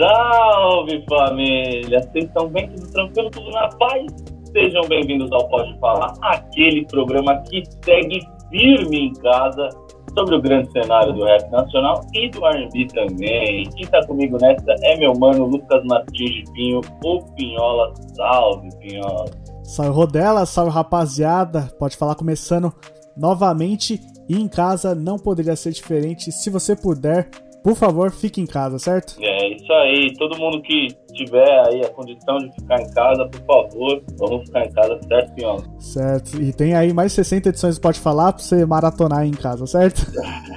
[0.00, 2.00] salve família!
[2.00, 4.06] Vocês estão bem, tudo tranquilo, tudo na paz?
[4.50, 9.68] Sejam bem-vindos ao Pode Falar, aquele programa que segue firme em casa
[10.14, 13.68] sobre o grande cenário do rap nacional e do R&B também.
[13.76, 17.92] Quem tá comigo nessa é meu mano Lucas Martins de Pinho, o Pinhola.
[18.16, 19.26] Salve, Pinhola!
[19.62, 21.70] Salve, Rodela, salve, rapaziada!
[21.78, 22.72] Pode Falar começando
[23.14, 26.32] novamente e em casa não poderia ser diferente.
[26.32, 27.28] Se você puder,
[27.62, 29.16] por favor, fique em casa, certo?
[29.20, 30.12] É isso aí.
[30.18, 34.64] Todo mundo que tiver aí a condição de ficar em casa, por favor, vamos ficar
[34.64, 35.64] em casa, certo, Pinhola?
[35.78, 36.42] Certo.
[36.42, 39.66] E tem aí mais 60 edições do Pode Falar pra você maratonar aí em casa,
[39.66, 40.06] certo?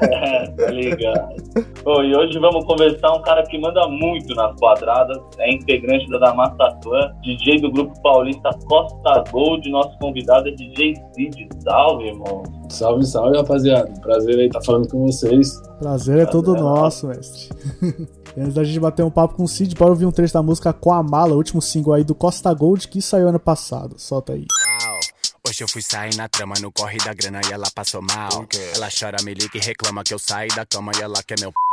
[0.02, 1.36] É, tá ligado.
[1.84, 6.20] Bom, e hoje vamos conversar um cara que manda muito nas quadradas, é integrante da
[6.20, 11.50] Damassa Clã, DJ do grupo paulista Costa Gold, nosso convidado é DJ Cid.
[11.64, 12.44] Salve, irmão.
[12.74, 13.92] Salve, salve, rapaziada.
[14.02, 15.62] Prazer aí estar falando com vocês.
[15.78, 17.50] Prazer é todo nosso, mestre.
[18.36, 20.42] e antes da gente bater um papo com o Cid, bora ouvir um trecho da
[20.42, 23.94] música Com a Mala, último single aí do Costa Gold que saiu ano passado.
[24.00, 24.48] Solta aí.
[25.48, 28.46] Hoje eu fui sair na trama, no corre da grana e ela passou mal.
[28.76, 31.52] Ela chora, me liga e reclama que eu saí da cama e ela quer meu
[31.52, 31.73] p.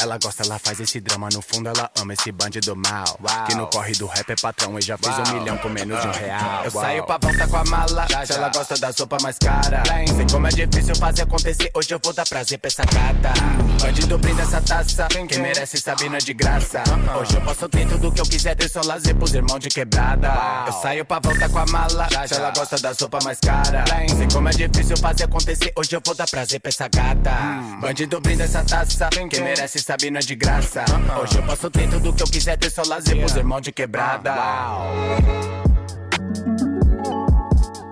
[0.00, 3.18] Ela gosta, ela faz esse drama, no fundo ela ama esse bandido mal.
[3.46, 6.08] Que no corre do rap é patrão e já fez um milhão com menos de
[6.08, 6.64] um real.
[6.64, 9.82] Eu saio pra volta com a mala, se ela gosta da sopa mais cara.
[10.06, 13.32] Sei como é difícil fazer acontecer, hoje eu vou dar prazer pra essa gata.
[13.80, 16.82] Bandido brinda essa taça, quem merece sabe não é de graça.
[17.20, 20.28] Hoje eu posso ter tudo que eu quiser, ter só lazer pros irmãos de quebrada.
[20.66, 23.84] Eu saio pra volta com a mala, se ela gosta da sopa mais cara.
[24.16, 27.30] Sei como é difícil fazer acontecer, hoje eu vou dar prazer pra essa gata.
[27.80, 30.84] Bandido brinda essa taça, quem merece sabe não é de graça.
[31.22, 34.34] Hoje eu posso ter tudo que eu quiser, ter só lazer pros irmãos de quebrada.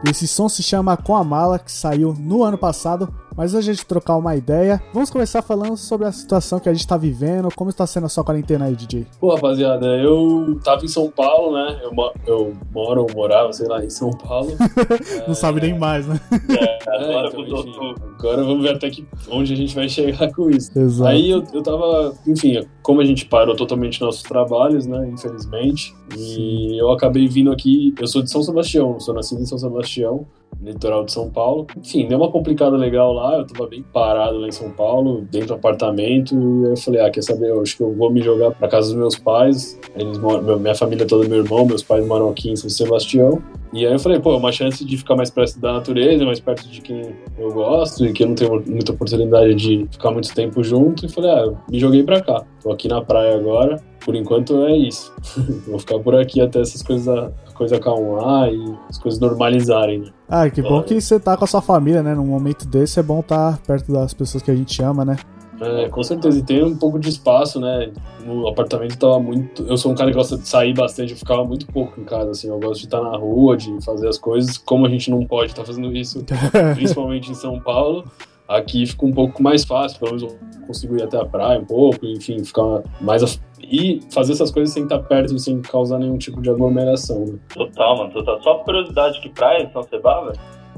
[0.09, 3.13] Esse som se chama Com a Mala, que saiu no ano passado.
[3.37, 6.69] Mas antes de a gente trocar uma ideia, vamos começar falando sobre a situação que
[6.69, 9.07] a gente tá vivendo, como está sendo a sua quarentena aí, DJ.
[9.21, 11.81] Pô, rapaziada, eu tava em São Paulo, né?
[11.83, 11.93] Eu,
[12.27, 14.53] eu moro ou morava, sei lá, em São Paulo.
[15.29, 16.19] Não sabe nem mais, né?
[16.51, 18.03] É, agora É, então, mudou enfim, tudo.
[18.19, 20.77] agora vamos ver até que, onde a gente vai chegar com isso.
[20.79, 21.09] Exato.
[21.11, 26.81] Aí eu, eu tava, enfim, como a gente parou totalmente nossos trabalhos, né, infelizmente, e
[26.81, 30.27] eu acabei vindo aqui, eu sou de São Sebastião, sou nascido em São Sebastião,
[30.67, 31.67] litoral de São Paulo.
[31.77, 35.49] Enfim, deu uma complicada legal lá, eu tava bem parado lá em São Paulo, dentro
[35.49, 38.51] do apartamento, e eu falei, ah, quer saber, eu acho que eu vou me jogar
[38.51, 42.29] pra casa dos meus pais, eles moram, minha família toda, meu irmão, meus pais moram
[42.29, 45.31] aqui em São Sebastião, e aí eu falei, pô, é uma chance de ficar mais
[45.31, 48.93] perto da natureza, mais perto de quem eu gosto e que eu não tenho muita
[48.93, 51.05] oportunidade de ficar muito tempo junto.
[51.05, 52.43] E falei, ah, me joguei pra cá.
[52.63, 53.83] Tô aqui na praia agora.
[54.07, 55.13] Por enquanto é isso.
[55.67, 60.11] Vou ficar por aqui até essas coisas a coisa acalmar e as coisas normalizarem, né?
[60.29, 62.15] Ah, que bom que você tá com a sua família, né?
[62.15, 65.17] Num momento desse é bom estar perto das pessoas que a gente ama, né?
[65.61, 67.91] É, com certeza, e tem um pouco de espaço, né?
[68.25, 69.65] No apartamento tava muito.
[69.65, 72.31] Eu sou um cara que gosta de sair bastante, eu ficava muito pouco em casa,
[72.31, 72.49] assim.
[72.49, 74.57] Eu gosto de estar na rua, de fazer as coisas.
[74.57, 76.25] Como a gente não pode estar fazendo isso,
[76.77, 78.05] principalmente em São Paulo,
[78.49, 79.99] aqui fica um pouco mais fácil.
[80.01, 83.23] Pelo menos eu consigo ir até a praia um pouco, enfim, ficar mais.
[83.23, 87.39] af- E fazer essas coisas sem estar perto, sem causar nenhum tipo de aglomeração, né?
[87.53, 88.41] Total, mano, total.
[88.43, 90.33] Só curiosidade, que praia em São Sebaba?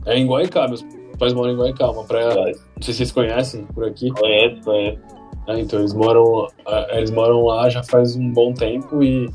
[0.06, 0.84] É em Guaicá, meus
[1.18, 2.34] pais moram em Guaicá, uma praia.
[2.34, 2.52] Não
[2.82, 4.10] sei se vocês conhecem por aqui.
[4.10, 4.98] Conheço, conheço.
[5.48, 9.28] É, então eles moram, ah, eles moram lá já faz um bom tempo e,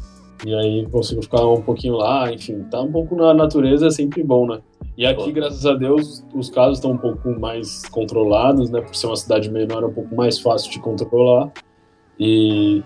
[0.45, 4.23] e aí consigo ficar um pouquinho lá, enfim, tá um pouco na natureza é sempre
[4.23, 4.59] bom, né?
[4.95, 8.79] E aqui, graças a Deus, os casos estão um pouco mais controlados, né?
[8.79, 11.51] Por ser uma cidade menor, é um pouco mais fácil de controlar
[12.19, 12.83] e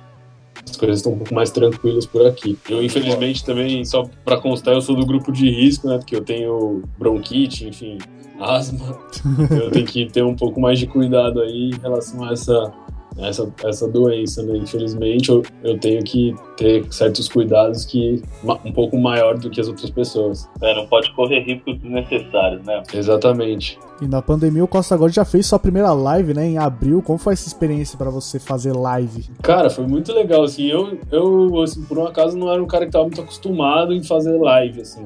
[0.70, 2.58] as coisas estão um pouco mais tranquilas por aqui.
[2.70, 5.98] Eu, infelizmente, também, só pra constar, eu sou do grupo de risco, né?
[5.98, 7.98] Porque eu tenho bronquite, enfim,
[8.40, 8.98] asma.
[9.52, 12.74] eu tenho que ter um pouco mais de cuidado aí em relação a essa
[13.20, 14.58] essa, essa doença, né?
[14.58, 18.22] Infelizmente, eu, eu tenho que ter certos cuidados que
[18.64, 20.48] um pouco maior do que as outras pessoas.
[20.62, 22.84] É, não pode correr riscos desnecessários, né?
[22.94, 23.80] Exatamente.
[24.02, 26.46] E na pandemia o Costa Gold já fez sua primeira live, né?
[26.46, 27.02] Em abril.
[27.02, 29.26] Como foi essa experiência pra você fazer live?
[29.42, 32.86] Cara, foi muito legal, assim, eu, eu assim, por um acaso, não era um cara
[32.86, 35.04] que estava muito acostumado em fazer live, assim.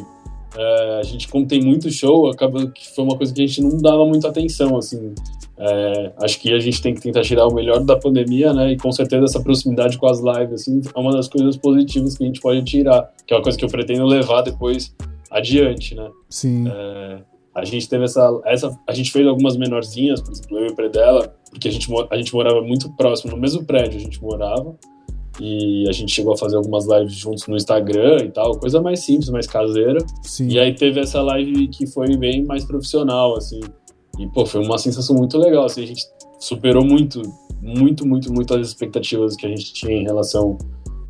[0.57, 3.61] É, a gente, como tem muito show, acaba que foi uma coisa que a gente
[3.61, 5.13] não dava muita atenção, assim.
[5.63, 8.71] É, acho que a gente tem que tentar tirar o melhor da pandemia, né?
[8.71, 12.23] E com certeza essa proximidade com as lives, assim, é uma das coisas positivas que
[12.23, 14.95] a gente pode tirar, que é uma coisa que eu pretendo levar depois
[15.29, 16.09] adiante, né?
[16.27, 16.67] Sim.
[16.67, 17.19] É,
[17.53, 18.75] a gente teve essa, essa.
[18.87, 22.17] A gente fez algumas menorzinhas, por exemplo, eu e o Predella, porque a gente, a
[22.17, 24.75] gente morava muito próximo, no mesmo prédio a gente morava.
[25.39, 28.99] E a gente chegou a fazer algumas lives juntos no Instagram e tal, coisa mais
[28.99, 29.99] simples, mais caseira.
[30.23, 30.47] Sim.
[30.49, 33.61] E aí teve essa live que foi bem mais profissional, assim.
[34.19, 36.05] E, pô, foi uma sensação muito legal, assim, a gente
[36.39, 37.21] superou muito,
[37.61, 40.57] muito, muito, muito as expectativas que a gente tinha em relação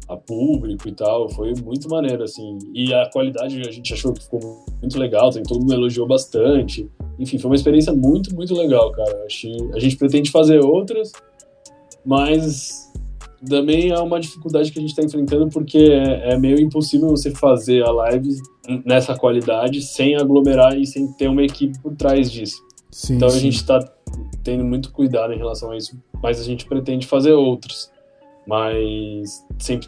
[0.08, 2.58] a público e tal, foi muito maneiro, assim.
[2.74, 6.90] E a qualidade a gente achou que ficou muito legal, tem todo mundo elogiou bastante.
[7.18, 9.26] Enfim, foi uma experiência muito, muito legal, cara.
[9.74, 11.12] A gente pretende fazer outras,
[12.06, 12.92] mas
[13.48, 17.32] também é uma dificuldade que a gente está enfrentando porque é, é, meio impossível você
[17.32, 18.30] fazer a live
[18.86, 22.62] nessa qualidade sem aglomerar e sem ter uma equipe por trás disso.
[22.92, 23.38] Sim, então sim.
[23.38, 23.80] a gente está
[24.44, 27.90] tendo muito cuidado em relação a isso, mas a gente pretende fazer outros,
[28.46, 29.88] mas sempre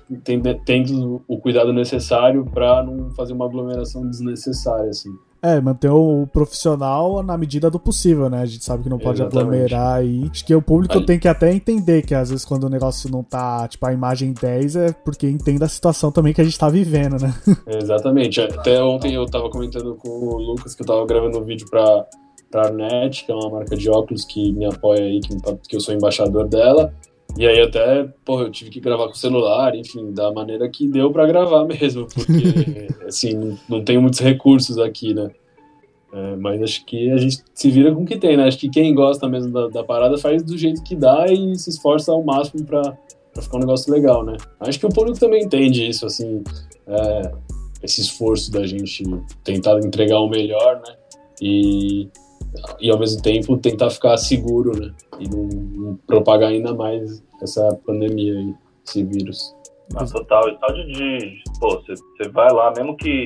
[0.65, 5.09] tendo, o cuidado necessário para não fazer uma aglomeração desnecessária assim.
[5.45, 8.39] É, manter o profissional na medida do possível, né?
[8.43, 9.41] A gente sabe que não pode Exatamente.
[9.45, 10.29] aglomerar aí.
[10.31, 13.11] Acho que o público Aí- tem que até entender que às vezes quando o negócio
[13.11, 16.57] não tá, tipo, a imagem 10 é porque entende a situação também que a gente
[16.57, 17.33] tá vivendo, né?
[17.67, 18.39] Exatamente.
[18.39, 22.05] Até ontem eu tava comentando com o Lucas que eu tava gravando um vídeo pra,
[22.53, 25.35] pra Net, que é uma marca de óculos que me apoia aí, que,
[25.67, 26.93] que eu sou embaixador dela.
[27.35, 30.87] E aí até, porra, eu tive que gravar com o celular, enfim, da maneira que
[30.87, 35.31] deu pra gravar mesmo, porque, assim, não, não tenho muitos recursos aqui, né?
[36.13, 38.43] É, mas acho que a gente se vira com o que tem, né?
[38.43, 41.71] Acho que quem gosta mesmo da, da parada faz do jeito que dá e se
[41.71, 42.83] esforça ao máximo pra,
[43.33, 44.37] pra ficar um negócio legal, né?
[44.59, 46.43] Acho que o público também entende isso, assim,
[46.85, 47.31] é,
[47.81, 49.03] esse esforço da gente
[49.43, 50.95] tentar entregar o melhor, né?
[51.41, 52.07] E,
[52.79, 54.93] e ao mesmo tempo tentar ficar seguro, né?
[55.19, 58.53] E não, não propagar ainda mais essa pandemia aí,
[58.85, 59.55] esse vírus.
[59.93, 63.25] Mas total, e tal de, de pô, você vai lá, mesmo que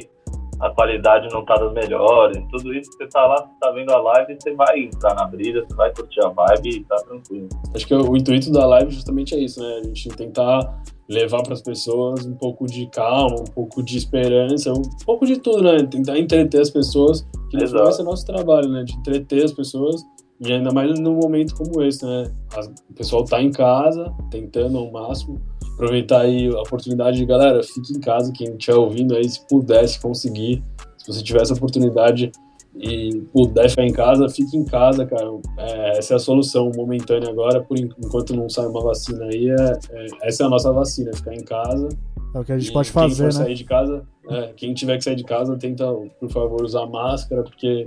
[0.60, 4.02] a qualidade não tá das melhores, tudo isso, você tá lá, você tá vendo a
[4.02, 7.50] live, você vai entrar na brisa, você vai curtir a vibe e tá tranquilo.
[7.76, 9.82] Acho que o intuito da live justamente é isso, né?
[9.82, 14.74] A gente tentar levar para as pessoas um pouco de calma, um pouco de esperança,
[14.74, 15.84] um pouco de tudo, né?
[15.84, 18.84] Tentar entreter as pessoas, que no esse é nosso trabalho, né?
[18.84, 20.02] De entreter as pessoas
[20.40, 22.32] e ainda mais num momento como esse, né?
[22.56, 25.42] As- o pessoal tá em casa, tentando ao máximo
[25.74, 30.00] aproveitar aí a oportunidade de galera, fique em casa, quem estiver ouvindo aí, se pudesse
[30.00, 30.64] conseguir,
[30.98, 32.32] se você tiver essa oportunidade
[32.80, 35.28] e puder ficar em casa, fique em casa, cara.
[35.58, 39.50] É, essa é a solução momentânea agora, por en- enquanto não sai uma vacina aí,
[39.50, 41.90] é, é- essa é a nossa vacina, ficar em casa.
[42.36, 43.46] É o que a gente E pode quem fazer, for né?
[43.46, 45.86] sair de casa, é, quem tiver que sair de casa, tenta,
[46.20, 47.86] por favor, usar máscara, porque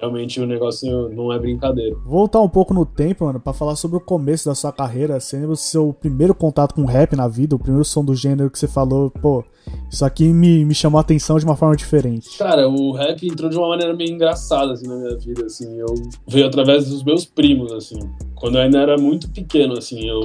[0.00, 1.96] realmente o negócio não é brincadeira.
[2.04, 5.52] Voltar um pouco no tempo, mano, pra falar sobre o começo da sua carreira, sendo
[5.52, 8.68] o seu primeiro contato com rap na vida, o primeiro som do gênero que você
[8.68, 9.44] falou, pô,
[9.90, 12.36] isso aqui me, me chamou a atenção de uma forma diferente.
[12.38, 15.78] Cara, o rap entrou de uma maneira meio engraçada assim na minha vida, assim.
[15.78, 15.86] Eu
[16.26, 17.98] veio através dos meus primos, assim.
[18.34, 20.20] Quando eu ainda era muito pequeno, assim, eu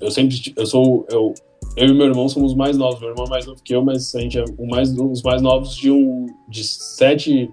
[0.00, 1.32] eu sempre eu sou eu
[1.76, 3.00] eu e meu irmão somos os mais novos.
[3.00, 5.42] Meu irmão é mais novo que eu, mas a gente é o mais, os mais
[5.42, 7.50] novos de um de sete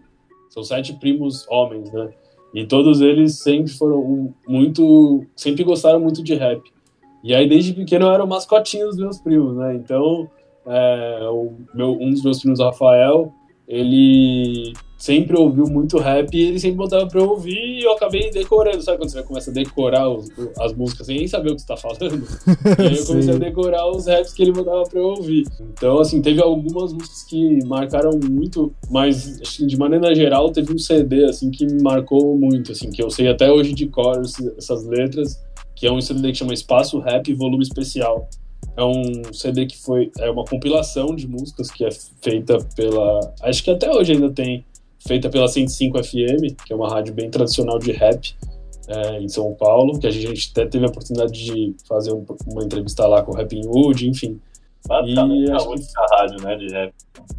[0.49, 2.09] são sete primos homens, né?
[2.53, 6.61] E todos eles sempre foram muito sempre gostaram muito de rap.
[7.23, 9.75] E aí desde pequeno eu era o mascotinho dos meus primos, né?
[9.75, 10.29] Então
[10.65, 13.33] é, o meu, um dos meus primos, Rafael,
[13.67, 14.73] ele
[15.03, 18.81] sempre ouviu muito rap e ele sempre botava pra eu ouvir e eu acabei decorando.
[18.81, 21.67] Sabe quando você começa a decorar os- as músicas sem nem saber o que você
[21.67, 21.99] tá falando?
[22.79, 25.43] E aí eu comecei a decorar os raps que ele botava pra eu ouvir.
[25.73, 30.77] Então, assim, teve algumas músicas que marcaram muito, mas assim, de maneira geral teve um
[30.77, 34.21] CD assim que me marcou muito, assim, que eu sei até hoje de cor
[34.57, 35.37] essas letras,
[35.75, 38.29] que é um CD que chama Espaço Rap Volume Especial.
[38.77, 41.89] É um CD que foi é uma compilação de músicas que é
[42.21, 44.63] feita pela, acho que até hoje ainda tem,
[45.07, 48.35] feita pela 105 FM, que é uma rádio bem tradicional de rap
[48.87, 52.63] é, em São Paulo, que a gente até teve a oportunidade de fazer um- uma
[52.63, 54.39] entrevista lá com o Rapping Wood, enfim.
[54.85, 56.93] Basicamente E é a acho que- única rádio, né, de rap.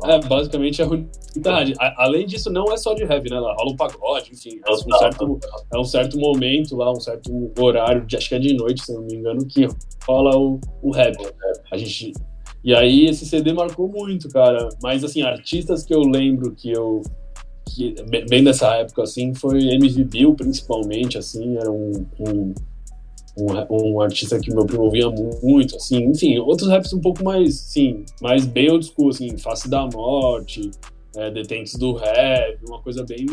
[0.04, 1.11] É, basicamente é a única
[1.50, 1.75] rádio.
[1.78, 3.38] A- Além disso, não é só de rap, né?
[3.38, 4.59] Lá rola um pagode, enfim.
[4.66, 5.38] É um certo,
[5.75, 8.94] é um certo momento lá, um certo horário, de, acho que é de noite, se
[8.94, 9.68] não me engano, que
[10.06, 11.14] rola o, o rap.
[11.71, 12.12] A gente.
[12.64, 14.66] E aí esse CD marcou muito, cara.
[14.83, 17.02] Mas assim, artistas que eu lembro que eu.
[17.66, 17.94] Que,
[18.28, 22.54] bem- dessa época, assim, foi MV Bill, principalmente, assim, era um, um,
[23.38, 25.11] um, um artista que meu primo ouvia
[25.42, 29.68] muito, assim, enfim, outros raps um pouco mais, sim, mais bem old school, assim, Face
[29.68, 30.71] da Morte,
[31.16, 33.26] é, Detentes do Rap, uma coisa bem,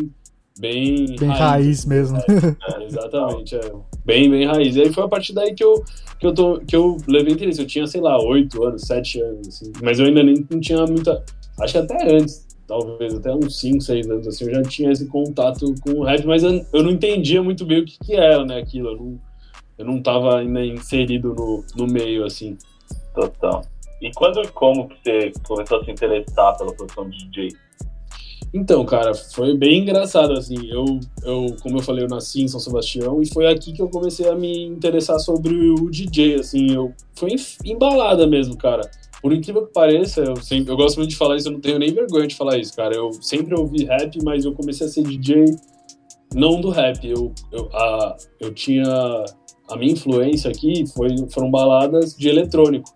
[0.60, 2.18] bem, Bem raiz mesmo.
[2.18, 3.72] É, exatamente, é.
[4.06, 4.76] Bem, bem raiz.
[4.76, 5.84] E aí foi a partir daí que eu,
[6.20, 7.62] que eu, tô, que eu levei interesse.
[7.62, 9.72] Eu tinha, sei lá, 8 anos, 7 anos, assim.
[9.82, 11.24] Mas eu ainda nem não tinha muita.
[11.60, 15.06] Acho que até antes, talvez, até uns 5, 6 anos, assim, eu já tinha esse
[15.08, 18.46] contato com o rap, mas eu, eu não entendia muito bem o que, que era,
[18.46, 18.92] né, aquilo.
[18.92, 19.20] Eu não,
[19.78, 22.58] eu não tava ainda inserido no, no meio, assim.
[23.14, 23.62] Total.
[24.02, 27.50] E quando e como que você começou a se interessar pela profissão de DJ?
[28.54, 30.86] Então, cara, foi bem engraçado, assim, eu,
[31.24, 34.30] eu, como eu falei, eu nasci em São Sebastião e foi aqui que eu comecei
[34.30, 37.36] a me interessar sobre o DJ, assim, eu, foi
[37.66, 38.90] embalada mesmo, cara.
[39.22, 41.78] Por incrível que pareça, eu, sempre, eu gosto muito de falar isso, eu não tenho
[41.78, 45.04] nem vergonha de falar isso, cara, eu sempre ouvi rap, mas eu comecei a ser
[45.04, 45.46] DJ
[46.34, 48.86] não do rap, eu, eu, a, eu tinha,
[49.70, 52.90] a minha influência aqui foi, foram baladas de eletrônico.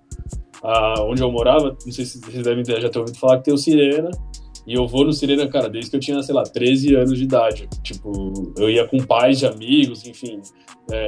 [0.63, 3.53] A, onde eu morava, não sei se vocês devem já ter ouvido falar que tem
[3.53, 4.09] o Sirena,
[4.67, 7.23] e eu vou no Sirena, cara, desde que eu tinha, sei lá, 13 anos de
[7.23, 7.69] idade.
[7.83, 10.41] Tipo, eu ia com pais de amigos, enfim,
[10.91, 11.07] é,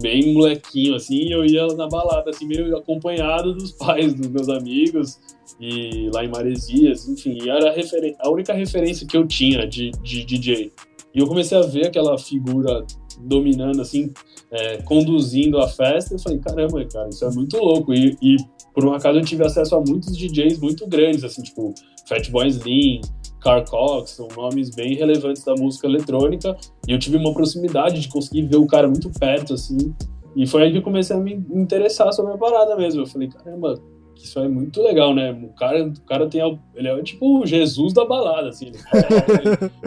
[0.00, 5.18] bem molequinho, assim, eu ia na balada, assim, meio acompanhado dos pais dos meus amigos,
[5.60, 9.90] e lá em Maresias, enfim, e era a, a única referência que eu tinha de,
[10.02, 10.72] de DJ.
[11.14, 12.84] E eu comecei a ver aquela figura
[13.24, 14.12] dominando, assim,
[14.50, 17.92] é, conduzindo a festa, eu falei, caramba, cara, isso é muito louco.
[17.94, 18.36] E, e
[18.74, 21.74] por um acaso eu tive acesso a muitos DJs muito grandes, assim, tipo
[22.08, 23.00] Fatboy Slim,
[23.40, 26.56] Carl Cox, são nomes bem relevantes da música eletrônica,
[26.88, 29.92] e eu tive uma proximidade de conseguir ver o cara muito perto, assim,
[30.34, 33.02] e foi aí que eu comecei a me interessar sobre a parada mesmo.
[33.02, 33.78] Eu falei, caramba,
[34.22, 35.32] isso é muito legal, né?
[35.32, 36.40] O cara, o cara tem.
[36.74, 38.66] Ele é tipo o Jesus da balada, assim.
[38.66, 38.78] Ele,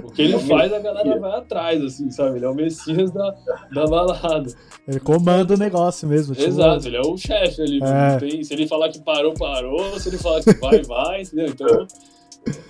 [0.03, 2.37] o que ele faz, a galera vai atrás, assim, sabe?
[2.37, 3.35] Ele é o Messias da,
[3.73, 4.53] da balada.
[4.87, 6.35] Ele comanda o negócio mesmo.
[6.35, 6.47] Tipo...
[6.47, 7.79] Exato, ele é o chefe ali.
[7.81, 8.17] É.
[8.17, 9.99] Tem, se ele falar que parou, parou.
[9.99, 11.47] Se ele falar que vai, vai, entendeu?
[11.47, 11.87] Então.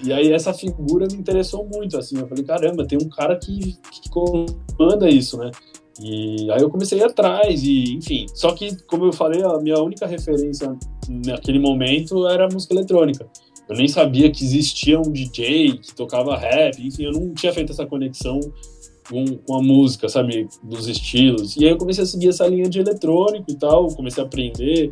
[0.03, 2.17] E aí essa figura me interessou muito, assim.
[2.17, 5.51] Eu falei, caramba, tem um cara que, que comanda isso, né?
[6.01, 8.25] E aí eu comecei a ir atrás, e enfim.
[8.33, 10.75] Só que, como eu falei, a minha única referência
[11.25, 13.27] naquele momento era música eletrônica.
[13.67, 17.71] Eu nem sabia que existia um DJ que tocava rap, enfim, eu não tinha feito
[17.71, 18.39] essa conexão
[19.09, 21.55] com, com a música, sabe, dos estilos.
[21.55, 24.91] E aí eu comecei a seguir essa linha de eletrônico e tal, comecei a aprender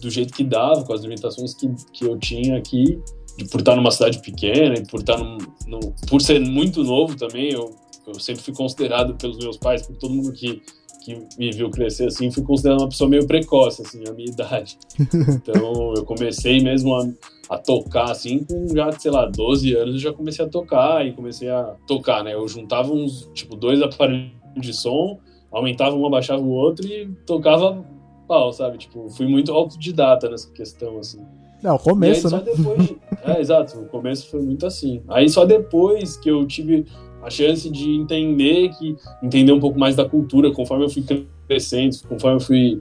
[0.00, 2.98] do jeito que dava, com as limitações que, que eu tinha aqui,
[3.36, 7.16] de, por estar numa cidade pequena e por estar no, no, por ser muito novo
[7.16, 7.74] também, eu
[8.06, 10.62] eu sempre fui considerado pelos meus pais, por todo mundo que,
[11.04, 14.78] que me viu crescer assim, fui considerado uma pessoa meio precoce, assim, a minha idade.
[14.98, 17.08] Então, eu comecei mesmo a,
[17.50, 21.12] a tocar, assim, com já, sei lá, 12 anos, eu já comecei a tocar e
[21.12, 22.34] comecei a tocar, né?
[22.34, 25.18] Eu juntava uns, tipo, dois aparelhos de som,
[25.50, 27.84] aumentava um, abaixava o outro e tocava
[28.26, 28.78] pau, sabe?
[28.78, 31.20] Tipo, fui muito autodidata nessa questão, assim.
[31.62, 32.42] Não, o começo, né?
[32.44, 32.94] Depois...
[33.24, 35.02] é, exato, o começo foi muito assim.
[35.08, 36.86] Aí só depois que eu tive
[37.26, 41.04] a chance de entender que entender um pouco mais da cultura conforme eu fui
[41.48, 42.80] crescendo, conforme eu fui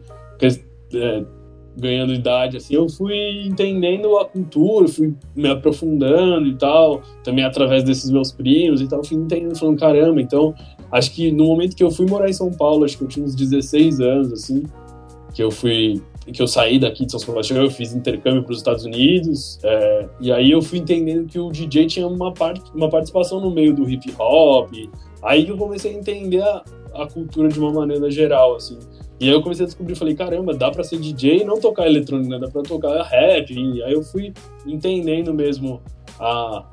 [0.93, 1.25] é,
[1.75, 7.83] ganhando idade, assim, eu fui entendendo a cultura, fui me aprofundando e tal, também através
[7.83, 10.53] desses meus primos e tal, fui entendendo, falando, caramba, então,
[10.91, 13.25] acho que no momento que eu fui morar em São Paulo, acho que eu tinha
[13.25, 14.63] uns 16 anos, assim,
[15.33, 16.01] que eu fui
[16.31, 20.09] que eu saí daqui de São Sebastião, eu fiz intercâmbio para os Estados Unidos, é,
[20.19, 23.73] e aí eu fui entendendo que o DJ tinha uma, parte, uma participação no meio
[23.75, 24.71] do hip hop,
[25.21, 26.63] aí eu comecei a entender a,
[26.93, 28.79] a cultura de uma maneira geral, assim.
[29.19, 31.85] E aí eu comecei a descobrir, falei, caramba, dá para ser DJ e não tocar
[31.85, 34.33] eletrônica, dá para tocar rap, e aí eu fui
[34.65, 35.81] entendendo mesmo
[36.19, 36.65] a,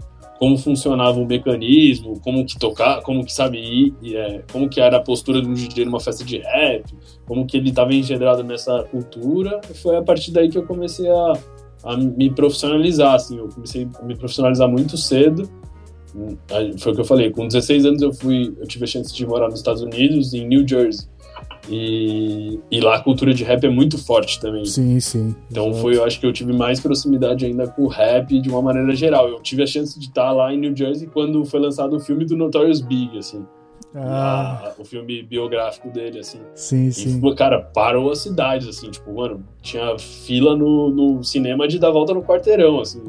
[0.43, 5.01] como funcionava o mecanismo, como que tocar, como que sabe é, como que era a
[5.01, 6.83] postura de um DJ numa festa de rap,
[7.25, 9.61] como que ele estava engendrado nessa cultura.
[9.81, 11.33] Foi a partir daí que eu comecei a,
[11.85, 15.49] a me profissionalizar, assim, eu comecei a me profissionalizar muito cedo.
[16.81, 19.25] Foi o que eu falei, com 16 anos eu fui, eu tive a chance de
[19.25, 21.07] morar nos Estados Unidos, em New Jersey.
[21.69, 24.65] E, e lá a cultura de rap é muito forte também.
[24.65, 25.35] Sim, sim.
[25.51, 28.61] Então foi, eu acho que eu tive mais proximidade ainda com o rap de uma
[28.61, 29.29] maneira geral.
[29.29, 32.25] Eu tive a chance de estar lá em New Jersey quando foi lançado o filme
[32.25, 33.45] do Notorious Big, assim.
[33.95, 34.73] Ah.
[34.79, 36.41] O filme biográfico dele, assim.
[36.55, 37.35] Sim, e, sim.
[37.35, 42.15] cara, parou as cidades, assim, tipo, mano, tinha fila no, no cinema de dar volta
[42.15, 43.03] no quarteirão, assim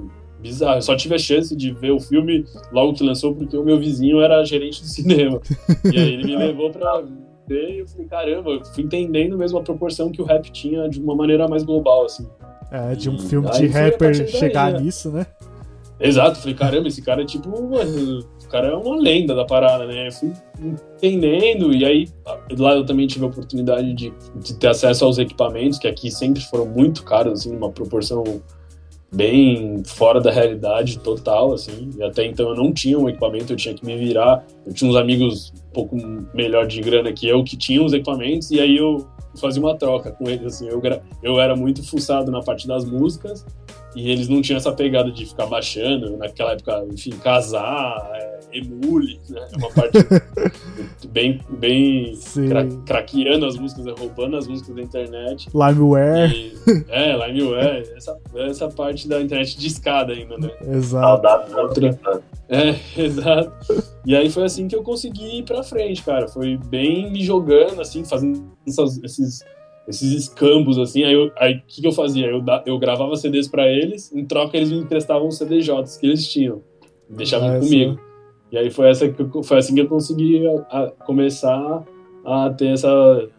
[0.44, 0.78] bizarro.
[0.78, 3.80] Eu só tive a chance de ver o filme logo que lançou, porque o meu
[3.80, 5.42] vizinho era gerente de cinema.
[5.92, 7.02] e aí ele me levou pra
[7.50, 11.02] e eu falei, caramba, eu fui entendendo mesmo a proporção que o rap tinha de
[11.02, 12.28] uma maneira mais global, assim.
[12.72, 14.80] É, de um e filme de rapper chegar daí, né?
[14.80, 15.26] nisso, né?
[16.00, 19.86] Exato, falei, caramba, esse cara é tipo, mano, o cara é uma lenda da parada,
[19.86, 20.08] né?
[20.08, 22.10] Eu fui entendendo, e aí
[22.58, 26.42] lá eu também tive a oportunidade de, de ter acesso aos equipamentos, que aqui sempre
[26.42, 28.24] foram muito caros, assim, uma proporção
[29.14, 31.92] bem fora da realidade total, assim.
[31.98, 34.46] E até então eu não tinha um equipamento, eu tinha que me virar.
[34.66, 35.98] Eu tinha uns amigos um pouco
[36.34, 39.08] melhor de grana que eu que tinham os equipamentos, e aí eu
[39.40, 40.68] fazia uma troca com eles, assim.
[40.68, 40.82] Eu,
[41.22, 43.46] eu era muito fuçado na parte das músicas,
[43.96, 49.20] e eles não tinham essa pegada de ficar baixando, naquela época, enfim, casar, é, emule,
[49.30, 49.48] né?
[49.52, 49.98] É uma parte
[51.10, 53.94] bem, bem cra craqueando as músicas, né?
[53.98, 55.50] roubando as músicas da internet.
[55.54, 56.32] Limeware.
[56.32, 56.54] E,
[56.90, 60.50] é, Limeware, essa, essa parte da internet de escada ainda, né?
[60.62, 61.28] Exato.
[61.58, 62.00] Outra.
[62.50, 63.52] É, exato.
[64.06, 66.28] E aí foi assim que eu consegui ir pra frente, cara.
[66.28, 69.44] Foi bem me jogando, assim, fazendo essas, esses
[69.88, 71.04] esses escambos, assim.
[71.04, 72.28] Aí o que, que eu fazia?
[72.28, 76.28] Eu, eu gravava CDs para eles, em troca eles me emprestavam os CDJs que eles
[76.28, 76.62] tinham.
[77.10, 78.00] Deixavam ah, comigo.
[78.52, 81.84] E aí foi, essa que eu, foi assim que eu consegui a, a começar
[82.26, 83.30] a ter essa.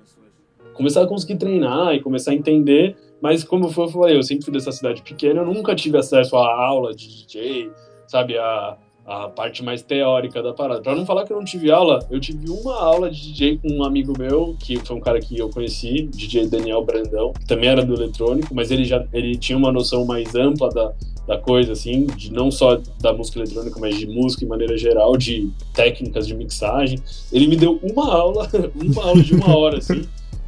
[0.74, 2.96] Começar a conseguir treinar e começar a entender.
[3.22, 6.66] Mas como eu falei, eu sempre fui dessa cidade pequena, eu nunca tive acesso a
[6.66, 7.70] aula de DJ,
[8.06, 8.36] sabe?
[8.36, 10.80] A, a parte mais teórica da parada.
[10.80, 13.68] Pra não falar que eu não tive aula, eu tive uma aula de DJ com
[13.68, 17.68] um amigo meu, que foi um cara que eu conheci, DJ Daniel Brandão, que também
[17.68, 20.92] era do eletrônico, mas ele já ele tinha uma noção mais ampla da,
[21.26, 25.16] da coisa, assim, de não só da música eletrônica, mas de música em maneira geral,
[25.16, 26.98] de técnicas de mixagem.
[27.30, 30.02] Ele me deu uma aula, uma aula de uma hora, assim,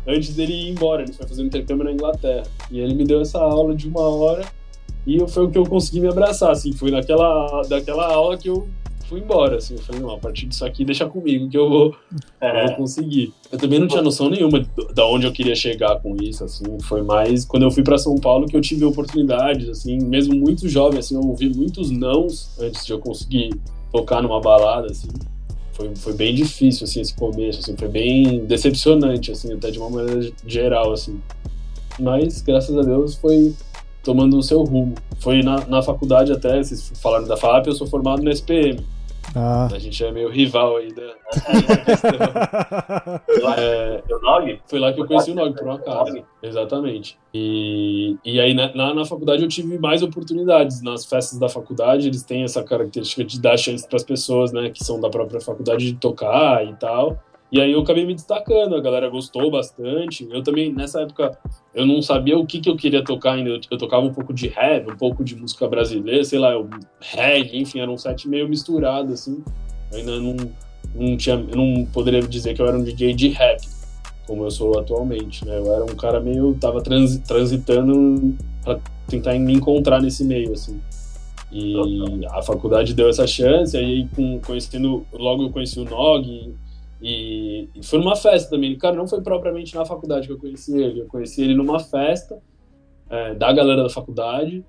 [0.06, 1.02] antes dele ir embora.
[1.02, 2.44] Ele foi fazer um intercâmbio na Inglaterra.
[2.70, 4.44] E ele me deu essa aula de uma hora
[5.06, 8.66] e foi o que eu consegui me abraçar, assim, foi naquela, daquela aula que eu
[9.08, 11.94] fui embora, assim, eu falei, não, a partir disso aqui deixa comigo que eu vou,
[12.40, 12.64] é.
[12.64, 13.32] eu vou conseguir.
[13.52, 16.64] Eu também não tinha noção nenhuma de, de onde eu queria chegar com isso, assim,
[16.82, 20.68] foi mais quando eu fui para São Paulo que eu tive oportunidades, assim, mesmo muito
[20.68, 23.50] jovem, assim, eu ouvi muitos nãos antes de eu conseguir
[23.92, 25.08] tocar numa balada, assim.
[25.72, 29.90] Foi, foi bem difícil, assim, esse começo, assim, foi bem decepcionante, assim, até de uma
[29.90, 31.20] maneira geral, assim.
[31.98, 33.54] Mas, graças a Deus, foi,
[34.06, 34.94] tomando o seu rumo.
[35.18, 38.86] Foi na, na faculdade até, vocês falaram da FAP, eu sou formado no SPM.
[39.34, 39.66] Ah.
[39.70, 41.02] A gente é meio rival aí da,
[43.58, 44.60] é, Nog?
[44.66, 46.22] Foi lá que eu conheci o Nog, por um acaso.
[46.40, 47.18] Exatamente.
[47.34, 50.80] E, e aí na, na, na, faculdade eu tive mais oportunidades.
[50.80, 54.70] Nas festas da faculdade eles têm essa característica de dar chance para as pessoas, né,
[54.70, 57.18] que são da própria faculdade de tocar e tal.
[57.50, 60.26] E aí eu acabei me destacando, a galera gostou bastante.
[60.30, 61.38] Eu também, nessa época,
[61.74, 63.50] eu não sabia o que, que eu queria tocar ainda.
[63.50, 66.68] Eu, eu tocava um pouco de rap, um pouco de música brasileira, sei lá, eu,
[67.00, 69.44] reggae, enfim, era um set meio misturado, assim.
[69.92, 70.36] Eu ainda não,
[70.94, 73.60] não tinha, eu não poderia dizer que eu era um DJ de rap,
[74.26, 75.56] como eu sou atualmente, né?
[75.56, 80.80] Eu era um cara meio, tava trans, transitando para tentar me encontrar nesse meio, assim.
[81.52, 81.76] E
[82.28, 86.54] a faculdade deu essa chance, aí com, conhecendo, logo eu conheci o Nog,
[87.08, 88.76] e, e, foi numa festa também.
[88.76, 91.02] Cara, não foi propriamente na faculdade que eu conheci ele.
[91.02, 92.42] Eu conheci ele numa festa
[93.08, 94.64] é, da galera da faculdade.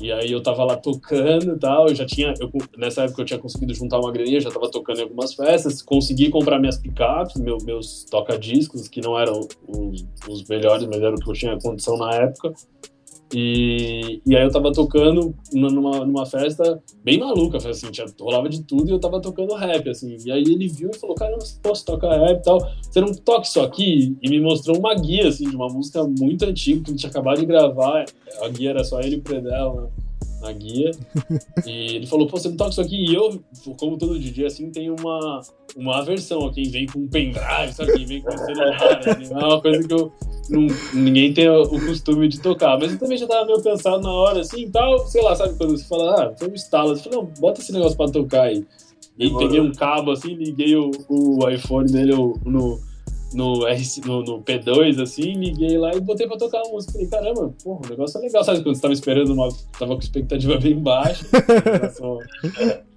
[0.00, 1.88] E aí eu tava lá tocando e tal.
[1.88, 2.32] Eu já tinha.
[2.40, 5.82] Eu, nessa época eu tinha conseguido juntar uma graninha, já tava tocando em algumas festas.
[5.82, 11.14] Consegui comprar minhas picapes, meu, meus toca-discos, que não eram os, os melhores, mas era
[11.14, 12.54] o que eu tinha condição na época.
[13.36, 18.62] E, e aí eu tava tocando numa, numa festa bem maluca, assim, tinha, rolava de
[18.62, 20.16] tudo e eu tava tocando rap, assim.
[20.24, 22.58] E aí ele viu e falou, cara, eu posso tocar rap e tal.
[22.80, 24.16] Você não toca isso aqui?
[24.22, 27.40] E me mostrou uma guia, assim, de uma música muito antiga que a gente acabado
[27.40, 28.04] de gravar.
[28.40, 29.88] A guia era só ele e o Predel, né?
[30.44, 30.90] Na guia.
[31.66, 32.96] E ele falou, pô, você não toca isso aqui?
[32.96, 33.42] E eu,
[33.78, 35.40] como todo DJ, assim, tem uma,
[35.76, 37.92] uma aversão a quem vem com um pendrive, sabe?
[37.92, 39.28] Quem vem com um celular, né?
[39.30, 40.12] É uma coisa que eu,
[40.50, 42.78] não, ninguém tem o costume de tocar.
[42.78, 45.56] Mas eu também já tava meio cansado na hora, assim, tal, sei lá, sabe?
[45.56, 46.96] Quando você fala, ah, foi um estalo.
[46.96, 48.66] Você fala, não, bota esse negócio pra tocar aí.
[49.18, 52.12] E aí peguei um cabo, assim, liguei o, o iPhone dele
[52.44, 52.78] no
[53.34, 53.60] no,
[54.06, 56.92] no, no, P2, assim, liguei lá e botei pra tocar a música.
[56.92, 58.44] Falei, caramba, porra, o negócio é legal.
[58.44, 59.48] Sabe quando você tava esperando uma.
[59.78, 61.26] Tava com expectativa bem baixa
[61.64, 62.18] relação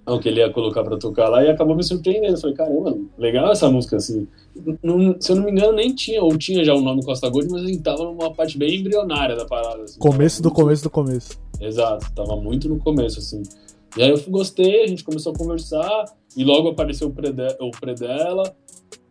[0.06, 2.40] ao que ele ia colocar pra tocar lá e acabou me surpreendendo.
[2.40, 4.26] Falei, caramba, legal essa música, assim.
[4.82, 7.48] Não, se eu não me engano, nem tinha, ou tinha já o nome Costa Gold,
[7.50, 9.82] mas ele tava numa parte bem embrionária da parada.
[9.82, 10.60] Assim, começo do muito...
[10.60, 11.38] começo do começo.
[11.60, 13.42] Exato, tava muito no começo, assim.
[13.96, 16.04] E aí eu gostei, a gente começou a conversar,
[16.36, 18.54] e logo apareceu o pré, de, o pré dela,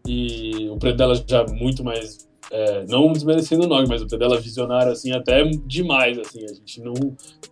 [0.07, 4.39] e o preço dela já muito mais é, não desmerecendo o Nog, mas o dela
[4.39, 6.93] visionário, assim, até demais, assim, a gente não...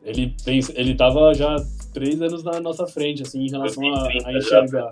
[0.03, 1.55] Ele, tem, ele tava já
[1.93, 4.89] três anos na nossa frente, assim, em relação a, a enxergar.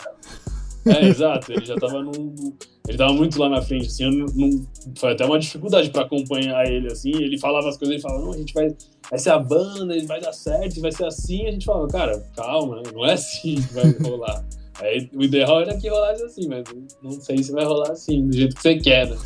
[0.85, 2.53] É, exato, ele já tava num...
[2.85, 6.69] Ele tava muito lá na frente, assim, não, não, foi até uma dificuldade para acompanhar
[6.69, 8.75] ele, assim, ele falava as coisas, ele falava, não, a gente vai,
[9.09, 12.19] vai ser a banda, ele vai dar certo, vai ser assim, a gente falava, cara,
[12.35, 12.83] calma, né?
[12.93, 14.43] não é assim que vai rolar.
[14.81, 16.63] Aí o ideal era que rolasse assim, mas
[17.01, 19.17] não sei se vai rolar assim, do jeito que você quer, né?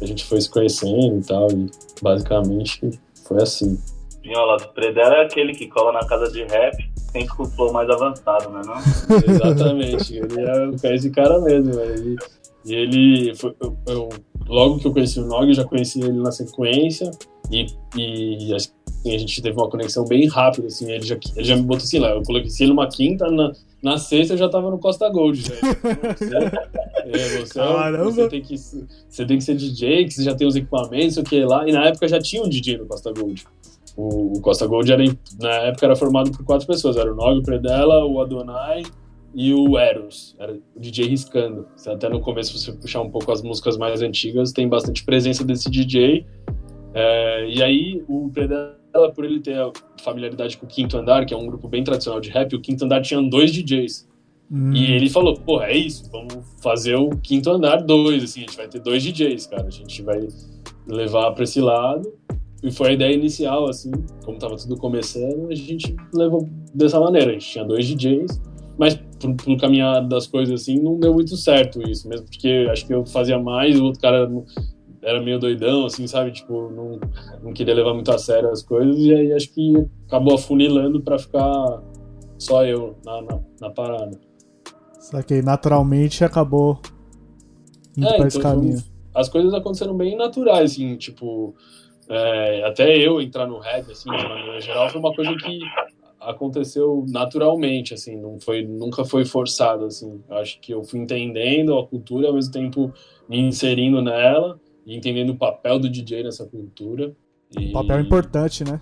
[0.00, 1.70] A gente foi se conhecendo e tal, e
[2.02, 2.90] basicamente
[3.26, 3.78] foi assim.
[4.22, 6.76] Pinhola, o Predela é aquele que cola na casa de rap,
[7.12, 8.74] tem com o flow mais avançado, né não?
[9.30, 10.40] Exatamente, ele
[10.82, 12.16] é esse cara mesmo, velho.
[12.64, 14.08] E ele, foi, eu, eu,
[14.46, 17.10] logo que eu conheci o Nog, eu já conheci ele na sequência,
[17.50, 18.70] e, e assim,
[19.06, 21.98] a gente teve uma conexão bem rápida, assim, ele já, ele já me botou assim
[21.98, 23.52] lá, eu coloquei ele numa quinta, na,
[23.84, 25.60] na sexta eu já tava no Costa Gold, velho.
[26.16, 26.36] Você,
[27.04, 30.46] é, você, é você, tem que, você tem que ser DJ, que você já tem
[30.46, 33.44] os equipamentos, o que lá, e na época já tinha um DJ no Costa Gold.
[33.94, 35.04] O, o Costa Gold era,
[35.38, 38.82] na época era formado por quatro pessoas, era o Nog, o Predella, o Adonai
[39.34, 41.68] e o Eros, era o DJ riscando.
[41.86, 45.44] Até no começo, se você puxar um pouco as músicas mais antigas, tem bastante presença
[45.44, 46.26] desse DJ.
[46.94, 48.78] É, e aí, o Predella,
[49.14, 49.56] por ele ter
[50.02, 52.84] familiaridade com o Quinto Andar, que é um grupo bem tradicional de rap, o Quinto
[52.84, 54.08] Andar tinha dois DJs.
[54.50, 54.72] Hum.
[54.72, 58.56] E ele falou, porra, é isso, vamos fazer o Quinto Andar dois, assim, a gente
[58.56, 60.28] vai ter dois DJs, cara, a gente vai
[60.86, 62.12] levar para esse lado.
[62.62, 63.90] E foi a ideia inicial, assim,
[64.24, 68.40] como tava tudo começando, a gente levou dessa maneira, a gente tinha dois DJs,
[68.78, 72.86] mas pro, pro caminhar das coisas assim, não deu muito certo isso, mesmo porque acho
[72.86, 74.30] que eu fazia mais, o outro cara
[75.04, 76.32] era meio doidão, assim, sabe?
[76.32, 76.98] Tipo, não,
[77.42, 79.74] não queria levar muito a sério as coisas, e aí acho que
[80.06, 81.82] acabou afunilando para ficar
[82.38, 84.18] só eu na, na, na parada.
[84.98, 86.80] Só que naturalmente acabou
[87.96, 88.82] indo é, pra esse então, caminho.
[89.14, 91.54] As coisas aconteceram bem naturais, assim, tipo,
[92.08, 95.58] é, até eu entrar no rap, assim, de maneira geral, foi uma coisa que
[96.18, 100.22] aconteceu naturalmente, assim, não foi, nunca foi forçado, assim.
[100.28, 102.90] Eu acho que eu fui entendendo a cultura, ao mesmo tempo
[103.28, 107.12] me inserindo nela e entendendo o papel do DJ nessa cultura.
[107.58, 107.68] E...
[107.68, 108.80] Um papel importante, né?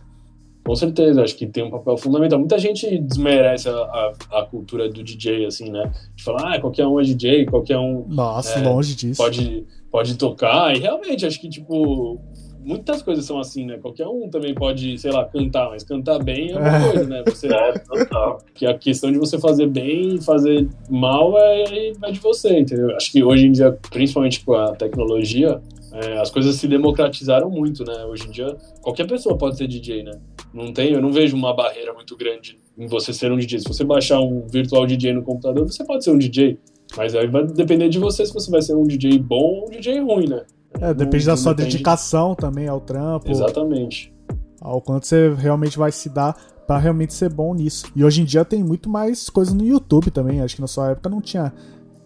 [0.65, 2.39] Com certeza, acho que tem um papel fundamental.
[2.39, 5.91] Muita gente desmerece a, a, a cultura do DJ, assim, né?
[6.15, 8.07] De falar, ah, qualquer um é DJ, qualquer um.
[8.09, 9.21] Nossa, é, longe disso.
[9.21, 10.75] Pode, pode tocar.
[10.77, 12.21] E realmente, acho que, tipo,
[12.65, 13.79] muitas coisas são assim, né?
[13.79, 17.23] Qualquer um também pode, sei lá, cantar, mas cantar bem é uma coisa, né?
[17.27, 18.39] Você, é, total.
[18.55, 22.95] Que a questão de você fazer bem e fazer mal é, é de você, entendeu?
[22.95, 25.61] Acho que hoje em dia, principalmente com a tecnologia,
[25.93, 28.05] é, as coisas se democratizaram muito, né?
[28.07, 30.13] Hoje em dia, qualquer pessoa pode ser DJ, né?
[30.53, 33.61] Não tem, eu não vejo uma barreira muito grande em você ser um DJ.
[33.61, 36.59] Se você baixar um virtual DJ no computador, você pode ser um DJ.
[36.97, 39.71] Mas aí vai depender de você se você vai ser um DJ bom ou um
[39.71, 40.45] DJ ruim, né?
[40.81, 41.77] É, depende não, da sua depende...
[41.77, 43.31] dedicação também ao trampo.
[43.31, 44.13] Exatamente.
[44.61, 46.35] Ao quanto você realmente vai se dar
[46.67, 47.87] para realmente ser bom nisso.
[47.95, 50.41] E hoje em dia tem muito mais coisa no YouTube também.
[50.41, 51.53] Acho que na sua época não tinha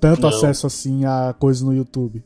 [0.01, 0.29] tanto não.
[0.29, 2.25] acesso assim a coisas no YouTube.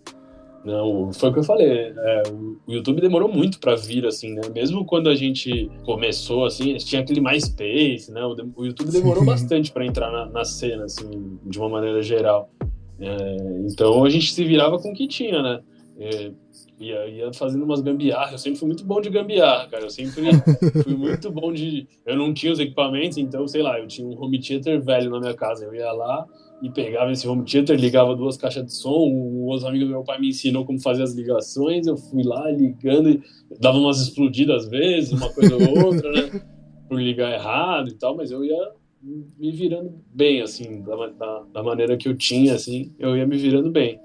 [0.64, 1.70] Não, foi o que eu falei.
[1.96, 4.42] É, o YouTube demorou muito para vir, assim, né?
[4.54, 8.22] Mesmo quando a gente começou, assim, tinha aquele MySpace, né?
[8.24, 12.50] O, YouTube demorou bastante para entrar na, na, cena, assim, de uma maneira geral.
[12.98, 15.60] É, então a gente se virava com o que tinha, né?
[15.98, 16.30] É,
[16.78, 18.32] ia, ia fazendo umas gambiarras.
[18.32, 19.84] Eu sempre fui muito bom de gambiarra, cara.
[19.84, 20.24] Eu sempre
[20.84, 21.88] fui muito bom de.
[22.04, 25.20] Eu não tinha os equipamentos, então, sei lá, eu tinha um home theater velho na
[25.20, 25.64] minha casa.
[25.64, 26.26] Eu ia lá
[26.62, 29.06] e pegava esse home theater, ligava duas caixas de som.
[29.08, 31.86] Um outro amigo do meu pai me ensinou como fazer as ligações.
[31.86, 33.22] Eu fui lá ligando e
[33.58, 36.42] dava umas explodidas às vezes, uma coisa ou outra, né?
[36.88, 41.62] Por ligar errado e tal, mas eu ia me virando bem, assim, da, da, da
[41.62, 43.98] maneira que eu tinha, assim, eu ia me virando bem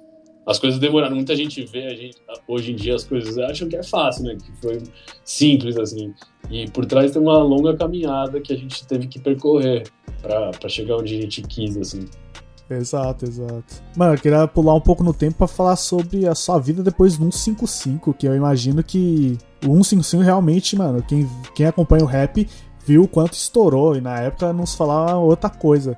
[0.46, 1.16] as coisas demoraram.
[1.16, 4.36] Muita gente vê, a gente, hoje em dia as coisas acham que é fácil, né?
[4.36, 4.84] Que foi
[5.24, 6.14] simples, assim.
[6.52, 9.84] E por trás tem uma longa caminhada que a gente teve que percorrer
[10.22, 12.06] para chegar onde a gente quis, assim.
[12.70, 13.84] Exato, exato.
[13.96, 17.18] Mano, eu queria pular um pouco no tempo para falar sobre a sua vida depois
[17.18, 22.48] do 155, que eu imagino que o 155 realmente, mano, quem, quem acompanha o rap
[22.86, 25.96] viu o quanto estourou e na época não se falava outra coisa.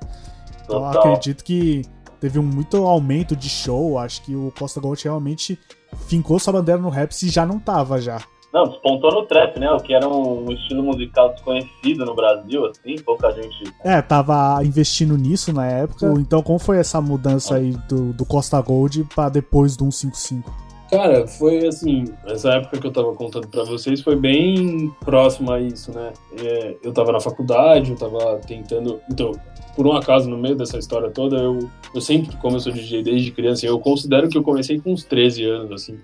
[0.64, 1.82] Então acredito que
[2.20, 3.98] teve um muito aumento de show.
[3.98, 5.58] Acho que o Costa Gold realmente
[6.06, 8.20] fincou sua bandeira no rap se já não tava já.
[8.52, 9.70] Não, despontou no trap, né?
[9.70, 13.72] O que era um estilo musical desconhecido no Brasil, assim, pouca gente.
[13.84, 16.06] É, tava investindo nisso na época.
[16.18, 20.68] Então, como foi essa mudança aí do, do Costa Gold para depois do 155?
[20.90, 25.60] Cara, foi assim, essa época que eu tava contando para vocês foi bem próxima a
[25.60, 26.14] isso, né?
[26.42, 28.98] É, eu tava na faculdade, eu tava tentando.
[29.10, 29.32] Então,
[29.76, 33.02] por um acaso, no meio dessa história toda, eu, eu sempre, como eu sou DJ
[33.02, 35.98] desde criança, eu considero que eu comecei com uns 13 anos, assim.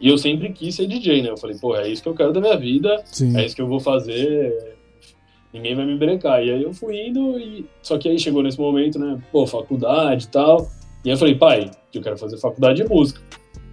[0.00, 1.30] E eu sempre quis ser DJ, né?
[1.30, 3.36] Eu falei, pô, é isso que eu quero da minha vida, Sim.
[3.36, 4.76] é isso que eu vou fazer,
[5.52, 6.44] ninguém vai me brincar.
[6.44, 9.20] E aí eu fui indo, e só que aí chegou nesse momento, né?
[9.32, 10.70] Pô, faculdade e tal.
[11.04, 13.20] E aí eu falei, pai, eu quero fazer faculdade de música.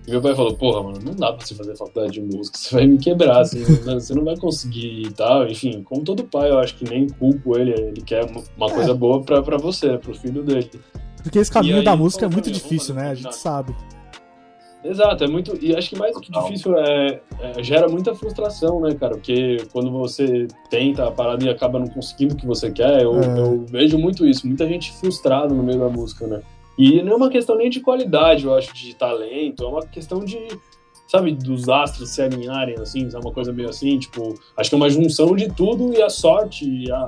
[0.08, 2.76] E meu pai falou, porra, mano, não dá pra você fazer faculdade de música, você
[2.76, 5.48] vai me quebrar, assim, você não vai conseguir e tal.
[5.48, 8.94] Enfim, como todo pai, eu acho que nem culpo ele, ele quer uma coisa é.
[8.94, 10.70] boa pra, pra você, pro filho dele.
[11.24, 13.10] Porque esse caminho da música é muito difícil, né?
[13.10, 13.76] A gente sabe.
[14.88, 15.58] Exato, é muito.
[15.62, 19.16] E acho que mais que difícil é, é, gera muita frustração, né, cara?
[19.16, 23.20] Porque quando você tenta a parada e acaba não conseguindo o que você quer, eu,
[23.20, 23.40] É.
[23.40, 26.42] eu vejo muito isso, muita gente frustrada no meio da música, né?
[26.78, 30.20] E não é uma questão nem de qualidade, eu acho, de talento, é uma questão
[30.20, 30.38] de,
[31.08, 34.78] sabe, dos astros se alinharem, assim, é uma coisa meio assim, tipo, acho que é
[34.78, 37.08] uma junção de tudo e a sorte e a,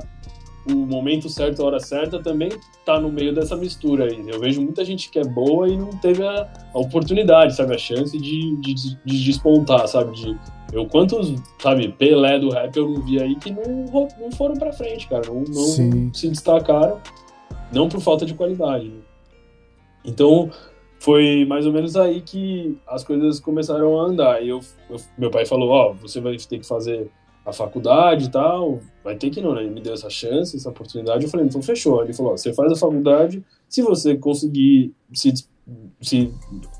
[0.71, 2.49] o momento certo, a hora certa também
[2.85, 4.23] tá no meio dessa mistura aí.
[4.27, 7.77] Eu vejo muita gente que é boa e não teve a, a oportunidade, sabe, a
[7.77, 10.37] chance de, de, de despontar, sabe, de
[10.73, 14.73] eu quantos, sabe, Pelé do rap eu não vi aí que não, não foram pra
[14.73, 16.99] frente, cara, não, não se destacaram,
[17.71, 18.89] não por falta de qualidade.
[18.89, 18.99] né?
[20.03, 20.49] Então,
[20.99, 24.41] foi mais ou menos aí que as coisas começaram a andar.
[24.43, 27.09] E eu, eu- meu pai falou, ó, você vai ter que fazer
[27.45, 29.61] a faculdade e tal, vai ter que não, né?
[29.61, 32.03] Ele me deu essa chance, essa oportunidade, eu falei, então fechou.
[32.03, 35.33] Ele falou, você faz a faculdade, se você conseguir se,
[36.01, 36.33] se,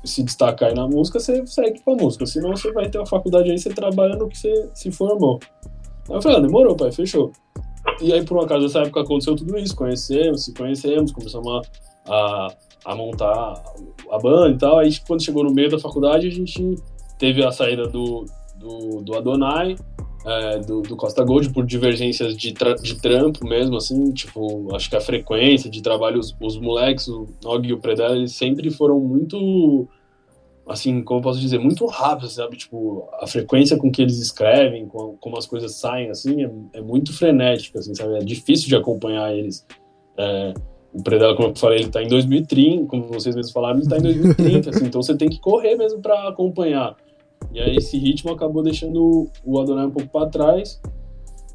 [0.04, 3.06] se destacar aí na música, você segue com a música, senão você vai ter a
[3.06, 5.40] faculdade aí, você trabalha no que você se formou.
[6.10, 7.32] Aí eu falei, ah, demorou, pai, fechou.
[7.98, 11.48] E aí, por um acaso, nessa época aconteceu tudo isso, conhecemos, se conhecemos, começamos
[12.06, 13.64] a, a, a montar
[14.10, 14.78] a banda e tal.
[14.78, 16.76] Aí, quando chegou no meio da faculdade, a gente
[17.18, 18.26] teve a saída do,
[18.58, 19.76] do, do Adonai,
[20.24, 24.90] é, do, do Costa Gold, por divergências de, tra de trampo mesmo, assim, tipo, acho
[24.90, 28.70] que a frequência de trabalho, os, os moleques, o Nog e o Predella, eles sempre
[28.70, 29.88] foram muito,
[30.66, 32.56] assim, como posso dizer, muito rápidos, sabe?
[32.56, 36.80] Tipo, a frequência com que eles escrevem, com, como as coisas saem, assim, é, é
[36.80, 38.16] muito frenética, assim, sabe?
[38.16, 39.66] É difícil de acompanhar eles.
[40.16, 40.52] É,
[40.92, 43.98] o Predella, como eu falei, ele tá em 2030, como vocês mesmos falaram, ele tá
[43.98, 46.96] em 2030, assim, então você tem que correr mesmo para acompanhar.
[47.52, 50.80] E aí esse ritmo acabou deixando o Adonai um pouco para trás.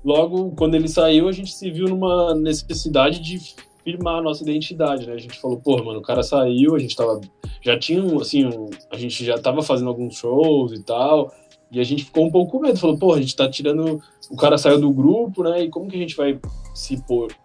[0.03, 3.39] Logo, quando ele saiu, a gente se viu numa necessidade de
[3.83, 5.13] firmar a nossa identidade, né?
[5.13, 7.21] A gente falou, porra, mano, o cara saiu, a gente tava
[7.63, 11.33] já tinha assim, um, a gente já tava fazendo alguns shows e tal,
[11.71, 14.35] e a gente ficou um pouco com medo, falou, pô, a gente tá tirando, o
[14.35, 16.37] cara saiu do grupo, né, e como que a gente vai
[16.75, 17.01] se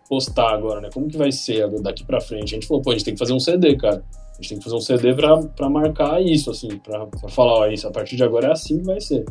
[0.09, 2.55] postar agora, né, como que vai ser daqui pra frente?
[2.55, 4.05] A gente falou, pô, a gente tem que fazer um CD, cara,
[4.39, 7.53] a gente tem que fazer um CD pra, pra marcar isso, assim, pra, pra falar,
[7.53, 9.25] ó, isso, a partir de agora é assim que vai ser.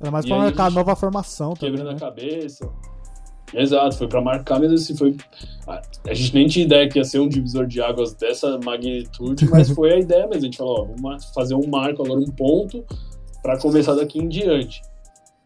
[0.00, 1.74] Era mais pra aí, marcar a nova formação também.
[1.74, 1.96] Quebrando Né?
[1.96, 2.70] a cabeça.
[3.52, 5.16] Exato, foi pra marcar, mas assim, foi.
[5.66, 9.48] A, a gente nem tinha ideia que ia ser um divisor de águas dessa magnitude,
[9.50, 10.42] mas foi a ideia mesmo.
[10.42, 12.84] A gente falou, ó, vamos fazer um marco agora, um ponto,
[13.42, 14.80] pra começar daqui em diante.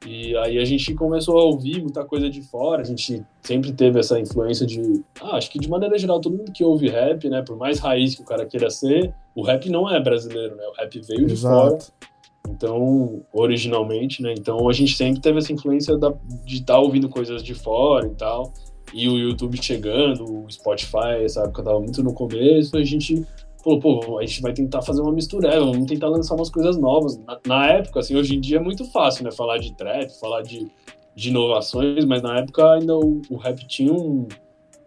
[0.07, 3.99] E aí a gente começou a ouvir muita coisa de fora, a gente sempre teve
[3.99, 5.03] essa influência de.
[5.21, 8.15] Ah, acho que de maneira geral, todo mundo que ouve rap, né, por mais raiz
[8.15, 10.65] que o cara queira ser, o rap não é brasileiro, né?
[10.67, 11.79] O rap veio de fora.
[12.49, 14.35] Então, originalmente, né?
[14.37, 16.13] Então a gente sempre teve essa influência da,
[16.45, 18.53] de estar ouvindo coisas de fora e tal.
[18.93, 23.27] E o YouTube chegando, o Spotify, essa época tava muito no começo, a gente
[23.65, 27.17] falou, pô, a gente vai tentar fazer uma mistura, vamos tentar lançar umas coisas novas.
[27.19, 29.33] Na, na época, assim, hoje em dia é muito fácil, né?
[29.33, 30.69] Falar de trap, falar de,
[31.17, 34.29] de inovações, mas na época ainda o, o rap tinha um,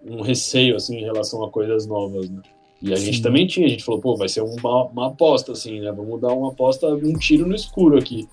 [0.08, 2.42] um receio, assim, em relação a coisas novas, né?
[2.80, 3.24] E a gente Sim.
[3.24, 5.92] também tinha, a gente falou, pô, vai ser uma, uma aposta, assim, né?
[5.92, 8.28] Vamos dar uma aposta, um tiro no escuro aqui.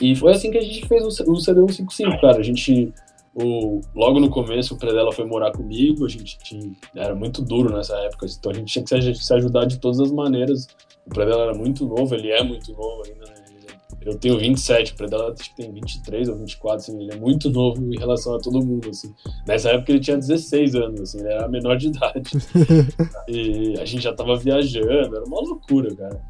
[0.00, 2.38] E foi assim que a gente fez o, o CD 155, cara.
[2.38, 2.92] A gente,
[3.34, 7.74] o, logo no começo, o Predella foi morar comigo, a gente tinha, era muito duro
[7.74, 10.66] nessa época, então a gente tinha que se, ajudar de todas as maneiras.
[11.06, 13.34] O Predella era muito novo, ele é muito novo ainda, né?
[13.48, 17.16] Ele- Eu tenho 27, o Predella acho que tem 23 ou 24, assim, ele é
[17.16, 19.14] muito novo em relação a todo mundo, assim.
[19.46, 22.22] Nessa época ele tinha 16 anos, assim, ele era menor de idade.
[23.28, 26.20] e a gente já tava viajando, era uma loucura, cara.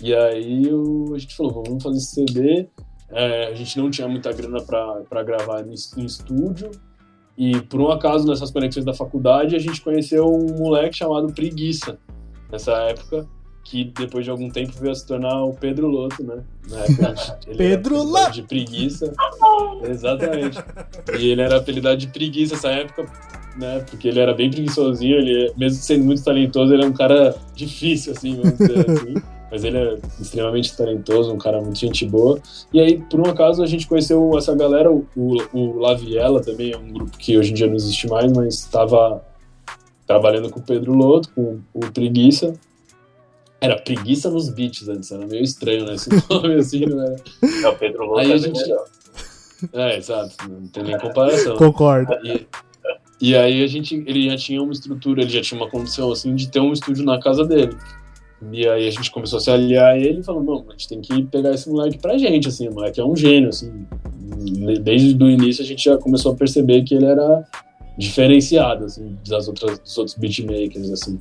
[0.00, 2.68] E aí o- a gente falou, vamos fazer esse CD.
[3.10, 6.70] É, a gente não tinha muita grana pra pra gravar em, estúdio.
[7.38, 11.98] E por um acaso, nessas conexões da faculdade, a gente conheceu um moleque chamado Preguiça,
[12.50, 13.26] nessa época,
[13.62, 16.42] que depois de algum tempo veio a se tornar o Pedro Loto, né?
[16.68, 18.32] Na época, ele Pedro Loto!
[18.32, 19.12] De Preguiça.
[19.82, 20.58] Exatamente.
[21.18, 23.04] E ele era apelidado de Preguiça nessa época,
[23.56, 23.80] né?
[23.80, 28.12] Porque ele era bem preguiçosinho, ele, mesmo sendo muito talentoso, ele é um cara difícil,
[28.12, 29.14] assim, vamos dizer assim.
[29.50, 32.40] Mas ele é extremamente talentoso, um cara muito gente boa.
[32.72, 35.06] E aí, por um acaso, a gente conheceu essa galera, o,
[35.52, 39.24] o Laviela também é um grupo que hoje em dia não existe mais, mas estava
[40.06, 42.54] trabalhando com o Pedro Loto, com o Preguiça.
[43.60, 45.94] Era Preguiça nos Beats antes, era meio estranho, né?
[45.94, 47.16] Esse nome assim, não era.
[47.64, 48.84] É, o Pedro Louco Aí é a gente- melhor.
[49.72, 51.56] É, exato, não tem nem comparação.
[51.56, 52.12] Concordo.
[52.24, 52.46] E,
[53.20, 56.34] e aí a gente, ele já tinha uma estrutura, ele já tinha uma condição assim
[56.34, 57.74] de ter um estúdio na casa dele.
[58.52, 61.24] E aí a gente começou a se aliar ele falou, não, a gente tem que
[61.24, 63.86] pegar esse moleque pra gente, assim, o moleque é um gênio, assim.
[64.82, 67.44] Desde o início a gente já começou a perceber que ele era
[67.96, 71.18] diferenciado, assim, das outras, dos outros beatmakers, assim.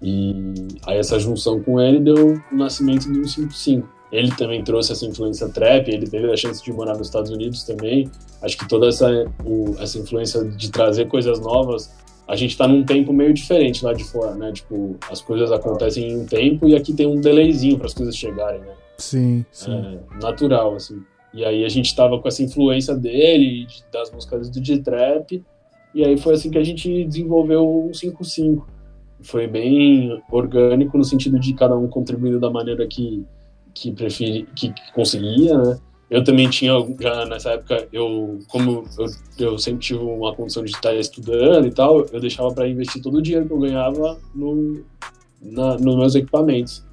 [0.00, 0.54] E
[0.86, 3.96] aí essa junção com ele deu o nascimento do 155.
[4.12, 7.64] Ele também trouxe essa influência trap, ele teve a chance de morar nos Estados Unidos
[7.64, 8.08] também.
[8.40, 9.08] Acho que toda essa,
[9.44, 11.92] o, essa influência de trazer coisas novas,
[12.28, 14.52] a gente está num tempo meio diferente lá de fora, né?
[14.52, 18.16] Tipo, as coisas acontecem em um tempo e aqui tem um delayzinho para as coisas
[18.16, 18.72] chegarem, né?
[18.98, 19.72] Sim, sim.
[19.72, 21.02] É, natural, assim.
[21.32, 25.44] E aí a gente tava com essa influência dele, de, das músicas do D-Trap,
[25.94, 28.66] e aí foi assim que a gente desenvolveu o 55.
[29.22, 33.24] Foi bem orgânico no sentido de cada um contribuindo da maneira que,
[33.72, 35.78] que, preferi, que, que conseguia, né?
[36.08, 39.06] Eu também tinha, já nessa época, eu, como eu,
[39.38, 43.18] eu sempre tive uma condição de estar estudando e tal, eu deixava para investir todo
[43.18, 44.84] o dinheiro que eu ganhava no,
[45.42, 46.84] na, nos meus equipamentos.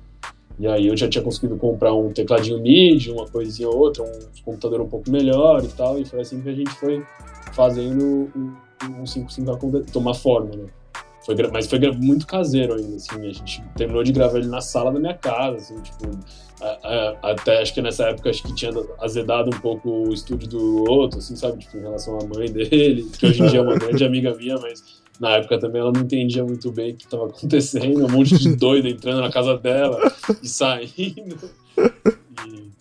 [0.60, 4.44] E aí eu já tinha conseguido comprar um tecladinho MIDI, uma coisinha ou outra, um
[4.44, 7.04] computador um pouco melhor e tal, e foi assim que a gente foi
[7.54, 8.32] fazendo
[9.02, 10.66] o 55 tomar forma, né?
[11.26, 14.92] Foi, mas foi muito caseiro ainda, assim, a gente terminou de gravar ele na sala
[14.92, 16.10] da minha casa, assim, tipo,
[17.22, 18.72] até acho que nessa época acho que tinha
[19.02, 23.10] azedado um pouco o estúdio do outro, assim, sabe, tipo, em relação à mãe dele,
[23.18, 26.02] que hoje em dia é uma grande amiga minha, mas na época também ela não
[26.02, 30.00] entendia muito bem o que estava acontecendo, um monte de doido entrando na casa dela
[30.42, 31.38] e saindo.
[32.48, 32.72] E,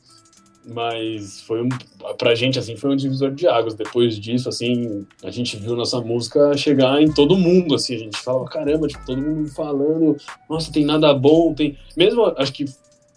[0.64, 1.68] mas foi um,
[2.16, 3.74] pra gente assim foi um divisor de águas.
[3.74, 8.18] Depois disso, assim, a gente viu nossa música chegar em todo mundo, assim, a gente
[8.18, 10.16] falava, caramba, tipo, todo mundo falando,
[10.48, 11.76] nossa, tem nada bom, tem.
[11.96, 12.64] Mesmo acho que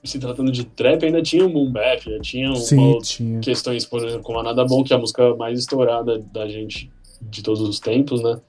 [0.06, 3.40] se tratando de trap, ainda tinha um boom bap, já tinha, Sim, tinha.
[3.40, 6.92] questões, por exemplo, como a Nada Bom, que é a música mais estourada da gente
[7.22, 8.40] de todos os tempos, né?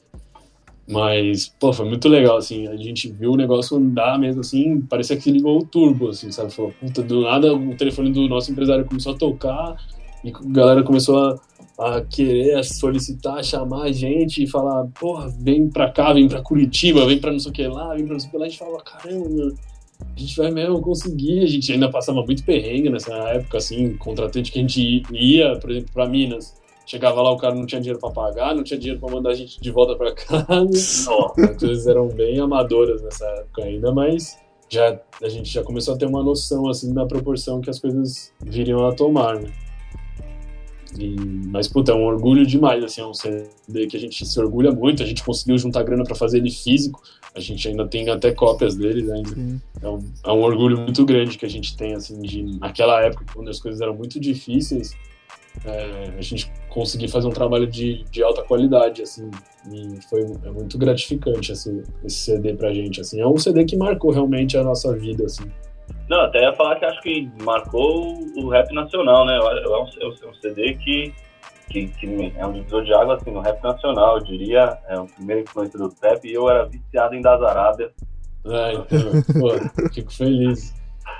[0.88, 5.16] Mas, pô, foi muito legal, assim, a gente viu o negócio andar mesmo, assim, parecia
[5.16, 6.52] que ligou o turbo, assim, sabe?
[6.52, 9.76] Falou, puta, do nada o telefone do nosso empresário começou a tocar
[10.22, 14.86] e a galera começou a, a querer, a solicitar, a chamar a gente e falar,
[14.98, 18.04] porra, vem pra cá, vem pra Curitiba, vem pra não sei o que lá, vem
[18.04, 18.44] pra não sei o que lá.
[18.44, 19.54] A gente falava, caramba,
[20.00, 21.40] a gente vai mesmo conseguir.
[21.40, 25.70] A gente ainda passava muito perrengue nessa época, assim, contratante que a gente ia, por
[25.70, 26.54] exemplo, pra Minas
[26.86, 29.34] Chegava lá, o cara não tinha dinheiro para pagar, não tinha dinheiro para mandar a
[29.34, 30.70] gente de volta para casa.
[30.70, 35.98] As coisas eram bem amadoras nessa época ainda, mas já a gente já começou a
[35.98, 39.50] ter uma noção assim da proporção que as coisas viriam a tomar, né?
[40.98, 41.16] E,
[41.48, 44.72] mas, puta, é um orgulho demais, assim, é um CD que a gente se orgulha
[44.72, 47.02] muito, a gente conseguiu juntar grana para fazer ele físico,
[47.34, 49.60] a gente ainda tem até cópias dele ainda.
[49.82, 53.24] É um, é um orgulho muito grande que a gente tem, assim, de naquela época,
[53.34, 54.94] quando as coisas eram muito difíceis,
[55.64, 59.30] é, a gente conseguir fazer um trabalho de, de alta qualidade, assim,
[59.72, 63.76] e foi é muito gratificante, assim, esse CD pra gente, assim, é um CD que
[63.76, 65.44] marcou realmente a nossa vida, assim.
[66.08, 70.28] Não, até ia falar que acho que marcou o rap nacional, né, é um, é
[70.28, 71.12] um CD que,
[71.68, 75.06] que, que, é um divisor de água, assim, no rap nacional, eu diria, é o
[75.06, 77.90] primeiro influência do trap, e eu era viciado em Das Arábia.
[78.44, 80.74] Ah, então, pô, fico feliz.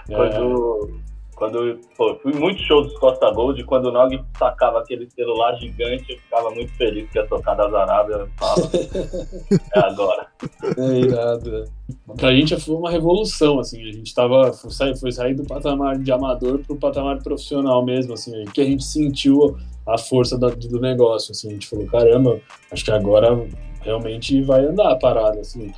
[0.07, 5.09] Quando, é quando pô, fui muito show dos Costa Gold, quando o Nog sacava aquele
[5.11, 8.21] celular gigante, eu ficava muito feliz que ia tocar das Arábias.
[8.21, 8.71] Eu falo,
[9.77, 10.27] é agora.
[10.79, 11.51] É irado.
[11.51, 11.65] Né?
[12.17, 15.99] Pra gente foi uma revolução, assim, a gente tava, foi sair, foi sair do patamar
[15.99, 20.81] de amador pro patamar profissional mesmo, assim, que a gente sentiu a força da, do
[20.81, 22.41] negócio, assim, a gente falou, caramba,
[22.73, 23.47] acho que agora
[23.83, 25.71] realmente vai andar a parada, assim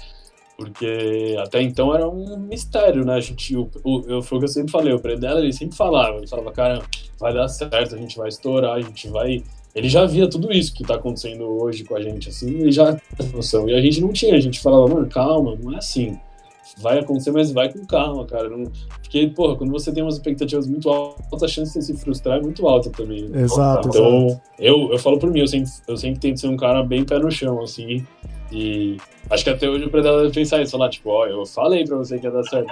[0.59, 3.15] porque até então era um mistério, né?
[3.15, 5.77] A gente, o, o, eu, foi o que eu sempre falei, o Predella, ele sempre
[5.77, 6.83] falava, ele falava, cara,
[7.17, 9.45] vai dar certo, a gente vai estourar, a gente vai...
[9.73, 12.93] Ele já via tudo isso que tá acontecendo hoje com a gente, assim, ele já
[12.93, 13.69] tinha noção.
[13.69, 16.19] E a gente não tinha, a gente falava, mano, calma, não é assim.
[16.81, 18.49] Vai acontecer, mas vai com calma, cara.
[18.49, 18.65] Não...
[19.01, 22.43] Porque, porra, quando você tem umas expectativas muito altas, a chance de se frustrar é
[22.43, 23.29] muito alta também.
[23.29, 23.43] Né?
[23.43, 23.89] Exato.
[23.89, 24.43] Então, exato.
[24.59, 27.19] Eu, eu falo por mim, eu sempre, eu sempre tento ser um cara bem pé
[27.19, 28.05] no chão, assim,
[28.51, 28.97] e
[29.31, 31.97] acho que até hoje o Predador deve pensar isso, falar, tipo, ó, eu falei pra
[31.97, 32.69] você que ia dar certo.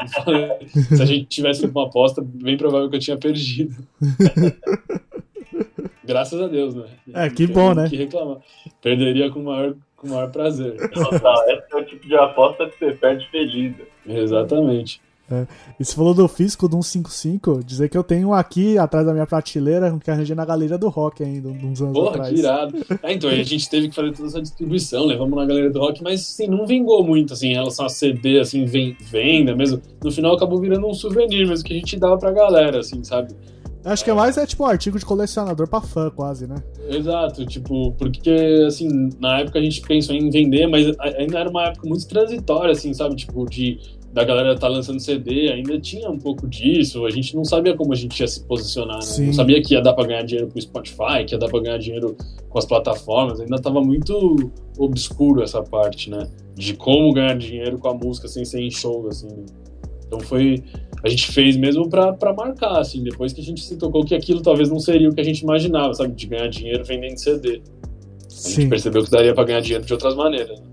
[0.73, 3.77] Se a gente tivesse uma aposta, bem provável que eu tinha perdido.
[6.05, 6.85] Graças a Deus, né?
[7.13, 7.89] É, que bom, né?
[7.89, 8.39] Que reclamar.
[8.81, 10.77] Perderia com o maior, com maior prazer.
[10.77, 13.75] Esse é o tipo de aposta que você perde feliz.
[14.07, 15.01] Exatamente.
[15.31, 15.47] É.
[15.79, 19.27] E você falou do físico do 155, dizer que eu tenho aqui atrás da minha
[19.27, 22.33] prateleira, que arranjei na galeria do rock ainda, uns anos Porra, atrás.
[22.33, 22.77] que irado.
[23.03, 26.03] É, então, a gente teve que fazer toda essa distribuição, levamos na galeria do rock,
[26.03, 29.83] mas assim, não vingou muito, assim, em relação a CD, assim, venda mesmo.
[30.03, 33.35] No final acabou virando um souvenir mesmo que a gente dava pra galera, assim, sabe?
[33.85, 36.57] Acho que é mais é tipo um artigo de colecionador pra fã, quase, né?
[36.89, 41.67] Exato, tipo, porque assim, na época a gente pensou em vender, mas ainda era uma
[41.67, 43.15] época muito transitória, assim, sabe?
[43.15, 43.79] Tipo, de
[44.17, 47.05] da galera tá lançando CD, ainda tinha um pouco disso.
[47.05, 49.27] A gente não sabia como a gente ia se posicionar, né?
[49.27, 51.61] Não sabia que ia dar pra ganhar dinheiro com o Spotify, que ia dar pra
[51.61, 52.17] ganhar dinheiro
[52.49, 53.39] com as plataformas.
[53.41, 56.27] Ainda tava muito obscuro essa parte, né?
[56.55, 59.29] De como ganhar dinheiro com a música sem ser em show, assim.
[59.29, 59.45] né?
[60.07, 60.65] Então foi.
[61.05, 64.15] A gente fez mesmo pra, pra marcar, assim, depois que a gente se tocou que
[64.15, 66.15] aquilo talvez não seria o que a gente imaginava, sabe?
[66.15, 67.61] De ganhar dinheiro vendendo CD.
[67.61, 68.69] A gente Sim.
[68.71, 70.59] percebeu que daria pra ganhar dinheiro de outras maneiras.
[70.59, 70.67] né?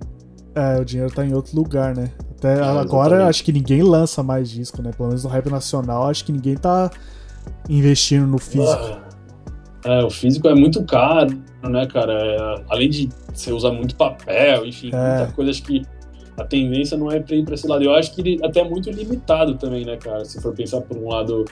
[0.55, 2.09] É, o dinheiro tá em outro lugar, né?
[2.43, 3.29] Até É, agora exatamente.
[3.29, 4.91] acho que ninguém lança mais disco, né?
[4.95, 6.91] Pelo menos no rap nacional, acho que ninguém tá
[7.69, 8.97] investindo no físico.
[9.85, 12.13] É, o físico é muito caro, né, cara?
[12.13, 15.17] É, além de você usar muito papel, enfim, É.
[15.19, 15.81] muita coisa, acho que
[16.37, 17.83] a tendência não é pra ir pra esse lado.
[17.83, 20.23] Eu acho que ele até é muito limitado também, né, cara?
[20.25, 21.45] Se for pensar por um lado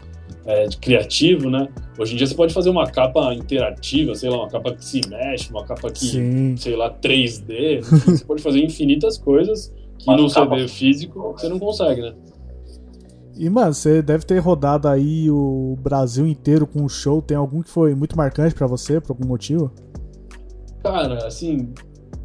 [0.46, 1.68] é, de criativo, né?
[2.00, 5.02] Hoje em dia você pode fazer uma capa interativa, sei lá, uma capa que se
[5.08, 6.56] mexe, uma capa que, Sim.
[6.58, 9.72] sei lá, 3D, enfim, você pode fazer infinitas coisas
[10.04, 12.14] que Uma no CD físico você não consegue, né?
[13.38, 17.22] E, mano, você deve ter rodado aí o Brasil inteiro com um show.
[17.22, 19.72] Tem algum que foi muito marcante pra você, por algum motivo?
[20.84, 21.70] Cara, assim,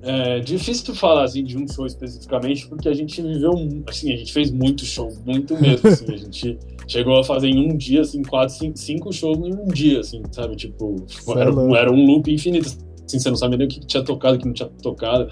[0.03, 4.17] é difícil falar assim, de um show especificamente, porque a gente viveu, um- assim, a
[4.17, 8.01] gente fez muito show, muito mesmo, assim, a gente chegou a fazer em um dia,
[8.03, 10.97] assim, quatro, cinco, cinco shows em um dia, assim, sabe, tipo,
[11.29, 12.69] é era, era um loop infinito,
[13.05, 15.29] assim, você não sabia nem o que tinha tocado, o que não tinha tocado,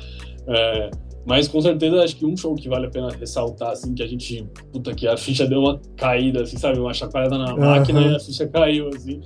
[0.46, 0.90] é,
[1.26, 4.06] mas com certeza acho que um show que vale a pena ressaltar, assim, que a
[4.06, 8.12] gente, puta, que a ficha deu uma caída, assim, sabe, uma chacoalhada na máquina Aham.
[8.12, 9.20] e a ficha caiu, assim,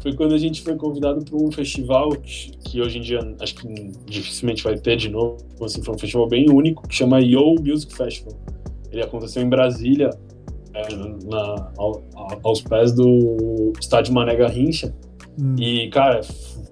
[0.00, 3.68] foi quando a gente foi convidado para um festival que, hoje em dia acho que
[4.06, 5.36] dificilmente vai ter de novo.
[5.62, 8.32] Assim, foi um festival bem único que chama Yo Music Festival.
[8.90, 10.10] Ele aconteceu em Brasília,
[10.74, 10.94] é,
[11.26, 14.92] na, ao- ao- aos pés do estádio Mané Garrincha.
[15.40, 16.20] Hum, E, cara,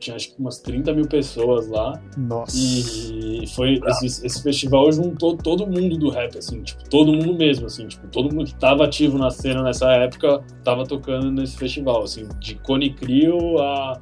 [0.00, 2.00] tinha acho que umas 30 mil pessoas lá.
[2.16, 2.56] Nossa.
[2.56, 7.66] E foi esse, esse festival juntou todo mundo do rap, assim, tipo, todo mundo mesmo,
[7.66, 12.02] assim, tipo, todo mundo que tava ativo na cena nessa época tava tocando nesse festival,
[12.02, 14.00] assim, de Cone Crew a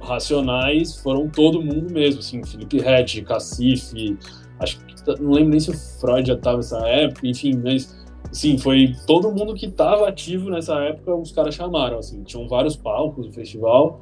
[0.00, 4.16] Racionais, foram todo mundo mesmo, assim, Felipe Rett, Cacife,
[4.58, 7.98] acho que não lembro nem se o Freud já tava nessa época, enfim, mas
[8.32, 12.76] Sim, foi todo mundo que tava ativo nessa época, os caras chamaram, assim, tinham vários
[12.76, 14.00] palcos do festival.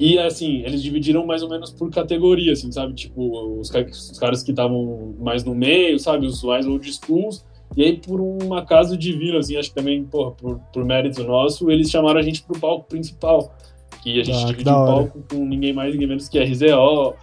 [0.00, 2.94] E assim, eles dividiram mais ou menos por categoria, assim, sabe?
[2.94, 6.24] Tipo, os, os caras que estavam mais no meio, sabe?
[6.24, 7.44] Os mais old schools.
[7.76, 11.22] E aí, por uma casa de vila, assim, acho que também, porra, por, por mérito
[11.22, 13.54] nosso, eles chamaram a gente pro palco principal.
[14.02, 17.14] Que a gente Ah, dividiu o palco com ninguém mais, ninguém menos que RZO,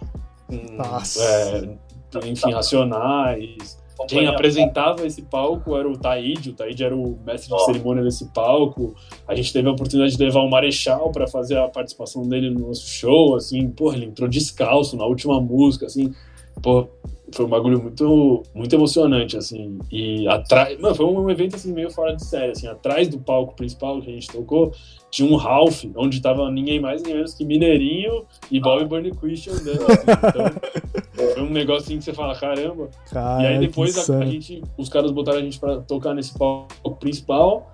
[0.46, 1.20] com, Nossa.
[1.20, 3.76] é, enfim, Racionais.
[4.06, 8.26] Quem apresentava esse palco era o Taíde, o Taíde era o mestre de cerimônia desse
[8.32, 8.94] palco.
[9.26, 12.68] A gente teve a oportunidade de levar o Marechal para fazer a participação dele no
[12.68, 16.14] nosso show, assim, porra, ele entrou descalço na última música, assim,
[16.62, 16.86] pô,
[17.32, 21.90] foi um bagulho muito, muito emocionante, assim, e atrás, mano, foi um evento, assim, meio
[21.90, 24.72] fora de série, assim, atrás do palco principal que a gente tocou,
[25.10, 29.84] tinha um Ralph, onde tava ninguém mais, ninguém menos que Mineirinho e Bobby Burnquist andando,
[29.90, 34.18] assim, então, foi um negócio assim que você fala, caramba, Cara, e aí depois a,
[34.18, 37.70] a gente, os caras botaram a gente pra tocar nesse palco principal.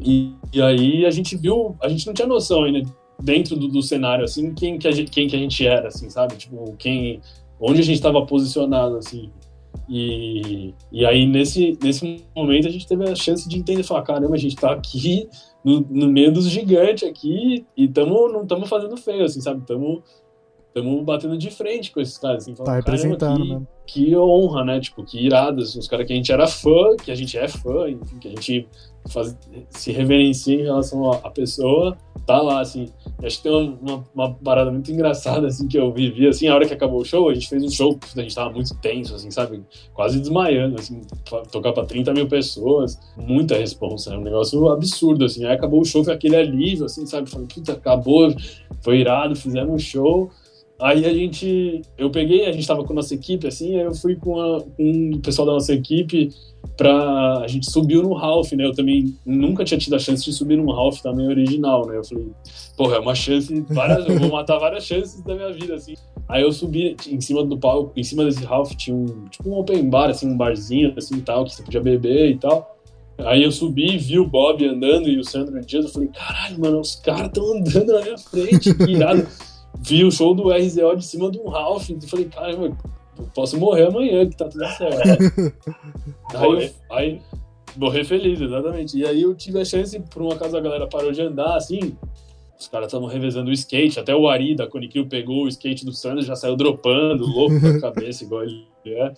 [0.00, 2.88] E, e aí a gente viu, a gente não tinha noção ainda
[3.22, 6.08] dentro do, do cenário assim, quem que a gente, quem que a gente era assim,
[6.08, 6.36] sabe?
[6.36, 7.20] Tipo, quem
[7.60, 9.30] onde a gente estava posicionado assim.
[9.88, 14.34] E, e aí nesse nesse momento a gente teve a chance de entender, falar, caramba,
[14.34, 15.28] a gente tá aqui
[15.64, 19.60] no, no meio dos gigantes aqui e tamo, não estamos fazendo feio assim, sabe?
[19.60, 20.02] Estamos
[20.70, 24.64] Estamos batendo de frente com esses caras, assim, Tá falando, representando caramba, que, que honra,
[24.64, 24.80] né?
[24.80, 27.48] Tipo, que irado, assim, os caras que a gente era fã, que a gente é
[27.48, 28.68] fã, enfim, que a gente
[29.08, 29.36] faz,
[29.70, 31.96] se reverencia em relação à pessoa,
[32.26, 32.88] tá lá, assim.
[33.22, 36.66] Acho que tem uma, uma, parada muito engraçada, assim, que eu vivi, assim, a hora
[36.66, 39.30] que acabou o show, a gente fez um show, a gente tava muito tenso, assim,
[39.30, 39.62] sabe?
[39.92, 41.00] Quase desmaiando, assim,
[41.50, 45.44] tocar pra 30 mil pessoas, muita responsa, é um negócio absurdo, assim.
[45.44, 47.28] Aí acabou o show, foi aquele alívio, assim, sabe?
[47.28, 48.34] Falei, puta, acabou,
[48.80, 50.30] foi irado, fizemos um show.
[50.80, 53.94] Aí a gente, eu peguei, a gente tava com a nossa equipe, assim, aí eu
[53.94, 56.30] fui com, a, com o pessoal da nossa equipe
[56.76, 57.38] pra.
[57.38, 58.64] A gente subiu no Ralph, né?
[58.64, 61.96] Eu também nunca tinha tido a chance de subir num Ralph também original, né?
[61.96, 62.28] Eu falei,
[62.76, 65.94] porra, é uma chance, várias, eu vou matar várias chances da minha vida, assim.
[66.28, 69.58] Aí eu subi em cima do palco, em cima desse Ralph tinha um, tipo um
[69.58, 72.76] open bar, assim, um barzinho, assim e tal, que você podia beber e tal.
[73.18, 76.80] Aí eu subi, vi o Bob andando e o Sandro Dias, eu falei, caralho, mano,
[76.80, 79.26] os caras estão andando na minha frente, que irado.
[79.78, 82.76] vi o show do RZO de cima de um Ralph, e falei, caramba,
[83.20, 85.54] eu posso morrer amanhã, que tá tudo certo.
[86.34, 87.20] aí, eu- aí,
[87.76, 88.96] morrer feliz, exatamente.
[88.98, 91.96] E aí eu tive a chance, por um acaso a galera parou de andar, assim,
[92.58, 95.92] os caras estavam revezando o skate, até o Ari da Coniquil pegou o skate do
[95.92, 99.12] Sandro, já saiu dropando, louco da cabeça, igual ele é.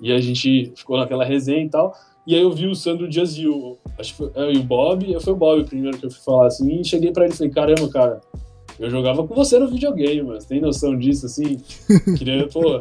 [0.00, 1.94] E a gente ficou naquela resenha e tal.
[2.26, 5.20] E aí eu vi o Sandro Dias e o, acho que foi, é, o Bob,
[5.20, 7.52] foi o Bob primeiro que eu fui falar assim, e cheguei pra ele e falei,
[7.52, 8.20] caramba, cara,
[8.78, 11.60] eu jogava com você no videogame, mas tem noção disso, assim?
[12.16, 12.78] Queria, pô,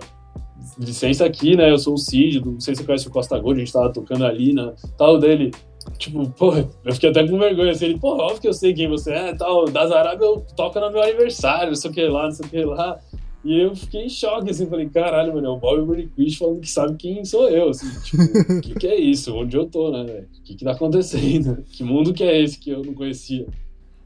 [0.78, 1.72] licença aqui, né?
[1.72, 3.91] Eu sou o Cid, não sei se você conhece o Costa Gold, a gente tava
[3.91, 4.74] tocando ali, né?
[4.97, 5.51] Tal dele.
[5.97, 7.86] Tipo, pô, eu fiquei até com vergonha assim.
[7.86, 9.66] Ele, pô, óbvio que eu sei quem você é, tal.
[9.66, 12.49] Das Arábia eu toco no meu aniversário, não sei o que lá, não sei o
[12.49, 12.99] que lá.
[13.43, 16.70] E eu fiquei em choque, assim, falei, caralho, mano, é o Bob Burnquist falando que
[16.70, 18.22] sabe quem sou eu, assim, tipo,
[18.53, 19.36] o que, que é isso?
[19.36, 20.26] Onde eu tô, né?
[20.39, 21.64] O que que tá acontecendo?
[21.72, 23.47] Que mundo que é esse que eu não conhecia?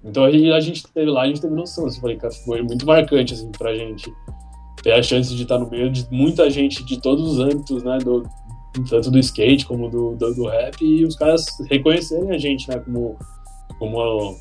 [0.01, 2.85] Então aí a gente teve lá, a gente teve noção, assim, falei, cara, foi muito
[2.85, 4.09] marcante, assim, pra gente
[4.85, 7.97] ter a chance de estar no meio de muita gente de todos os âmbitos, né,
[7.97, 8.21] do,
[8.87, 12.77] tanto do skate como do, do, do rap, e os caras reconhecerem a gente, né,
[12.77, 13.17] como,
[13.79, 14.37] como,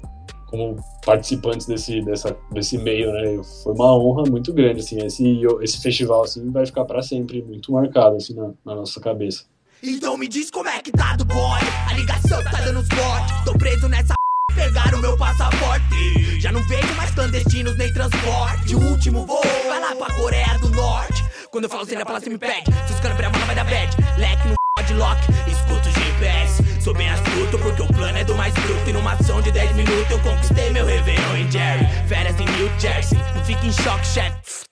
[0.47, 5.81] como participantes desse, dessa, desse meio, né, foi uma honra muito grande, assim, esse, esse
[5.81, 9.47] festival, assim, vai ficar para sempre muito marcado, assim, na, na nossa cabeça.
[9.83, 11.61] Então me diz como é que tá do boy.
[11.91, 14.15] A ligação tá dando sorte Tô preso nessa
[14.55, 16.41] Pegaram meu passaporte.
[16.41, 18.75] Já não vejo mais clandestinos nem transporte.
[18.75, 21.25] O último voo vai lá pra Coreia do Norte.
[21.51, 22.73] Quando eu falo sem a fala, você me pede.
[22.87, 23.97] Se os caras abrir a mão vai dar bad.
[24.19, 24.55] Leque no
[24.87, 28.91] de lock, escuto o GPS Sou bem astuto porque o plano é do mais bruto
[28.91, 32.71] E numa ação de 10 minutos eu conquistei meu Réveillon em Jerry Férias em New
[32.79, 34.65] Jersey, não fique em choque, chefe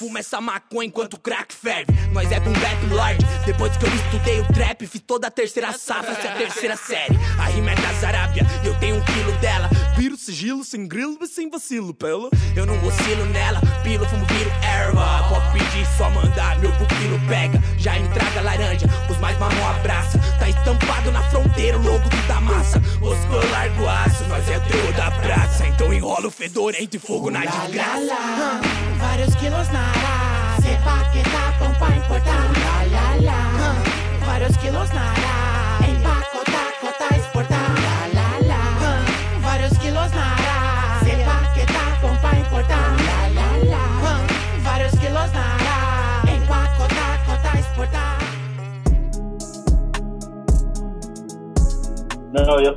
[0.00, 1.92] Fuma essa maconha enquanto o crack ferve.
[2.10, 3.22] Nós é boom bap lord.
[3.44, 6.74] Depois que eu estudei o trap, fiz toda a terceira safra, essa é a terceira
[6.74, 7.18] série.
[7.38, 9.68] A rima é das Arábia, eu tenho um quilo dela.
[10.00, 12.30] Viro sigilo, sem grilo e sem vacilo, pelo.
[12.56, 15.28] Eu não oscilo nela, pilo, fumo, viro erva.
[15.28, 17.62] Pode pedir, só mandar, meu pupilo pega.
[17.76, 20.18] Já me traga laranja, os mais marrom abraça.
[20.38, 22.78] Tá estampado na fronteira o logo da massa.
[23.02, 25.66] Osco eu largo aço, nós é trio da praça.
[25.66, 28.60] Então enrola o fedorento e fogo na desgraça.
[28.96, 32.50] Vários quilos na área, sepa que tá pão pra importar.
[32.58, 33.82] Lá, lá, lá.
[34.24, 35.49] Vários quilos na área,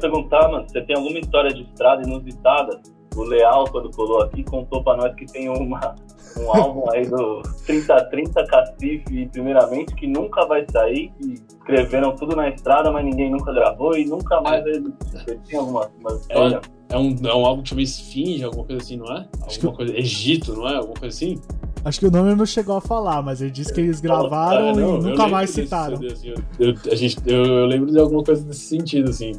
[0.10, 2.80] perguntar, mano, você tem alguma história de estrada inusitada?
[3.16, 5.96] O Leal, quando colou aqui, contou pra nós que tem uma,
[6.40, 12.50] um álbum aí do 3030 Cacife, primeiramente, que nunca vai sair, que escreveram tudo na
[12.50, 14.92] estrada, mas ninguém nunca gravou e nunca mais ele,
[15.28, 16.62] ele tem alguma uma história?
[16.90, 19.28] É um, é um álbum que chama Esfinge, alguma coisa assim, não é?
[19.42, 19.96] Alguma coisa.
[19.98, 20.76] Egito, não é?
[20.78, 21.40] Alguma coisa assim?
[21.86, 24.74] Acho que o nome não chegou a falar, mas ele disse que eles gravaram Ah,
[24.74, 25.98] não, e nunca mais desse citaram.
[25.98, 26.30] CD, assim,
[26.60, 29.34] eu, eu- a gente, eu, eu lembro de alguma coisa desse sentido, assim.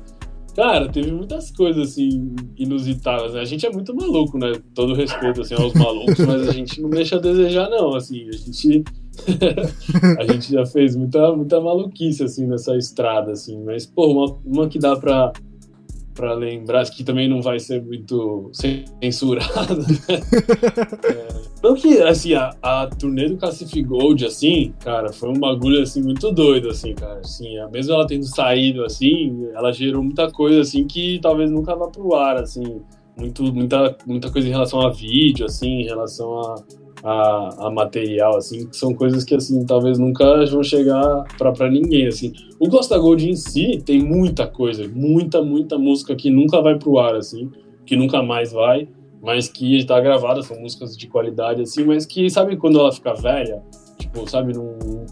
[0.55, 3.41] Cara, teve muitas coisas, assim, inusitadas, né?
[3.41, 4.53] A gente é muito maluco, né?
[4.75, 8.29] Todo respeito, assim, aos malucos, mas a gente não deixa a desejar, não, assim.
[8.29, 8.85] A gente...
[10.19, 13.61] a gente já fez muita, muita maluquice, assim, nessa estrada, assim.
[13.65, 15.33] Mas, pô, uma, uma que dá pra,
[16.15, 19.85] pra lembrar, que também não vai ser muito censurada, né?
[21.65, 26.03] É, que, assim, a, a turnê do Cacife Gold, assim, cara, foi um bagulho, assim,
[26.03, 27.21] muito doido, assim, cara.
[27.21, 31.75] Assim, a- mesmo ela tendo saído, assim, ela gerou muita coisa, assim, que talvez nunca
[31.75, 32.83] vá pro ar, assim.
[33.19, 36.55] Muito, muita, muita coisa em relação a vídeo, assim, em relação a,
[37.05, 41.71] a, a material, assim, que são coisas que, assim, talvez nunca vão chegar pra, pra
[41.71, 42.33] ninguém, assim.
[42.59, 46.99] O Costa Gold em si tem muita coisa, muita, muita música que nunca vai pro
[46.99, 47.51] ar, assim,
[47.85, 48.89] que nunca mais vai,
[49.23, 53.13] mas que tá gravada, são músicas de qualidade, assim, mas que, sabe quando ela fica
[53.13, 53.63] velha?
[53.99, 55.05] Tipo, sabe, num,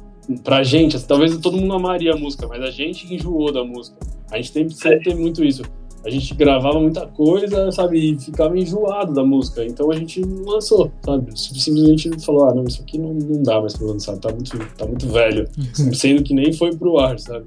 [0.42, 3.98] pra gente, assim, talvez todo mundo amaria a música, mas a gente enjoou da música.
[4.30, 5.62] A gente tem, sempre tem muito isso.
[6.04, 9.64] A gente gravava muita coisa, sabe, e ficava enjoado da música.
[9.64, 11.38] Então a gente não lançou, sabe?
[11.38, 14.84] Simplesmente falou, ah, não, isso aqui não, não dá mais pra lançar, tá muito, tá
[14.86, 15.48] muito velho.
[15.94, 17.46] Sendo que nem foi pro ar, sabe?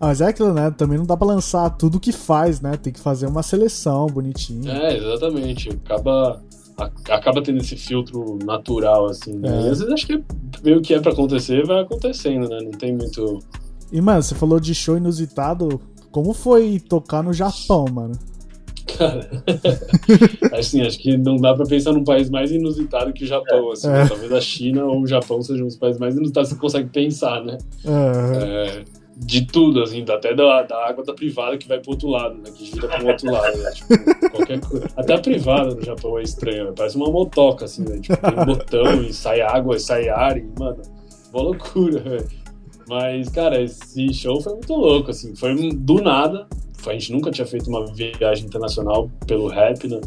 [0.00, 0.70] Ah, Mas é aquilo, né?
[0.70, 2.76] Também não dá pra lançar tudo que faz, né?
[2.76, 4.72] Tem que fazer uma seleção bonitinha.
[4.72, 5.68] É, exatamente.
[5.70, 6.40] Acaba,
[7.10, 9.48] acaba tendo esse filtro natural, assim, né?
[9.48, 9.66] É.
[9.66, 10.22] E às vezes acho que
[10.62, 12.60] meio que é pra acontecer, vai acontecendo, né?
[12.62, 13.40] Não tem muito.
[13.90, 15.80] E, mano, você falou de show inusitado.
[16.10, 18.18] Como foi tocar no Japão, mano?
[18.96, 19.28] Cara,
[20.58, 23.88] assim, acho que não dá pra pensar num país mais inusitado que o Japão, assim.
[23.88, 23.92] É.
[23.92, 24.06] né?
[24.08, 27.44] Talvez a China ou o Japão sejam os países mais inusitados que você consegue pensar,
[27.44, 27.58] né?
[27.84, 28.84] É, É,
[29.18, 32.50] de tudo, assim, até da, da água da privada que vai pro outro lado, né?
[32.54, 33.70] Que gira pro outro lado, né?
[33.72, 34.86] Tipo, qualquer coisa.
[34.96, 36.72] Até a privada no Japão é estranha, né?
[36.74, 37.98] parece uma motoca, assim, né?
[38.00, 40.80] Tipo, tem um botão e sai água e sai ar e, mano,
[41.32, 42.28] uma loucura, velho.
[42.88, 46.46] Mas, cara, esse show foi muito louco, assim, foi do nada.
[46.86, 50.00] A gente nunca tinha feito uma viagem internacional pelo rap, né?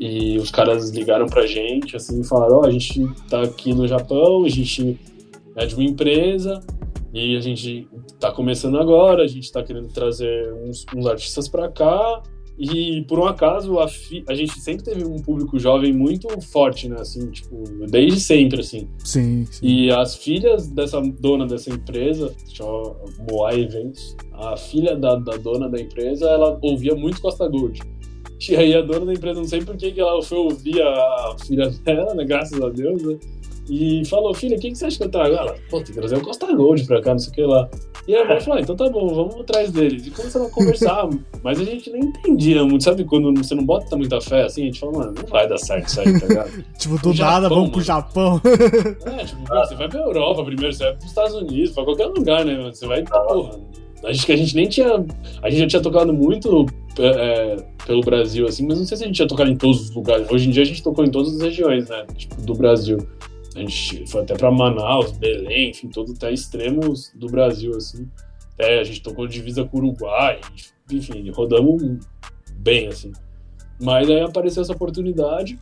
[0.00, 3.86] E os caras ligaram pra gente, assim, e falaram: Ó, a gente tá aqui no
[3.86, 4.98] Japão, a gente
[5.54, 6.60] é de uma empresa,
[7.12, 7.86] E a gente
[8.18, 12.22] tá começando agora, a gente tá querendo trazer uns, uns artistas pra cá.
[12.56, 16.88] E por um acaso, a, fi- a gente sempre teve um público jovem muito forte,
[16.88, 16.96] né?
[17.00, 18.88] Assim, tipo, desde sempre, assim.
[18.98, 19.66] Sim, sim.
[19.66, 22.94] E as filhas dessa dona dessa empresa, chama
[23.28, 27.80] Moai Eventos, a filha da, da dona da empresa, ela ouvia muito Costa Gold.
[28.48, 31.36] E aí a dona da empresa, não sei por que que ela foi ouvir a
[31.46, 32.24] filha dela, né?
[32.24, 33.18] Graças a Deus, né?
[33.68, 35.34] E falou, filha, o que, que você acha que eu trago?
[35.34, 37.68] Ela, pô, tem que trazer o Costa Gold pra cá, não sei o que lá.
[38.06, 40.06] E aí a mãe falou, ah, então tá bom, vamos atrás deles.
[40.06, 41.08] E começaram a conversar,
[41.42, 43.04] mas a gente nem entendia muito, sabe?
[43.04, 45.88] Quando você não bota muita fé, assim, a gente fala, mano, não vai dar certo
[45.88, 46.64] isso aí, tá ligado?
[46.78, 47.84] Tipo, do o nada, Japão, vamos pro mano.
[47.84, 48.40] Japão.
[49.18, 52.06] É, tipo, pô, você vai pra Europa primeiro, você vai pros Estados Unidos, pra qualquer
[52.06, 52.56] lugar, né?
[52.56, 52.74] mano?
[52.74, 53.58] Você vai, porra.
[54.04, 55.04] Acho que a gente nem tinha.
[55.42, 56.66] A gente já tinha tocado muito
[56.98, 57.56] é,
[57.86, 60.30] pelo Brasil, assim, mas não sei se a gente tinha tocado em todos os lugares.
[60.30, 62.04] Hoje em dia a gente tocou em todas as regiões, né?
[62.16, 62.98] Tipo, do Brasil.
[63.54, 68.08] A gente foi até pra Manaus, Belém, enfim, todo até extremos do Brasil, assim.
[68.54, 70.40] Até a gente tocou divisa com o Uruguai,
[70.90, 71.98] enfim, rodamos
[72.58, 73.12] bem, assim.
[73.80, 75.58] Mas aí apareceu essa oportunidade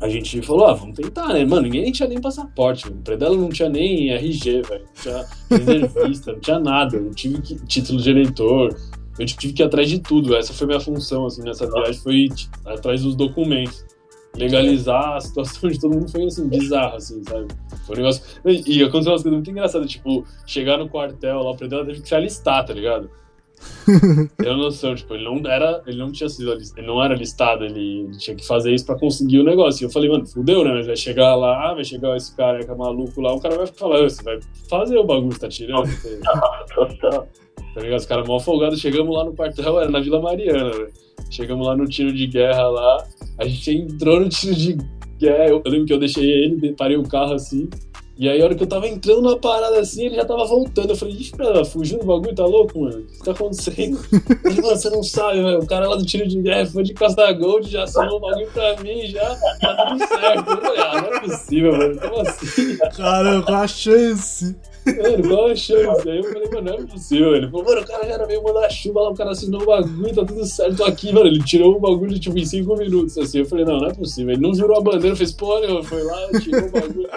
[0.00, 1.44] a gente falou, ah, vamos tentar, né?
[1.44, 2.88] Mano, ninguém tinha nem passaporte.
[2.88, 4.84] O Predela não tinha nem RG, velho.
[4.84, 5.26] Não tinha
[5.80, 6.96] reservista, não tinha nada.
[6.96, 8.76] Eu tive que, título de eleitor.
[9.16, 10.34] Eu tive que ir atrás de tudo.
[10.34, 13.84] Essa foi minha função, assim, nessa viagem, foi t- atrás dos documentos.
[14.36, 17.48] Legalizar a situação de todo mundo foi, assim, bizarro, assim, sabe?
[17.86, 18.22] Foi um negócio...
[18.46, 22.00] E e aconteceu umas coisas muito engraçadas, tipo, chegar no quartel lá, o Predela teve
[22.00, 23.10] que se alistar, tá ligado?
[24.38, 27.64] Tem noção, tipo, ele não era, ele não tinha sido, alis- ele não era listado,
[27.64, 29.84] ele, ele tinha que fazer isso pra conseguir o negócio.
[29.84, 30.72] E eu falei, mano, fudeu, né?
[30.72, 33.66] Mas vai chegar lá, vai chegar esse cara que é maluco lá, o cara vai
[33.68, 35.84] falar, "Ô, você vai fazer o bagulho, você tá tirando?
[37.74, 38.00] Tá ligado?
[38.00, 40.92] Os caras mal folgados, chegamos lá no quartel, era na Vila Mariana, velho.
[41.32, 43.06] Chegamos lá no tiro de guerra lá,
[43.38, 44.76] a gente entrou no tiro de
[45.18, 47.70] guerra, eu, eu lembro que eu deixei ele, parei o carro assim,
[48.16, 50.90] e aí a hora que eu tava entrando na parada assim, ele já tava voltando.
[50.90, 52.98] Eu falei, ixi, cara, fugiu do bagulho, tá louco, mano?
[52.98, 53.98] O que tá acontecendo?
[54.44, 55.60] Ele, mano, você não sabe, velho.
[55.60, 58.50] O cara lá do tiro de guerra foi de Costa Gold, já assinou o bagulho
[58.52, 60.50] pra mim, já tá tudo certo.
[60.50, 62.00] Eu falei, ah, não é possível, mano.
[62.00, 62.78] Como assim?
[62.96, 64.56] Caramba, qual a chance?
[64.84, 66.08] Mano, qual a chance?
[66.08, 67.34] Aí eu falei, mano, não é possível.
[67.34, 69.66] Ele falou, mano, o cara já era meio mandar chuva lá, o cara assinou o
[69.66, 71.28] bagulho, tá tudo certo, tô aqui, mano.
[71.28, 73.38] Ele tirou o bagulho, tipo, em cinco minutos, assim.
[73.38, 74.32] Eu falei, não, não é possível.
[74.32, 77.08] Ele não virou a bandeira, fez nenhuma, foi lá, tirou o bagulho.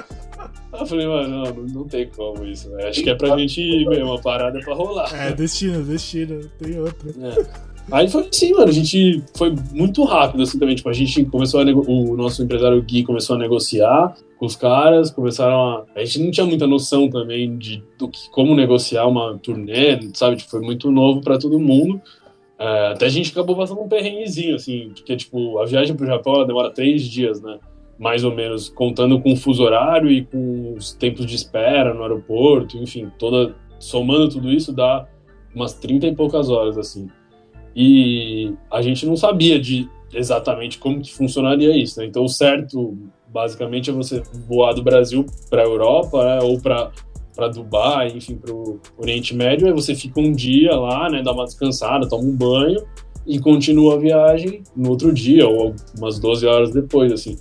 [0.80, 2.88] Eu falei, mano, não, não, tem como isso, velho.
[2.88, 5.10] Acho que é pra gente ir mesmo, uma parada é pra rolar.
[5.14, 6.42] É, destino, destino.
[6.60, 7.10] Tem outra.
[7.10, 7.76] É.
[7.92, 11.62] Aí foi assim, mano, a gente foi muito rápido, assim, também, tipo, a gente começou
[11.62, 15.86] a, o nosso empresário Gui começou a negociar com os caras, começaram a...
[15.96, 20.38] A gente não tinha muita noção também de do que, como negociar uma turnê, sabe,
[20.38, 22.02] tipo, foi muito novo pra todo mundo,
[22.58, 26.36] É, até a gente acabou passando um perrenguezinho, assim, porque, tipo, a viagem pro Japão,
[26.36, 27.60] ela demora três dias, né,
[28.00, 32.02] mais ou menos, contando com o fuso horário e com os tempos de espera no
[32.04, 33.56] aeroporto, enfim, toda...
[33.78, 35.06] Somando tudo isso, dá
[35.54, 37.10] umas 30 e poucas horas, assim
[37.76, 42.06] e a gente não sabia de exatamente como que funcionaria isso, né?
[42.06, 46.40] Então, o certo, basicamente, é você voar do Brasil para a Europa, né?
[46.42, 46.92] ou para
[47.36, 51.34] para Dubai, enfim, para o Oriente Médio, aí você fica um dia lá, né, dá
[51.34, 52.82] uma descansada, toma um banho
[53.28, 57.36] e continua a viagem no outro dia ou umas 12 horas depois, assim.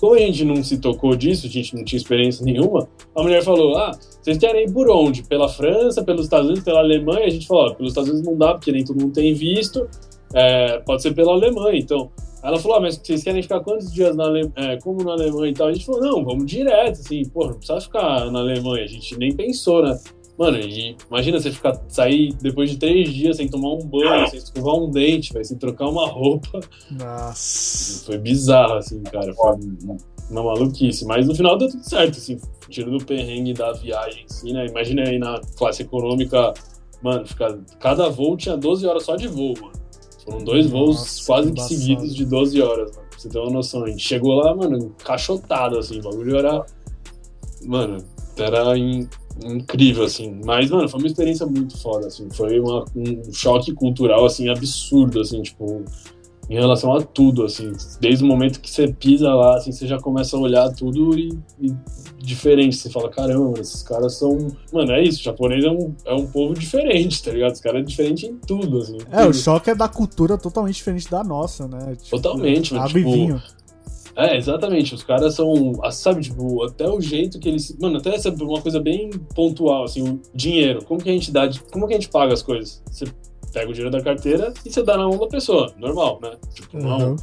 [0.00, 3.42] Como a gente não se tocou disso, a gente não tinha experiência nenhuma, a mulher
[3.44, 5.22] falou: "Ah, vocês querem ir por onde?
[5.24, 8.38] Pela França, pelos Estados Unidos, pela Alemanha?" A gente falou: "Ó, "Pelos Estados Unidos não
[8.38, 9.86] dá, porque nem todo mundo tem visto.
[10.32, 12.10] É, pode ser pela Alemanha, então."
[12.42, 14.50] Ela falou, ah, mas vocês querem ficar quantos dias na Ale...
[14.56, 15.68] é, como na Alemanha e tal?
[15.68, 19.14] A gente falou, não, vamos direto, assim, pô, não precisa ficar na Alemanha, a gente
[19.18, 19.98] nem pensou, né?
[20.40, 24.38] Mano, e imagina você ficar, sair depois de três dias sem tomar um banho, sem
[24.38, 26.60] escovar um dente, vai sem trocar uma roupa.
[26.90, 28.06] Nossa.
[28.06, 29.56] Foi bizarro, assim, cara, foi
[30.30, 31.04] uma maluquice.
[31.04, 32.38] Mas no final deu tudo certo, assim,
[32.70, 34.64] tirando o perrengue da viagem, assim, né?
[34.66, 36.54] Imagina aí na classe econômica,
[37.02, 39.78] mano, ficar, cada voo tinha 12 horas só de voo, mano.
[40.24, 43.08] Foram dois voos Nossa, quase que seguidos de 12 horas, mano.
[43.10, 43.84] Pra você ter uma noção.
[43.84, 45.98] A gente chegou lá, mano, encaixotado, assim.
[45.98, 46.64] O bagulho era.
[47.64, 47.98] Mano,
[48.38, 49.06] era in-
[49.44, 50.40] incrível, assim.
[50.44, 52.28] Mas, mano, foi uma experiência muito foda, assim.
[52.32, 55.82] Foi uma- um choque cultural, assim, absurdo, assim, tipo.
[56.48, 57.70] Em relação a tudo, assim.
[58.00, 61.28] Desde o momento que você pisa lá, assim, você já começa a olhar tudo e,
[61.60, 61.72] e
[62.18, 62.74] diferente.
[62.74, 64.48] Você fala, caramba, esses caras são.
[64.72, 67.52] Mano, é isso, o japonês é um, é um povo diferente, tá ligado?
[67.54, 68.98] Os caras é diferente em tudo, assim.
[69.12, 69.34] É, o Tudo.
[69.36, 71.94] choque é da cultura totalmente diferente da nossa, né?
[72.02, 73.42] Tipo, Totalmente, mano, tipo, vinho.
[74.16, 74.94] É, exatamente.
[74.94, 77.76] Os caras são, ah, sabe, tipo, até o jeito que eles.
[77.78, 80.84] Mano, até essa é uma coisa bem pontual, assim, o dinheiro.
[80.84, 81.48] Como que a gente dá.
[81.72, 82.82] Como que a gente paga as coisas?
[82.90, 83.06] Você
[83.52, 85.72] pega o dinheiro da carteira e você dá na mão da pessoa.
[85.78, 86.32] Normal, né?
[86.54, 87.10] Tipo, não.
[87.10, 87.16] Uhum.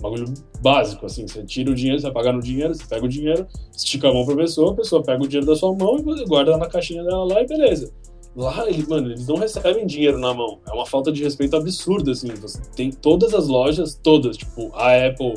[0.00, 1.26] bagulho básico, assim.
[1.26, 4.12] Você tira o dinheiro, você vai pagar no dinheiro, você pega o dinheiro, estica a
[4.12, 6.66] mão pra pessoa, a pessoa pega o dinheiro da sua mão e você guarda na
[6.66, 7.92] caixinha dela lá e beleza.
[8.36, 10.58] Lá, ele, mano, eles não recebem dinheiro na mão.
[10.66, 12.28] É uma falta de respeito absurda, assim.
[12.34, 15.34] Você tem todas as lojas, todas, tipo, a Apple,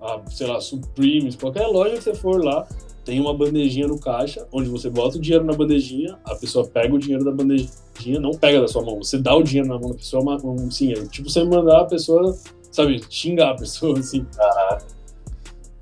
[0.00, 2.66] a, sei lá, Supreme, qualquer loja que você for lá,
[3.04, 6.94] tem uma bandejinha no caixa, onde você bota o dinheiro na bandejinha, a pessoa pega
[6.94, 9.90] o dinheiro da bandejinha, não pega da sua mão, você dá o dinheiro na mão
[9.90, 12.36] da pessoa, uma, um, sim, é tipo você mandar a pessoa,
[12.70, 14.26] sabe, xingar a pessoa, assim.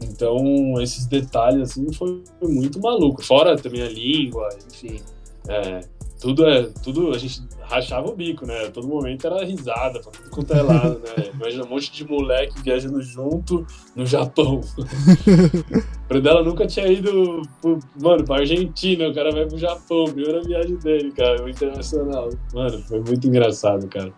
[0.00, 3.22] Então, esses detalhes, assim, foi muito maluco.
[3.22, 5.00] Fora também a língua, enfim.
[5.48, 5.80] É,
[6.20, 6.64] tudo é.
[6.82, 8.68] Tudo, a gente rachava o bico, né?
[8.68, 11.30] Todo momento era risada pra tudo quanto é lado, né?
[11.34, 14.60] Imagina um monte de moleque viajando junto no Japão.
[16.10, 20.42] o dela nunca tinha ido, pro, mano, pra Argentina, o cara vai pro Japão, primeira
[20.42, 22.30] viagem dele, cara, o internacional.
[22.52, 24.12] Mano, foi muito engraçado, cara.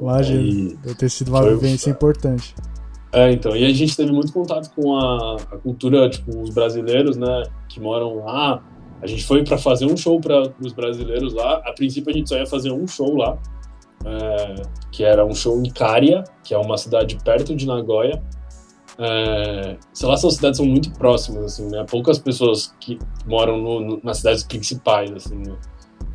[0.00, 2.54] Imagina, deve ter sido uma foi- vivência importante.
[3.12, 7.16] É, então, e a gente teve muito contato com a, a cultura, tipo, os brasileiros,
[7.16, 8.62] né, que moram lá.
[9.02, 11.62] A gente foi para fazer um show para os brasileiros lá.
[11.64, 13.38] A princípio a gente só ia fazer um show lá,
[14.04, 14.54] é,
[14.92, 18.22] que era um show em Caria, que é uma cidade perto de Nagoya.
[18.98, 21.84] É, sei lá, essas cidades são muito próximas, assim, né?
[21.90, 25.56] Poucas pessoas que moram no- no- nas cidades principais, assim, né?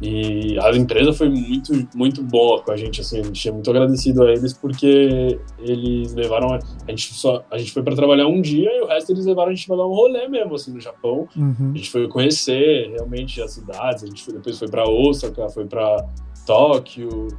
[0.01, 3.69] E a empresa foi muito, muito boa com a gente, assim, a gente é muito
[3.69, 8.27] agradecido a eles porque eles levaram a, a gente só a gente foi para trabalhar
[8.27, 10.73] um dia e o resto eles levaram a gente para dar um rolê mesmo, assim,
[10.73, 11.27] no Japão.
[11.35, 11.71] Uhum.
[11.73, 15.65] A gente foi conhecer realmente as cidades, a gente foi- depois foi para Osaka, foi
[15.65, 16.05] para
[16.45, 17.29] Tóquio,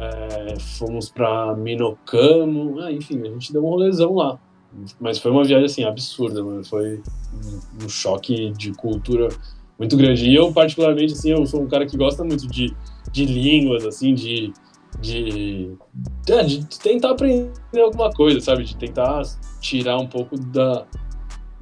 [0.00, 4.38] é, fomos para Minokamo, ah, enfim, a gente deu um rolezão lá.
[4.98, 6.64] Mas foi uma viagem assim absurda, mano.
[6.64, 7.00] Foi
[7.34, 9.28] um, um choque de cultura
[9.82, 10.26] muito grande.
[10.26, 12.72] E eu particularmente assim, eu sou um cara que gosta muito de,
[13.10, 14.52] de línguas, assim, de
[15.00, 15.74] de,
[16.28, 18.62] é, de tentar aprender alguma coisa, sabe?
[18.62, 19.22] De tentar
[19.60, 20.86] tirar um pouco da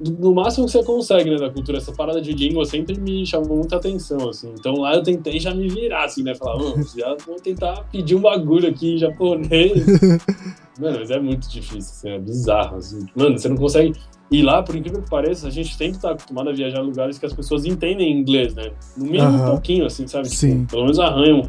[0.01, 1.77] do máximo que você consegue, né, da cultura.
[1.77, 4.51] Essa parada de língua sempre me chamou muita atenção, assim.
[4.57, 6.33] Então lá eu tentei já me virar, assim, né?
[6.35, 9.85] Falar, vamos, já vou tentar pedir um bagulho aqui em japonês.
[10.79, 13.05] Mano, mas é muito difícil, assim, é bizarro, assim.
[13.15, 13.93] Mano, você não consegue...
[14.31, 16.85] E lá, por incrível que pareça, a gente tem que estar acostumado a viajar em
[16.85, 18.71] lugares que as pessoas entendem inglês, né?
[18.95, 20.29] No mínimo um pouquinho, assim, sabe?
[20.29, 20.65] Tipo, Sim.
[20.65, 21.41] pelo menos arranham.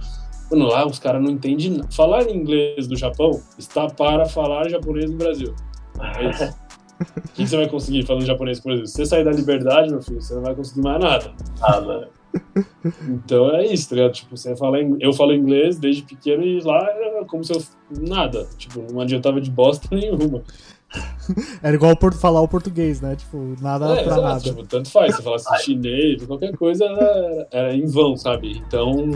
[0.50, 1.88] Mano, lá os caras não entendem nada.
[1.92, 5.54] Falar inglês do Japão está para falar japonês no Brasil.
[6.00, 6.54] É isso.
[7.16, 8.86] O que você vai conseguir falando japonês com o Brasil?
[8.86, 11.32] Se você sair da liberdade, meu filho, você não vai conseguir mais nada.
[11.60, 12.08] Nada.
[13.08, 14.12] Então é isso, tá ligado?
[14.12, 17.62] Tipo, você fala, ing- eu falo inglês desde pequeno e lá era como se eu.
[18.00, 18.46] Nada.
[18.56, 20.42] Tipo, não adiantava de bosta nenhuma.
[21.62, 23.16] Era igual por- falar o português, né?
[23.16, 24.40] Tipo, nada É, pra exato, nada.
[24.40, 25.14] Tipo, tanto faz.
[25.16, 28.58] Você falasse chinês, qualquer coisa era, era em vão, sabe?
[28.66, 29.10] Então,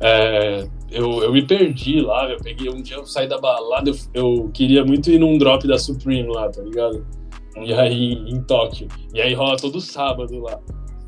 [0.00, 2.28] é, eu, eu me perdi lá.
[2.30, 5.66] Eu peguei um dia, eu saí da balada, eu, eu queria muito ir num drop
[5.66, 7.04] da Supreme lá, tá ligado?
[7.60, 8.88] E aí, em Tóquio.
[9.14, 10.58] E aí rola todo sábado lá.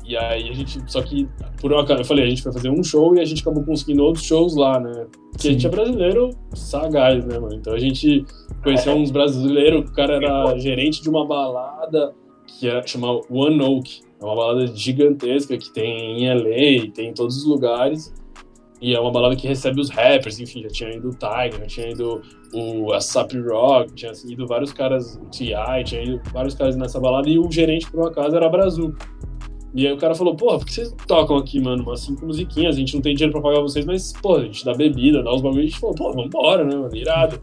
[0.07, 1.27] E aí a gente, só que,
[1.59, 3.63] por uma cara, eu falei, a gente foi fazer um show e a gente acabou
[3.63, 5.07] conseguindo outros shows lá, né?
[5.31, 7.55] Porque a gente é brasileiro sagaz, né, mano?
[7.55, 8.23] Então a gente
[8.63, 12.13] conheceu uns brasileiros, o cara era gerente de uma balada
[12.45, 14.01] que é, chama One Oak.
[14.21, 18.13] É uma balada gigantesca que tem em LA, tem em todos os lugares.
[18.79, 21.65] E é uma balada que recebe os rappers, enfim, já tinha ido o Tiger, já
[21.65, 22.21] tinha ido
[22.55, 27.37] o ASAP Rock, tinha ido vários caras, T.I., tinha ido vários caras nessa balada, e
[27.37, 28.95] o gerente, por um acaso, era Brasil.
[29.73, 32.77] E aí o cara falou, porra, por que vocês tocam aqui, mano, umas cinco musiquinhas,
[32.77, 35.33] a gente não tem dinheiro pra pagar vocês, mas, pô, a gente dá bebida, dá
[35.33, 37.41] os bagulhos, a gente falou, pô, vambora, né, mano, irado.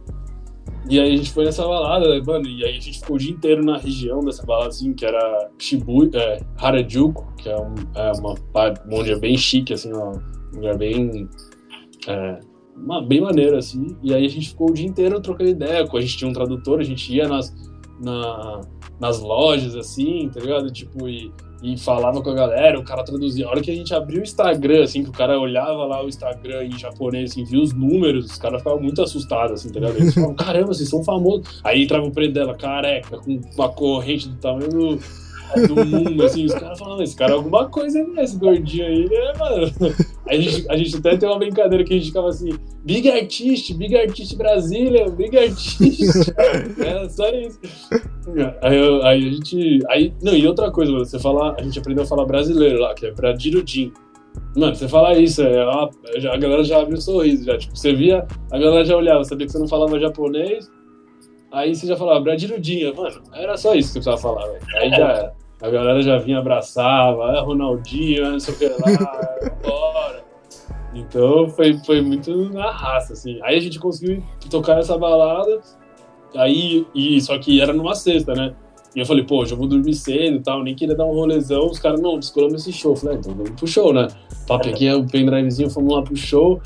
[0.89, 3.31] E aí a gente foi nessa balada, mano, e aí a gente ficou o dia
[3.31, 8.13] inteiro na região dessa balada, assim, que era Shibuya, é, Harajuku, que é, um, é
[8.19, 8.35] uma
[8.91, 10.13] onde é bem chique, assim, um
[10.55, 11.29] lugar bem,
[12.09, 12.41] é,
[12.77, 16.01] uma, bem maneiro, assim, e aí a gente ficou o dia inteiro trocando ideia, a
[16.01, 17.55] gente tinha um tradutor, a gente ia nas,
[18.01, 18.61] na,
[18.99, 23.47] nas lojas, assim, tá ligado, tipo, e, e falava com a galera, o cara traduzia,
[23.47, 26.09] a hora que a gente abriu o Instagram, assim, que o cara olhava lá o
[26.09, 29.97] Instagram em japonês, assim, via os números, os caras ficavam muito assustados, assim, tá ligado,
[29.97, 34.29] eles falavam, caramba, vocês são famosos, aí entrava o preto dela, careca, com uma corrente
[34.29, 35.22] do tamanho do
[35.69, 38.23] do mundo, assim, os caras falando, esse cara é alguma coisa, né?
[38.23, 39.73] Esse gordinho aí, né, mano?
[40.29, 42.51] A gente, a gente até tem uma brincadeira que a gente ficava assim,
[42.85, 46.33] Big Artist, Big Artist Brasília, Big Artist.
[46.81, 47.59] é, só isso.
[48.63, 49.79] Aí, eu- aí a gente.
[49.89, 52.95] Aí, não, e outra coisa, mano, você fala, a gente aprendeu a falar brasileiro lá,
[52.95, 53.93] que é pra Dirudin.
[54.57, 57.59] Mano, você fala isso, é, uma- já- a galera já abre um sorriso, já.
[57.59, 60.71] Tipo, você via, a galera já olhava, sabia que você não falava japonês,
[61.53, 64.65] aí você já falava Bradirudinha, mano, era só isso que você precisava falar, velho.
[64.77, 65.33] Aí já era.
[65.63, 68.77] A galera já vinha, abraçava, ah, Ronaldinho, não sei o que lá,
[69.63, 70.25] bora.
[70.95, 73.39] Então foi, foi muito na raça, assim.
[73.43, 75.61] Aí a gente conseguiu tocar nessa balada
[76.35, 78.55] Aí, e, só que era numa sexta, né?
[78.95, 81.67] E eu falei, pô, já vou dormir cedo e tal, nem queria dar um rolezão.
[81.67, 82.93] Os caras, não, descolamos esse show.
[82.93, 84.09] Eu falei, ah, então vamos pro show, né?
[84.47, 86.61] Pá, peguei o pendrivezinho, fomos lá pro show.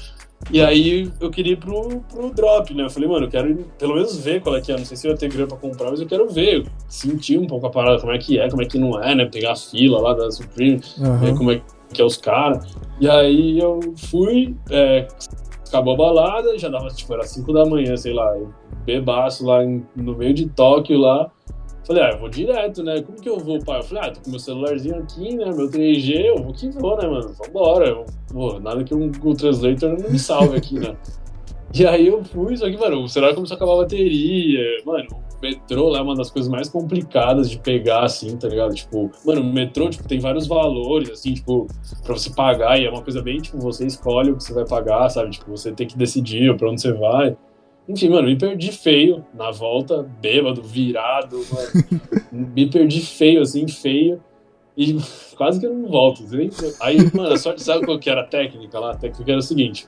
[0.50, 2.84] E aí eu queria ir pro, pro drop, né?
[2.84, 4.76] Eu falei, mano, eu quero pelo menos ver qual é que é.
[4.76, 7.46] Não sei se eu ia ter grana pra comprar, mas eu quero ver, sentir um
[7.46, 9.24] pouco a parada, como é que é, como é que não é, né?
[9.26, 10.80] Pegar a fila lá da Supreme,
[11.18, 11.60] ver como é
[11.92, 12.64] que é os caras.
[13.00, 15.08] E aí eu fui, é,
[15.68, 18.52] acabou a balada, já dava, tipo, era 5 da manhã, sei lá, eu
[18.84, 21.28] bebaço lá em- no meio de Tóquio lá.
[21.86, 23.00] Falei, ah, eu vou direto, né?
[23.00, 23.78] Como que eu vou, pai?
[23.78, 25.44] Eu falei, ah, tô com meu celularzinho aqui, né?
[25.52, 27.32] Meu 3G, eu vou que vou, né, mano?
[27.32, 27.86] Vambora.
[27.86, 30.96] Eu, pô, nada que um Google Translator não me salve aqui, né?
[31.74, 34.82] E aí eu fui, só que, mano, o celular começou a acabar a bateria.
[34.86, 38.74] Mano, o metrô lá é uma das coisas mais complicadas de pegar, assim, tá ligado?
[38.74, 41.66] Tipo, mano, o metrô, tipo, tem vários valores, assim, tipo,
[42.02, 44.64] pra você pagar, e é uma coisa bem, tipo, você escolhe o que você vai
[44.64, 45.30] pagar, sabe?
[45.30, 47.36] Tipo, você tem que decidir pra onde você vai.
[47.88, 52.02] Enfim, mano, me perdi feio na volta, bêbado, virado, mano.
[52.54, 54.20] me perdi feio, assim, feio.
[54.76, 54.96] E
[55.36, 56.24] quase que eu não volto.
[56.80, 58.92] Aí, mano, só sabe qual que era a técnica lá?
[58.92, 59.86] A técnica era o seguinte.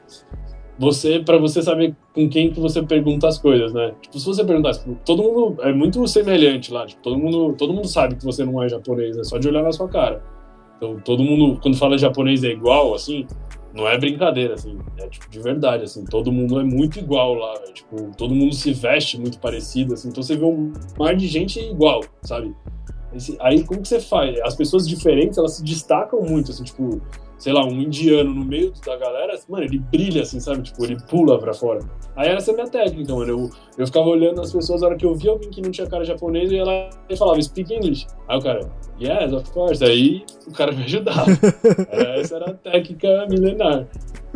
[0.78, 3.94] Você, pra você saber com quem que você pergunta as coisas, né?
[4.00, 7.72] Tipo, se você perguntasse, tipo, todo mundo é muito semelhante lá, tipo, todo mundo, todo
[7.72, 10.22] mundo sabe que você não é japonês, é só de olhar na sua cara.
[10.76, 13.26] Então, todo mundo, quando fala japonês é igual, assim,
[13.78, 17.54] não é brincadeira, assim, é tipo de verdade, assim, todo mundo é muito igual lá,
[17.60, 17.72] velho.
[17.72, 21.60] Tipo, todo mundo se veste muito parecido, assim, então você vê um mar de gente
[21.60, 22.54] igual, sabe?
[23.14, 24.38] Esse- aí como que você faz?
[24.40, 27.00] As pessoas diferentes, elas se destacam muito, assim, tipo,
[27.38, 30.62] sei lá, um indiano no meio da galera, mano, ele brilha, assim, sabe?
[30.62, 31.80] Tipo, ele pula pra fora.
[32.16, 33.30] Aí essa é a minha técnica, mano.
[33.30, 35.86] Eu, eu ficava olhando as pessoas, na hora que eu via alguém que não tinha
[35.86, 38.06] cara japonês, e falava, speak English.
[38.26, 38.68] Aí o cara,
[39.00, 39.84] yes, of course.
[39.84, 41.30] Aí o cara me ajudava.
[42.18, 43.86] Essa era a técnica milenar.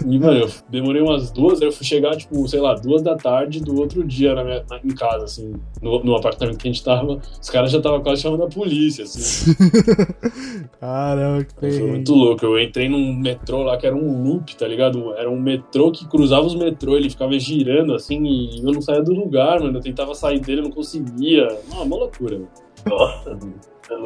[0.07, 3.15] E, mano, eu demorei umas duas, aí eu fui chegar, tipo, sei lá, duas da
[3.15, 6.73] tarde do outro dia na minha, na- em casa, assim, no, no apartamento que a
[6.73, 7.21] gente tava.
[7.41, 9.53] Os caras já estavam quase chamando a polícia, assim.
[10.81, 12.45] Caramba, que Foi muito louco.
[12.45, 15.13] Eu entrei num metrô lá que era um loop, tá ligado?
[15.15, 19.03] Era um metrô que cruzava os metrô, ele ficava girando assim e eu não saía
[19.03, 19.79] do lugar, mano.
[19.79, 21.47] Eu tentava sair dele, eu não conseguia.
[21.71, 22.49] Não, uma loucura, velho.
[22.87, 23.39] Nossa,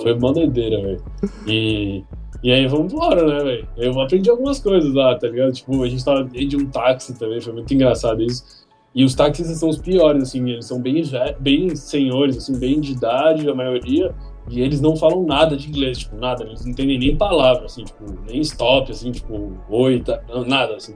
[0.03, 1.03] Foi uma doideira, velho.
[1.47, 2.03] E,
[2.43, 3.68] e aí vamos embora, né, velho?
[3.76, 5.53] Eu aprendi algumas coisas lá, tá ligado?
[5.53, 8.66] Tipo, a gente tava dentro de um táxi também, foi muito engraçado isso.
[8.95, 11.03] E os taxistas são os piores, assim, eles são bem,
[11.39, 14.14] bem senhores, assim, bem de idade, a maioria,
[14.49, 17.84] e eles não falam nada de inglês, tipo, nada, eles não entendem nem palavra, assim,
[17.84, 20.95] tipo, nem stop, assim, tipo, oi, tá, nada, assim.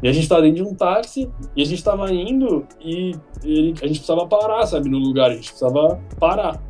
[0.00, 3.12] E a gente tava dentro de um táxi, e a gente tava indo, e
[3.42, 6.62] ele- a gente precisava parar, sabe, no lugar, a gente precisava parar.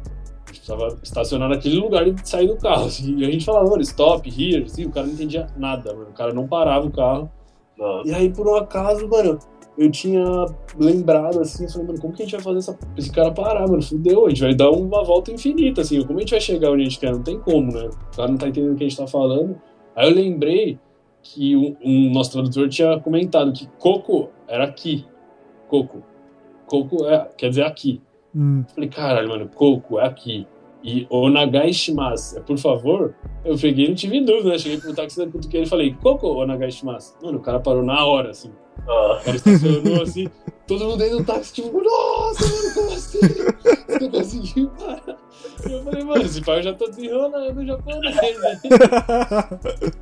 [0.62, 3.16] Precisava estacionar naquele lugar e sair do carro, assim.
[3.16, 6.12] E a gente falava, mano, stop, here, assim, o cara não entendia nada, mano, o
[6.12, 7.28] cara não parava o carro.
[7.76, 8.08] Nossa.
[8.08, 9.40] E aí, por um acaso, mano,
[9.76, 10.24] eu tinha
[10.78, 13.82] lembrado assim, falei, mano, como que a gente vai fazer essa, esse cara parar, mano?
[13.82, 16.82] Fudeu, a gente vai dar uma volta infinita, assim, como a gente vai chegar onde
[16.82, 17.10] a gente quer?
[17.10, 17.88] Não tem como, né?
[18.12, 19.60] O cara não tá entendendo o que a gente tá falando.
[19.96, 20.78] Aí eu lembrei
[21.24, 25.04] que um, um nosso tradutor tinha comentado que coco era aqui.
[25.66, 26.04] Coco.
[26.66, 28.00] Coco é, quer dizer aqui.
[28.34, 30.46] Hum, Falei, caralho, mano, coco é aqui.
[30.84, 33.14] E onagai shimasu é por favor.
[33.44, 34.58] Eu peguei e não tive dúvida, né?
[34.58, 37.14] Cheguei pro táxi da cutuqueira e falei, coco onagai shimasu.
[37.22, 38.50] Mano, o cara parou na hora, assim.
[38.78, 39.24] O Nossa.
[39.24, 40.28] cara estacionou assim,
[40.66, 43.18] todo mundo dentro do táxi, tipo, nossa, mano, como assim?
[43.86, 45.16] Você conseguiu parar?
[45.70, 48.60] Eu falei, mano, esse pai eu já tô desenrolando o japonês, né?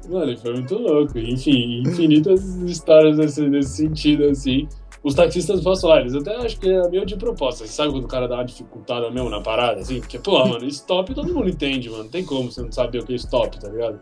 [0.08, 1.18] Mano, foi muito louco.
[1.18, 4.66] Enfim, infinitas histórias nesse, nesse sentido, assim.
[5.02, 7.66] Os taxistas posso falar, eles até acho que é meio de proposta.
[7.66, 9.98] Você sabe quando o cara dá uma dificultada mesmo na parada, assim?
[9.98, 12.04] Porque, pô, mano, stop todo mundo entende, mano.
[12.04, 13.98] Não tem como você não saber o que é stop, tá ligado?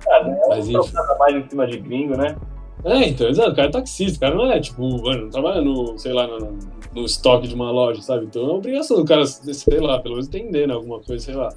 [0.00, 0.90] Cara, é Mas enfim.
[0.92, 2.36] trocada mais em cima de gringo, né?
[2.84, 5.60] É, então, exato, o cara é taxista, o cara não é, tipo, mano, não trabalha
[5.60, 6.58] no, sei lá, no,
[6.94, 8.26] no estoque de uma loja, sabe?
[8.26, 11.34] Então é uma obrigação do cara, sei lá, pelo menos entender, né, alguma coisa, sei
[11.34, 11.48] lá.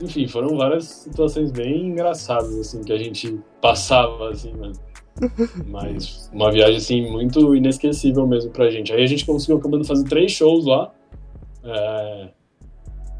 [0.00, 4.72] Enfim, foram várias situações bem engraçadas, assim, que a gente passava, assim, mano.
[5.66, 8.92] Mas uma viagem, assim, muito inesquecível mesmo pra gente.
[8.92, 10.92] Aí a gente conseguiu acabando fazer três shows lá.
[11.64, 12.28] É...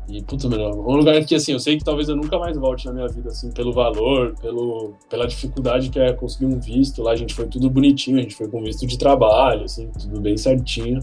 [0.08, 2.84] E, puta, mano, um lugar que, assim, eu sei que talvez eu nunca mais volte
[2.86, 7.00] na minha vida, assim, pelo valor, pelo, pela dificuldade que é conseguir um visto.
[7.00, 10.20] Lá a gente foi tudo bonitinho, a gente foi com visto de trabalho, assim, tudo
[10.20, 11.00] bem certinho.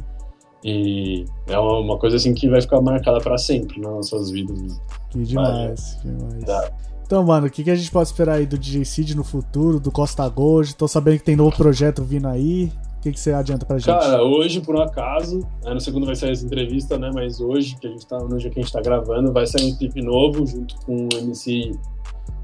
[0.62, 4.62] E é uma, uma coisa, assim, que vai ficar marcada pra sempre nas nossas vidas.
[4.62, 4.78] Né?
[5.10, 6.44] que demais, que demais.
[6.44, 6.72] Tá.
[7.08, 9.80] Então, mano, o que, que a gente pode esperar aí do DJ Cid no futuro,
[9.80, 10.76] do Costa Gold?
[10.76, 12.70] Tô sabendo que tem novo projeto vindo aí.
[12.98, 13.86] O que, que você adianta pra gente?
[13.86, 17.10] Cara, hoje, por um acaso, né, no segundo vai sair essa entrevista, né?
[17.14, 19.72] Mas hoje, que a gente tá, no dia que a gente tá gravando, vai sair
[19.72, 21.72] um clipe novo junto com o MC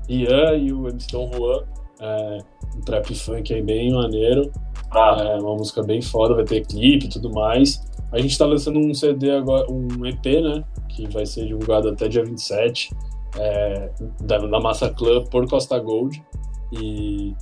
[0.07, 1.63] Ian e o MC Don Juan.
[1.99, 2.37] É,
[2.77, 4.49] um trap funk aí bem maneiro.
[4.91, 7.81] Ah, É uma música bem foda, vai ter clipe e tudo mais.
[8.13, 10.63] A gente tá lançando um CD agora, um EP, né?
[10.87, 12.95] Que vai ser divulgado até dia 27,
[13.37, 13.89] é,
[14.21, 16.23] da, da Massa Club por Costa Gold.
[16.71, 17.33] E.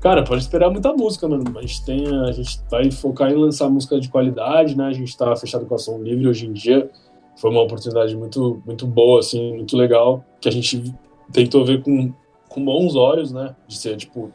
[0.00, 1.44] Cara, pode esperar muita música, mano.
[1.58, 4.86] A gente, tem, a gente vai focar em lançar música de qualidade, né?
[4.86, 6.90] A gente tá fechado com a Som Livre hoje em dia.
[7.36, 10.94] Foi uma oportunidade muito, muito boa, assim, muito legal, que a gente
[11.32, 12.12] tentou ver com,
[12.48, 13.54] com bons olhos, né?
[13.68, 14.32] De ser, tipo,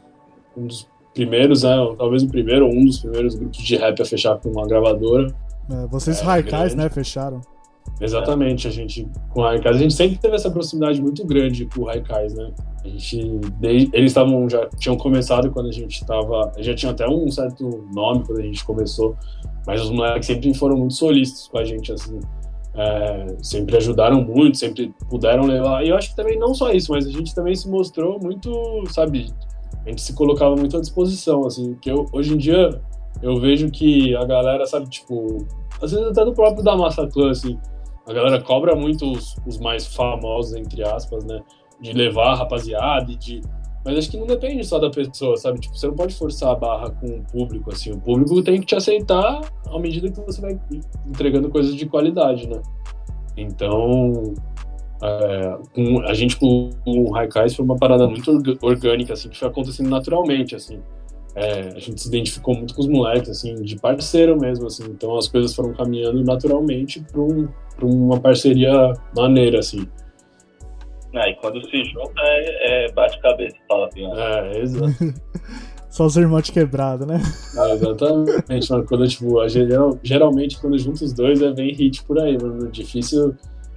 [0.56, 1.74] um dos primeiros, né?
[1.98, 5.34] Talvez o primeiro ou um dos primeiros grupos de rap a fechar com uma gravadora.
[5.68, 6.24] É, vocês É,
[6.68, 6.76] grande.
[6.76, 7.40] né, fecharam.
[8.00, 11.82] Exatamente, a gente com o Raikais, a gente sempre teve essa proximidade muito grande com
[11.82, 12.52] o Raikais, né?
[12.84, 17.08] A gente, desde, eles estavam já tinham começado quando a gente estava, já tinha até
[17.08, 19.16] um certo nome quando a gente começou,
[19.66, 22.20] mas os moleques sempre foram muito solistas com a gente, assim,
[22.74, 25.84] é, sempre ajudaram muito, sempre puderam levar.
[25.84, 28.84] E eu acho que também não só isso, mas a gente também se mostrou muito,
[28.90, 29.32] sabe?
[29.84, 32.80] A gente se colocava muito à disposição, assim, que eu, hoje em dia
[33.22, 35.46] eu vejo que a galera, sabe, tipo,
[35.80, 37.58] às vezes até do próprio da Massa Clã, assim,
[38.06, 41.40] a galera cobra muito os, os mais famosos, entre aspas, né?
[41.80, 43.40] De levar a rapaziada e de.
[43.84, 45.60] Mas acho que não depende só da pessoa, sabe?
[45.60, 47.92] Tipo, você não pode forçar a barra com o público, assim.
[47.92, 50.58] O público tem que te aceitar à medida que você vai
[51.06, 52.60] entregando coisas de qualidade, né?
[53.36, 54.34] Então,
[55.02, 55.58] é,
[56.08, 58.30] a gente com o Raikais foi uma parada muito
[58.62, 60.80] orgânica, assim, que foi acontecendo naturalmente, assim.
[61.36, 64.84] É, a gente se identificou muito com os moleques, assim, de parceiro mesmo, assim.
[64.84, 69.86] Então as coisas foram caminhando naturalmente para um, pra uma parceria maneira, assim.
[71.14, 74.18] Ah, e quando se junta é, é bate-cabeça, fala piano.
[74.18, 74.94] É, exato.
[75.90, 77.20] Só os irmãos de quebrada, né?
[77.56, 78.86] É, exatamente, mano.
[78.86, 82.70] Quando, tipo, a geral, geralmente quando junta os dois é bem hit por aí, mano.
[82.70, 83.34] Difícil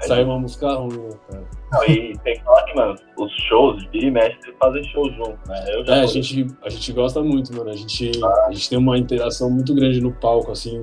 [0.08, 1.44] sair uma música ruim, né, cara?
[1.72, 5.66] Não, e tem que falar que, mano, os shows de mestre fazem show junto, né?
[5.70, 7.70] Eu já É, a gente, a gente gosta muito, mano.
[7.70, 8.12] A gente,
[8.48, 10.82] a gente tem uma interação muito grande no palco, assim.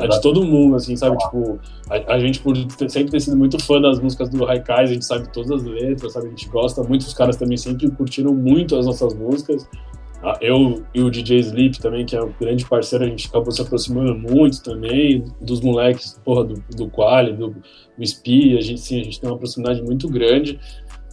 [0.00, 1.16] É de todo mundo, assim, sabe?
[1.18, 1.58] Tipo,
[1.90, 4.94] a, a gente, por ter- sempre ter sido muito fã das músicas do Raikais, a
[4.94, 6.28] gente sabe todas as letras, sabe?
[6.28, 9.68] A gente gosta muito, os caras também sempre curtiram muito as nossas músicas.
[10.26, 13.52] Ah, Eu e o DJ Sleep também, que é um grande parceiro, a gente acabou
[13.52, 18.80] se aproximando muito também, dos moleques, porra, do, do Quali, do, do Spi, a gente,
[18.80, 20.58] sim, a gente tem uma proximidade muito grande.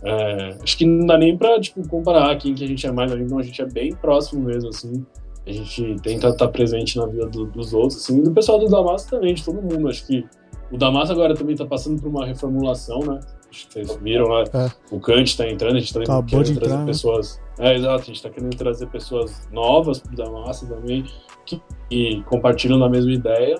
[0.04, 3.12] É, acho que não dá nem pra, tipo, comparar quem que a gente é mais
[3.12, 5.06] amigo, não, a gente é bem próximo mesmo, assim.
[5.46, 8.68] A gente tenta estar presente na vida do- dos outros, assim, e do pessoal do
[8.68, 9.90] Damasco também, de todo mundo.
[9.90, 10.24] Acho que
[10.72, 13.20] o Damasco agora também tá passando por uma reformulação, né?
[13.52, 14.72] Vocês viram lá, É.
[14.90, 16.86] o Kant tá entrando, a gente tá Acabou querendo de trazer entrar, né?
[16.86, 17.42] pessoas.
[17.60, 21.06] É, exato, a gente tá querendo trazer pessoas novas pro Damasco também,
[21.46, 23.60] que, que compartilham da mesma ideia,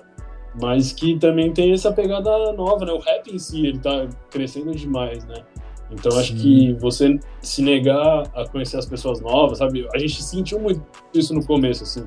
[0.60, 2.92] mas que também tem essa pegada nova, né?
[2.92, 5.42] O rap em si, ele tá crescendo demais, né?
[5.90, 6.38] Então acho Sim.
[6.38, 9.86] que você se negar a conhecer as pessoas novas, sabe?
[9.94, 10.82] A gente sentiu muito
[11.12, 12.04] isso no começo, assim.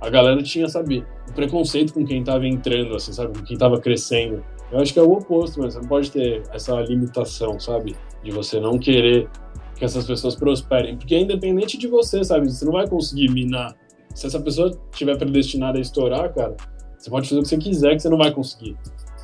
[0.00, 3.38] A galera tinha, sabe, preconceito com quem tava entrando, assim, sabe?
[3.38, 4.42] Com quem tava crescendo.
[4.72, 7.94] Eu acho que é o oposto, mas você não pode ter essa limitação, sabe?
[8.22, 9.28] De você não querer
[9.76, 10.96] que essas pessoas prosperem.
[10.96, 12.50] Porque é independente de você, sabe?
[12.50, 13.76] Você não vai conseguir minar.
[14.14, 16.56] Se essa pessoa estiver predestinada a estourar, cara,
[16.98, 18.76] você pode fazer o que você quiser que você não vai conseguir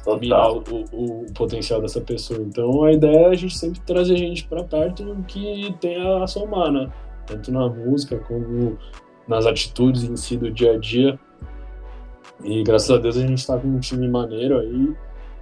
[0.04, 0.62] Total.
[0.70, 2.40] o, o- o potencial dessa pessoa.
[2.42, 6.70] Então a ideia é a gente sempre trazer gente pra perto que tenha a somar,
[6.70, 6.92] né?
[7.26, 8.76] Tanto na música como
[9.26, 11.18] nas atitudes em si do dia a dia.
[12.44, 14.92] E graças a Deus a gente tá com um time maneiro aí.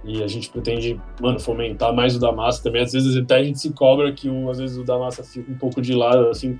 [0.03, 2.81] E a gente pretende, mano, fomentar mais o da massa também.
[2.81, 5.51] Às vezes até a gente se cobra que o, às vezes o da massa fica
[5.51, 6.57] um pouco de lado, assim,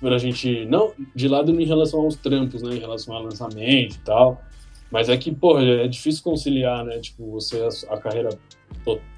[0.00, 0.64] por a gente.
[0.66, 2.74] Não, de lado em relação aos trampos, né?
[2.76, 4.42] Em relação ao lançamento e tal.
[4.90, 6.98] Mas é que, porra, é difícil conciliar, né?
[6.98, 8.30] Tipo, você, a, carreira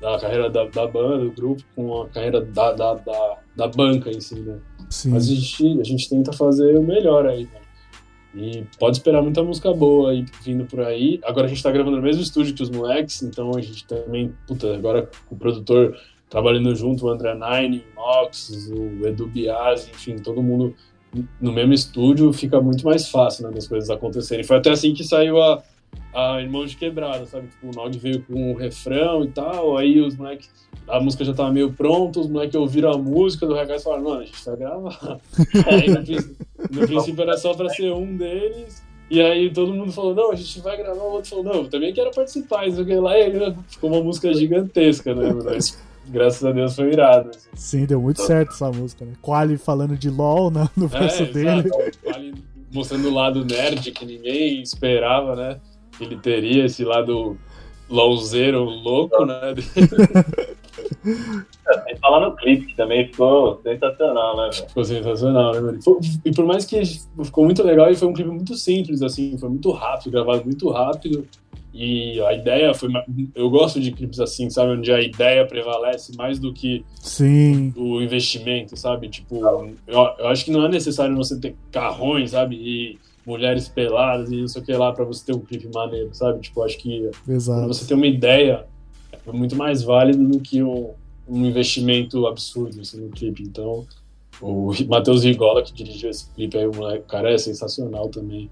[0.03, 4.11] a carreira da, da banda, do grupo, com a carreira da, da, da, da banca
[4.11, 4.59] em si, né?
[4.91, 5.11] Sim.
[5.11, 7.62] Mas a gente, a gente tenta fazer o melhor aí, né?
[8.35, 11.21] E pode esperar muita música boa aí vindo por aí.
[11.25, 14.33] Agora a gente tá gravando no mesmo estúdio que os moleques, então a gente também,
[14.47, 15.97] puta, agora o produtor
[16.31, 20.75] trabalhando junto, o André Nine, o Nox, o Edu Biasi, enfim, todo mundo
[21.39, 24.43] no mesmo estúdio, fica muito mais fácil, né, das coisas acontecerem.
[24.45, 25.63] Foi até assim que saiu a,
[26.15, 27.49] a Irmãos de Quebrada, sabe?
[27.49, 30.49] Tipo, o Nog veio com o refrão e tal, aí os moleques,
[30.89, 34.05] a música já tava meio pronta, os moleques ouviram a música do Regais e falaram,
[34.05, 35.21] mano, a gente vai gravar.
[35.71, 36.37] aí no, prin-
[36.73, 40.35] no princípio era só pra ser um deles, e aí todo mundo falou, não, a
[40.35, 43.23] gente vai gravar, o outro falou, não, eu também quero participar, isso que lá, e
[43.23, 45.33] aí ficou uma música gigantesca, né?
[45.45, 47.29] Mas, graças a Deus foi irado.
[47.31, 47.49] assim.
[47.55, 49.13] Sim, deu muito certo essa música, né?
[49.21, 51.49] Quali falando de LOL na- no verso dele.
[51.51, 51.99] É, exato.
[52.15, 52.35] Ali
[52.73, 55.61] mostrando o lado nerd que ninguém esperava, né?
[55.99, 57.37] Que ele teria esse lado
[57.91, 59.35] LOLzeiro louco, né?
[61.05, 64.69] Sem falar no clipe, que também ficou sensacional, né, velho?
[64.69, 65.79] Ficou sensacional, né, mano?
[66.25, 66.83] E por mais que
[67.25, 70.71] ficou muito legal, e foi um clipe muito simples, assim, foi muito rápido, gravado muito
[70.71, 71.27] rápido.
[71.75, 72.91] E a ideia foi.
[73.35, 74.73] Eu gosto de clipes assim, sabe?
[74.73, 79.09] Onde a ideia prevalece mais do que Sim, o investimento, sabe?
[79.09, 79.41] Tipo,
[79.87, 82.57] eu, eu acho que não é necessário você ter carrões, sabe?
[82.57, 86.11] E mulheres peladas e não sei o que lá pra você ter um clipe maneiro,
[86.13, 86.41] sabe?
[86.41, 87.69] Tipo, eu acho que quando exato.
[87.69, 88.67] você tem uma ideia,
[89.33, 90.91] muito mais válido do que um,
[91.29, 93.43] um investimento absurdo assim, no clipe.
[93.43, 93.87] Então,
[94.41, 98.51] o Matheus Rigola, que dirigiu esse clipe aí, o moleque- cara é sensacional também.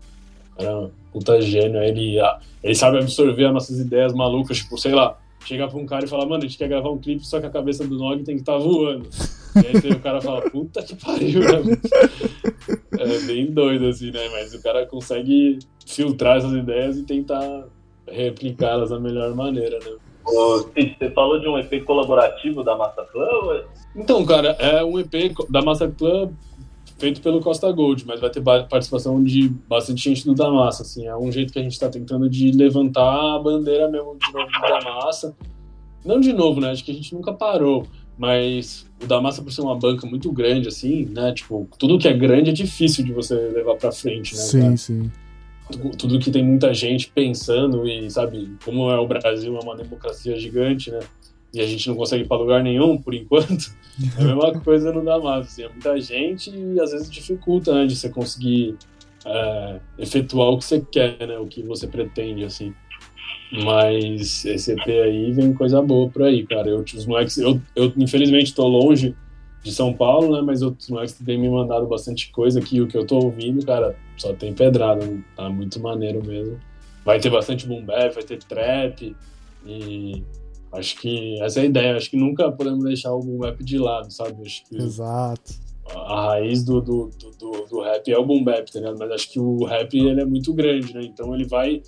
[0.55, 1.83] O cara é um puta gênio.
[1.83, 5.87] Ele, ah, ele sabe absorver as nossas ideias malucas, tipo, sei lá, chegar pra um
[5.87, 7.97] cara e falar, mano, a gente quer gravar um clipe, só que a cabeça do
[7.97, 9.09] Nog tem que estar voando.
[9.57, 11.77] E aí o cara fala, puta que pariu, né?
[12.99, 14.29] É bem doido, assim, né?
[14.31, 17.65] Mas o cara consegue filtrar essas ideias e tentar
[18.07, 19.97] replicá-las da melhor maneira, né?
[20.31, 23.27] Ô, Cid, você falou de um EP colaborativo da Massa Club?
[23.45, 23.65] ou-
[23.97, 26.33] Então, cara, é um EP da Master Club
[26.99, 31.07] feito pelo Costa Gold, mas vai ter participação de bastante gente do Da Massa, assim,
[31.07, 34.47] é um jeito que a gente tá tentando de levantar a bandeira mesmo de novo
[34.47, 35.35] do Da Massa.
[36.05, 37.87] Não de novo, né, acho que a gente nunca parou,
[38.19, 42.07] mas o Da Massa por ser uma banca muito grande, assim, né, tipo, tudo que
[42.07, 44.77] é grande é difícil de você levar pra frente, né, Sim, cara?
[44.77, 45.11] sim.
[45.71, 50.39] Tudo- que tem muita gente pensando e sabe como é o Brasil é uma democracia
[50.39, 51.01] gigante né?
[51.53, 53.73] E a gente não consegue ir para lugar nenhum por enquanto
[54.19, 57.87] é a mesma coisa no Damasco assim, é muita gente e às vezes dificulta né,
[57.87, 58.77] de você conseguir
[59.25, 62.75] é, efetuar o que você quer né o que você pretende assim.
[63.53, 66.69] Mas esse EP aí vem coisa boa por aí cara.
[66.69, 69.15] Eu os moleques eu, eu infelizmente tô longe
[69.63, 70.43] de São Paulo, né?
[70.43, 72.81] Mas outros moleques têm me mandado bastante coisa aqui.
[72.81, 75.05] O que eu tô ouvindo, cara, só tem pedrada.
[75.05, 75.23] né?
[75.37, 76.59] Tá muito maneiro mesmo.
[77.05, 79.15] Vai ter bastante boom bap, vai ter trap.
[79.67, 80.23] E
[80.73, 81.97] acho que essa é a ideia.
[81.97, 84.43] Acho que nunca podemos deixar o boom bap de lado, sabe?
[84.45, 85.53] Acho que Exato.
[85.95, 88.99] a raiz do, do, do, do- do rap é o boom bap, tá ligado?
[88.99, 91.03] Mas acho que o rap ele é muito grande, né?
[91.03, 91.83] Então ele vai.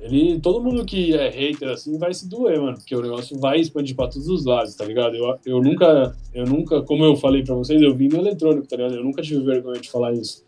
[0.00, 3.60] Ele, todo mundo que é hater assim vai se doer, mano, porque o negócio vai
[3.60, 5.16] expandir pra todos os lados, tá ligado?
[5.16, 8.76] Eu, eu nunca, eu nunca, como eu falei pra vocês, eu vim no eletrônico, tá
[8.76, 8.94] ligado?
[8.94, 10.44] Eu nunca tive vergonha de falar isso.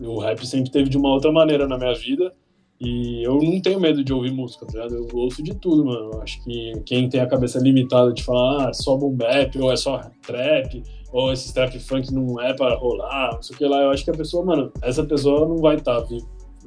[0.00, 2.32] O rap sempre teve de uma outra maneira na minha vida
[2.80, 4.94] e eu não tenho medo de ouvir música, tá ligado?
[4.94, 6.12] Eu ouço de tudo, mano.
[6.14, 9.58] Eu acho que quem tem a cabeça limitada de falar, ah, é só boom bap,
[9.60, 13.58] ou é só trap, ou esse trap funk não é pra rolar, não sei o
[13.58, 16.26] que lá, eu acho que a pessoa, mano, essa pessoa não vai estar viva,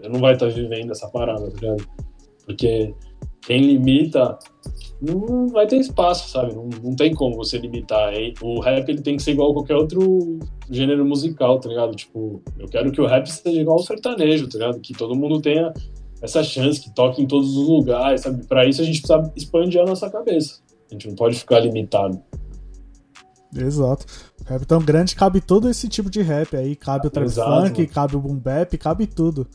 [0.09, 1.87] não vai estar vivendo essa parada, tá ligado?
[2.45, 2.93] Porque
[3.41, 4.37] quem limita
[5.01, 6.53] não vai ter espaço, sabe?
[6.55, 8.13] Não, não tem como você limitar.
[8.13, 8.33] hein?
[8.41, 10.39] O rap ele tem que ser igual a qualquer outro
[10.69, 11.95] gênero musical, tá ligado?
[11.95, 14.79] Tipo, eu quero que o rap seja igual ao sertanejo, tá ligado?
[14.79, 15.73] Que todo mundo tenha
[16.21, 18.45] essa chance, que toque em todos os lugares, sabe?
[18.47, 20.61] Pra isso a gente precisa expandir a nossa cabeça.
[20.89, 22.21] A gente não pode ficar limitado.
[23.55, 24.05] Exato.
[24.41, 26.75] O rap tão grande cabe todo esse tipo de rap aí.
[26.75, 27.87] Cabe o trap funk, mano.
[27.89, 29.47] cabe o boom bap, cabe tudo.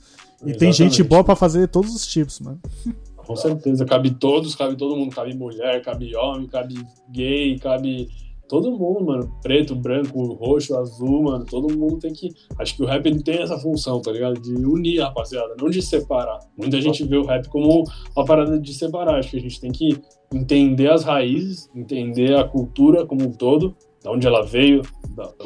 [0.45, 1.03] E tem gente Exatamente.
[1.05, 2.61] boa pra fazer todos os tipos, mano.
[3.17, 6.77] Com certeza, cabe todos, cabe todo mundo, cabe mulher, cabe homem, cabe
[7.11, 8.09] gay, cabe
[8.49, 9.31] todo mundo, mano.
[9.43, 11.45] Preto, branco, roxo, azul, mano.
[11.45, 12.35] Todo mundo tem que.
[12.59, 14.41] Acho que o rap ele tem essa função, tá ligado?
[14.41, 16.39] De unir a rapaziada, não de separar.
[16.57, 17.85] Muita gente vê o rap como
[18.17, 19.19] uma parada de separar.
[19.19, 20.01] Acho que a gente tem que
[20.33, 24.83] entender as raízes, entender a cultura como um todo, de onde ela veio,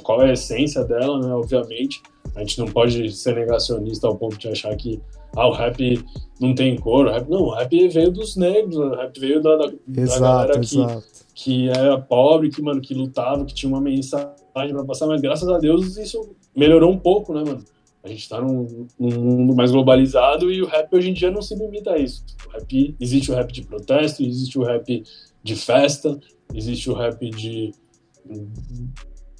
[0.02, 1.34] qual é a essência dela, né?
[1.34, 2.00] Obviamente.
[2.34, 5.00] A gente não pode ser negacionista ao ponto de achar que
[5.36, 6.04] ah, o rap
[6.40, 7.06] não tem cor.
[7.06, 10.20] O rap, não, o rap veio dos negros, o rap veio da, da, da Exato,
[10.20, 11.04] galera que, exato.
[11.34, 15.48] que era pobre, que, mano, que lutava, que tinha uma mensagem pra passar, mas graças
[15.48, 17.64] a Deus isso melhorou um pouco, né, mano?
[18.04, 21.40] A gente tá num, num mundo mais globalizado e o rap hoje em dia não
[21.40, 22.24] se limita a isso.
[22.46, 25.04] O rap, existe o rap de protesto, existe o rap
[25.42, 26.18] de festa,
[26.52, 27.72] existe o rap de.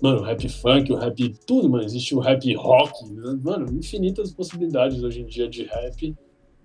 [0.02, 1.84] Mano, o rap funk, o rap tudo, mano.
[1.84, 3.38] Existe o rap rock, né?
[3.40, 6.16] mano, infinitas possibilidades hoje em dia de rap.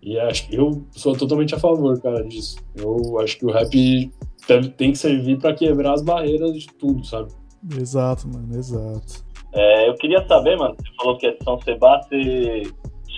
[0.02, 2.58] E acho que eu sou totalmente a favor, cara, disso.
[2.76, 4.12] Eu acho que o rap
[4.48, 7.32] deve, tem que servir pra quebrar as barreiras de tudo, sabe?
[7.80, 9.26] Exato, mano, exato.
[9.54, 12.64] É, eu queria saber, mano, você falou que é de São Sebastião, você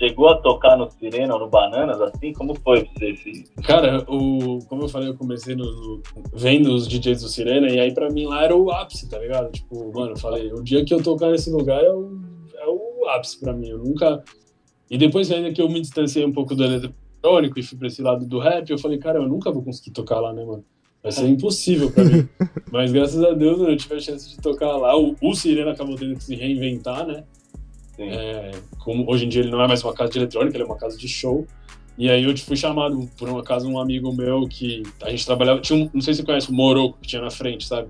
[0.00, 2.32] chegou a tocar no Sirena ou no Bananas, assim?
[2.32, 3.44] Como foi pra você esse...
[3.62, 6.02] Cara, o, como eu falei, eu comecei no, no-
[6.32, 9.52] vendo os DJs do Sirena, e aí pra mim lá era o ápice, tá ligado?
[9.52, 12.18] Tipo, mano, eu falei, o dia que eu tocar nesse lugar é o,
[12.54, 13.68] é o ápice pra mim.
[13.68, 14.24] Eu nunca.
[14.90, 18.00] E depois ainda que eu me distanciei um pouco do eletrônico e fui pra esse
[18.02, 20.64] lado do rap, eu falei, cara, eu nunca vou conseguir tocar lá, né, mano?
[21.02, 22.28] Vai ser impossível pra mim.
[22.72, 24.96] Mas graças a Deus eu tive a chance de tocar lá.
[24.98, 27.24] O, o Sirena acabou tendo que se reinventar, né?
[28.00, 30.66] É, como hoje em dia ele não é mais uma casa de eletrônica, ele é
[30.66, 31.46] uma casa de show.
[31.98, 35.60] E aí eu fui chamado por um acaso um amigo meu que a gente trabalhava.
[35.60, 37.88] Tinha um, não sei se você conhece o Moroco que tinha na frente, sabe?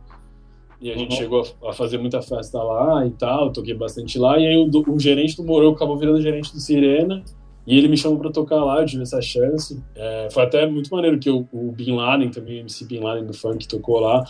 [0.80, 1.16] E a gente Uhum.
[1.18, 4.38] chegou a, a fazer muita festa lá e tal, toquei bastante lá.
[4.38, 7.22] E aí o, do- o gerente do Morou acabou virando gerente do Sirena.
[7.66, 9.80] E ele me chamou pra tocar lá, eu tive essa chance.
[9.94, 13.26] É, foi até muito maneiro que o, o Bin Laden, também, o MC Bin Laden
[13.26, 14.24] do funk, tocou lá.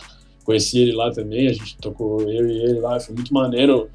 [0.44, 2.98] Conheci ele lá também, a gente tocou eu e ele lá.
[2.98, 3.88] Foi muito maneiro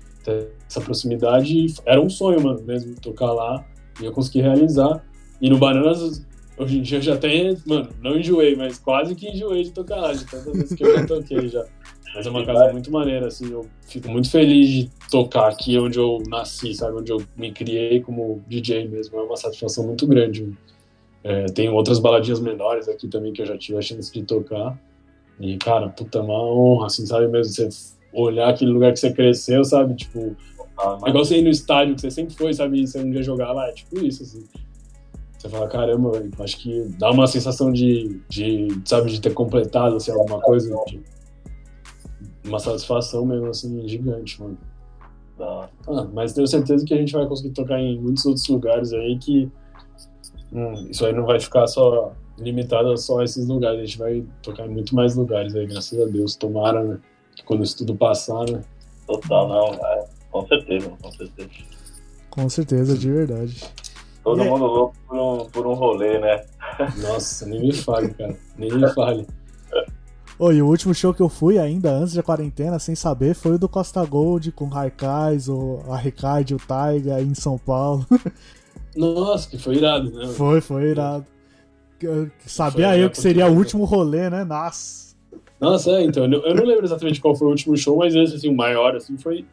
[0.68, 1.74] essa proximidade.
[1.86, 3.66] Era um sonho, mano, mesmo, tocar lá.
[4.02, 5.04] E eu consegui realizar.
[5.42, 6.26] E no Bananas,
[6.58, 9.98] hoje em dia eu já até, mano, não enjoei, mas quase que enjoei de tocar
[9.98, 11.66] lá, de tantas vezes que eu já toquei já.
[12.16, 16.00] Mas é uma casa muito maneira, assim, eu fico muito feliz de tocar aqui onde
[16.00, 20.50] eu nasci, sabe, onde eu me criei como DJ mesmo, é uma satisfação muito grande.
[21.24, 24.80] É, tem outras baladinhas menores aqui também que eu já tive a chance de tocar.
[25.40, 27.68] E, cara, puta, uma honra, assim, sabe, mesmo você
[28.14, 30.38] olhar aquele lugar que você cresceu, sabe, tipo,
[30.78, 33.24] Ah, igual você ir no estádio que você sempre foi, sabe, e você um dia
[33.24, 34.44] jogar lá, é tipo isso, assim.
[35.38, 40.12] Você fala, caramba, acho que dá uma sensação de, de, sabe, de ter completado, assim,
[40.12, 41.02] alguma coisa, de-
[42.46, 44.58] uma satisfação mesmo, assim, gigante, mano.
[45.40, 45.70] Ah,
[46.14, 49.52] mas tenho certeza que a gente vai conseguir tocar em muitos outros lugares aí que
[50.54, 54.24] hum, isso aí não vai ficar só limitado a só esses lugares, a gente vai
[54.42, 57.00] tocar em muito mais lugares aí, graças a Deus, tomara, né?
[57.46, 58.62] Quando isso tudo passar, né?
[59.06, 60.05] Total, não, é,
[60.42, 61.50] com certeza, com certeza.
[62.30, 63.64] Com certeza, de verdade.
[64.24, 66.44] Todo E- mundo louco por um, por um rolê, né?
[67.02, 69.26] Nossa, nem me fale, cara, nem me fale.
[70.38, 73.54] Ô, e o último show que eu fui ainda antes da quarentena, sem saber, foi
[73.54, 78.06] o do Costa Gold com o Raikais, o a Ricard, o Taiga em São Paulo.
[78.98, 80.28] Nossa, que foi irado, né?
[80.28, 81.26] foi, foi irado.
[82.46, 84.44] Sabia Foi eu que seria o último rolê, né?
[84.44, 85.16] Nossa.
[85.62, 88.14] Nossa, é, então, eu não, eu não lembro exatamente qual foi o último show, mas
[88.14, 89.46] esse, assim, o maior, assim, foi,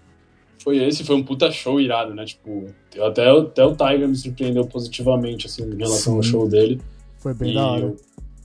[0.62, 2.66] foi esse, foi um puta show irado, né, tipo,
[3.00, 6.30] até, até o Tiger me surpreendeu positivamente, assim, em relação ao Sim.
[6.30, 6.80] show dele,
[7.18, 7.86] Foi bem e da hora.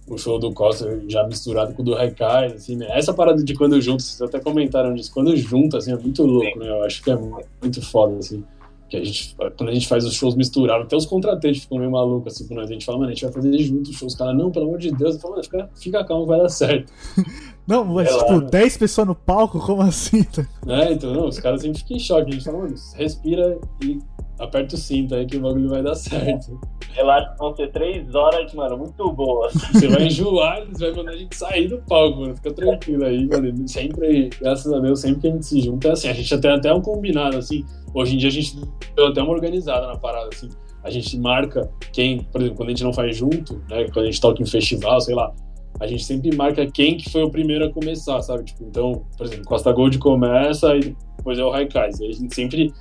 [0.07, 3.44] o, o show do Costa já misturado com o do Haikai, assim, né, essa parada
[3.44, 6.84] de quando junta, vocês até comentaram disso, quando junta, assim, é muito louco, né, eu
[6.84, 8.44] acho que é mu- muito foda, assim,
[8.89, 11.91] que a gente, quando a gente faz os shows misturados, até os contratantes ficam meio
[11.91, 14.18] malucos, assim, quando a gente fala, mano, a gente vai fazer junto os shows, os
[14.18, 16.91] caras, não, pelo amor de Deus, eu falo, mano, fica, fica calmo, vai dar certo.
[17.68, 18.48] Não, mas lá, tipo, né?
[18.49, 20.26] 10 pessoas no palco, como assim?
[20.68, 22.30] É, então, não, os caras sempre ficam em choque.
[22.30, 23.99] A gente fala, mano, respira e
[24.39, 26.60] aperta o cinto aí que o bagulho vai dar certo.
[26.94, 29.53] Relaxa, vão ser três horas, mano, muito boas.
[29.53, 32.35] Você vai enjoar, eles vão mandar a gente sair do palco, mano.
[32.38, 33.68] Fica tranquilo aí, mano.
[33.68, 36.52] Sempre, graças a Deus, sempre que a gente se junta, é assim, a gente tem
[36.52, 37.65] até um combinado, assim.
[37.94, 38.57] Hoje em dia a gente
[38.95, 40.49] deu até uma organizada na parada, assim.
[40.84, 43.85] A gente marca quem, por exemplo, quando a gente não faz junto, né?
[43.91, 45.34] Quando a gente toca em festival, sei lá,
[45.80, 48.45] a gente sempre marca quem que foi o primeiro a começar, sabe?
[48.45, 52.02] Tipo, então, por exemplo, Costa Gold começa e depois é o Raikais.
[52.02, 52.74] Aí a gente sempre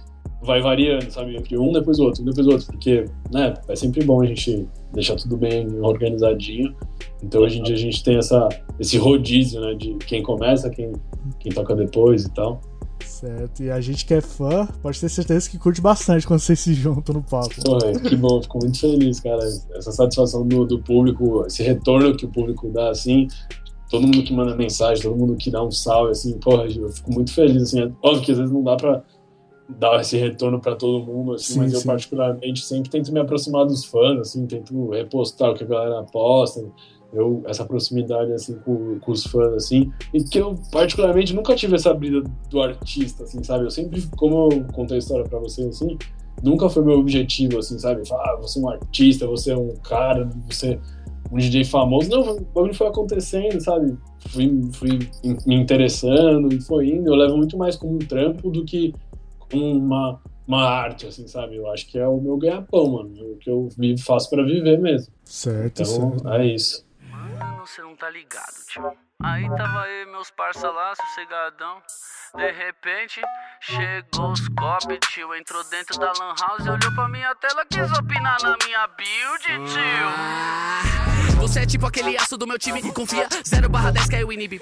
[0.43, 1.37] vai variando, sabe?
[1.37, 2.67] Entre um, depois o outro, um, depois o outro.
[2.67, 6.75] Porque, né, é sempre bom a gente deixar tudo bem organizadinho.
[7.23, 8.49] Então, hoje em dia, a gente tem essa,
[8.79, 9.75] esse rodízio, né?
[9.75, 10.93] De quem começa, quem,
[11.39, 12.61] quem toca depois e tal.
[13.05, 16.61] Certo, e a gente que é fã, pode ter certeza que curte bastante quando vocês
[16.61, 17.55] se juntam no palco.
[17.85, 19.43] É, que bom, fico muito feliz, cara.
[19.75, 23.29] Essa satisfação do, do público, esse retorno que o público dá, assim,
[23.91, 27.13] todo mundo que manda mensagem, todo mundo que dá um salve, assim, porra, eu fico
[27.13, 27.83] muito feliz, assim.
[27.83, 29.03] É óbvio que às vezes não dá pra
[29.69, 31.87] dar esse retorno pra todo mundo, assim, Sim, mas eu sim.
[31.87, 36.65] particularmente sempre tento me aproximar dos fãs, assim, tento repostar o que a galera posta,
[37.13, 41.77] eu, essa proximidade, assim, com, com os fãs, assim, e que eu particularmente nunca tive
[41.77, 43.65] essa brisa do artista, assim, sabe?
[43.65, 45.97] Eu sempre, como eu contei a história pra vocês, assim,
[46.43, 48.07] nunca foi meu objetivo, assim, sabe?
[48.07, 50.81] Falar, ah, você é um artista, você é um cara, você é
[51.33, 52.11] um DJ famoso.
[52.11, 53.97] Não, o bagulho foi acontecendo, sabe?
[54.29, 54.99] Fui, fui
[55.47, 57.11] me interessando e foi indo.
[57.11, 58.93] Eu levo muito mais como um trampo do que
[59.51, 61.57] como uma, uma arte, assim, sabe?
[61.57, 63.13] Eu acho que é o meu ganha-pão, mano.
[63.19, 65.13] É o que eu vivo, faço pra viver mesmo.
[65.25, 66.29] Certo, Então, certo.
[66.29, 66.86] é isso.
[67.39, 68.97] Mano, você não tá ligado, tio.
[69.23, 71.83] Aí tava eu meus parça lá, sossegadão.
[72.35, 73.21] De repente,
[73.61, 75.35] chegou os copy, tio.
[75.35, 79.45] Entrou dentro da lan house e olhou pra minha tela, quis opinar na minha build,
[79.73, 80.96] tio.
[81.47, 83.29] Você é tipo aquele aço do meu time confia.
[83.47, 84.61] 0 barra 10 que é inibe.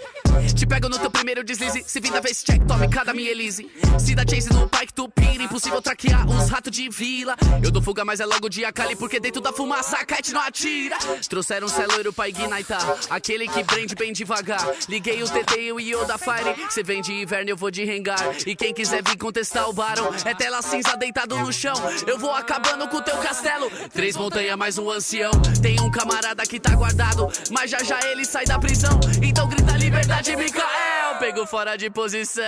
[0.55, 1.83] Te pego no teu primeiro deslize.
[1.87, 3.71] Se vir da vez check, tome cada minha Elise.
[3.99, 7.37] Se dá chase no bike tu pira Impossível traquear os ratos de vila.
[7.63, 10.43] Eu dou fuga, mas é logo dia cali Porque dentro da fumaça a kite não
[10.43, 10.99] atira.
[11.27, 14.63] Trouxeram um celoiro pra ignitar Aquele que prende bem devagar.
[14.87, 16.55] Liguei o TT e o Io da Fire.
[16.69, 18.21] Cê vem de inverno, eu vou de rengar.
[18.47, 21.75] E quem quiser vir contestar o barão É tela cinza deitado no chão.
[22.07, 23.71] Eu vou acabando com teu castelo.
[23.91, 25.33] Três montanhas mais um ancião.
[25.63, 29.73] Tem um camarada que tá guardado Mas já já ele sai da prisão Então grita
[29.77, 32.45] liberdade, Mikael Pegou fora de posição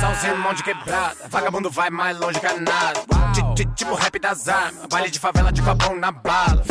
[0.00, 1.16] Salzinho, mão de quebrada.
[1.28, 3.00] Vagabundo vai mais longe que nada.
[3.34, 4.86] Ti- ti- Tipo rap das armas.
[4.86, 6.62] Baile de favela de copão na bala.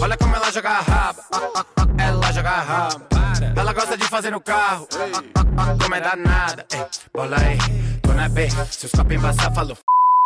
[0.00, 1.22] Olha como ela joga a raba.
[1.32, 3.08] ah, ah, ah, Ela joga a raba.
[3.56, 4.88] Ela gosta de fazer no carro,
[5.80, 6.66] como é danada.
[7.14, 7.58] Bola aí,
[8.02, 8.48] tô na B.
[8.70, 9.76] Se os copos embaçar, falou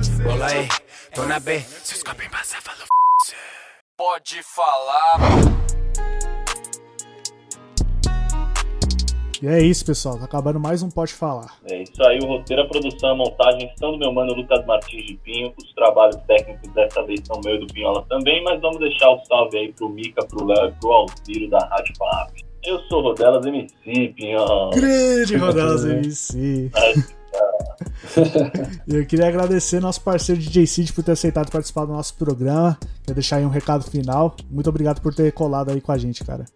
[0.03, 0.23] f.
[0.23, 0.69] Bola aí,
[1.15, 1.61] tô na B.
[1.85, 3.35] Se os copos embaçar, falou f.
[3.99, 5.17] Pode falar.
[9.43, 10.19] E é isso, pessoal.
[10.19, 11.59] Tá acabando mais um Pode Falar.
[11.71, 15.05] É isso aí, o roteiro, a produção, a montagem são do meu mano Lucas Martins
[15.07, 15.53] de Pinho.
[15.59, 19.23] Os trabalhos técnicos dessa vez são meu e do Pinhola também, mas vamos deixar o
[19.27, 22.33] salve aí pro Mica, pro Léo e pro Alciro da Rádio Pap.
[22.65, 24.71] Eu sou Rodelas MC, Pinhola.
[24.75, 26.71] Grande Rodelas MC.
[28.89, 32.79] E eu queria agradecer nosso parceiro DJ Cid por ter aceitado participar do nosso programa.
[33.05, 34.35] Quer deixar aí um recado final.
[34.51, 36.47] Muito obrigado por ter colado aí com a gente, cara.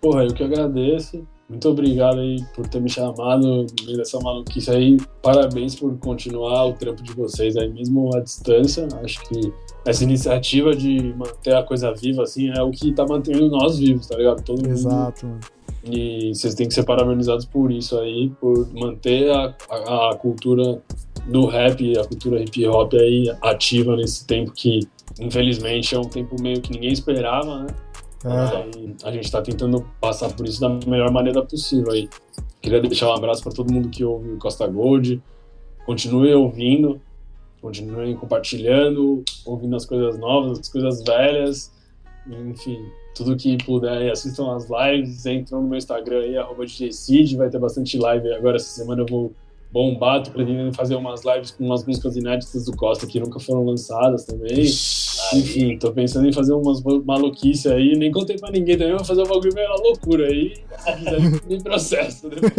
[0.00, 1.26] Porra, eu que agradeço.
[1.50, 4.96] Muito obrigado aí por ter me chamado no meio dessa maluquice aí.
[5.20, 8.86] Parabéns por continuar o trampo de vocês aí, mesmo à distância.
[9.02, 9.52] Acho que
[9.84, 14.06] essa iniciativa de manter a coisa viva, assim, é o que tá mantendo nós vivos,
[14.06, 14.44] tá ligado?
[14.44, 14.70] Todo mundo.
[14.70, 15.26] Exato.
[15.82, 20.80] E vocês têm que ser parabenizados por isso aí, por manter a, a, a cultura
[21.26, 24.86] do rap, a cultura hip hop aí ativa nesse tempo que,
[25.18, 27.66] infelizmente, é um tempo meio que ninguém esperava, né?
[28.24, 28.28] É.
[28.28, 32.08] Aí a gente está tentando passar por isso da melhor maneira possível aí.
[32.60, 35.22] Queria deixar um abraço para todo mundo que ouve o Costa Gold.
[35.86, 37.00] Continue ouvindo,
[37.62, 41.72] continue compartilhando, ouvindo as coisas novas, as coisas velhas.
[42.26, 42.78] Enfim,
[43.14, 47.58] tudo que puder assistam as lives, entram no meu Instagram aí, arroba DJCid, vai ter
[47.58, 48.32] bastante live.
[48.34, 49.32] Agora essa semana eu vou
[49.72, 53.64] bombar, tô pretendendo fazer umas lives com umas músicas inéditas do Costa que nunca foram
[53.64, 54.64] lançadas também.
[55.34, 59.22] Enfim, tô pensando em fazer umas maluquices aí, nem contei pra ninguém também, vou fazer
[59.22, 60.54] um bagulho meio loucura aí,
[61.48, 62.52] me processo depois.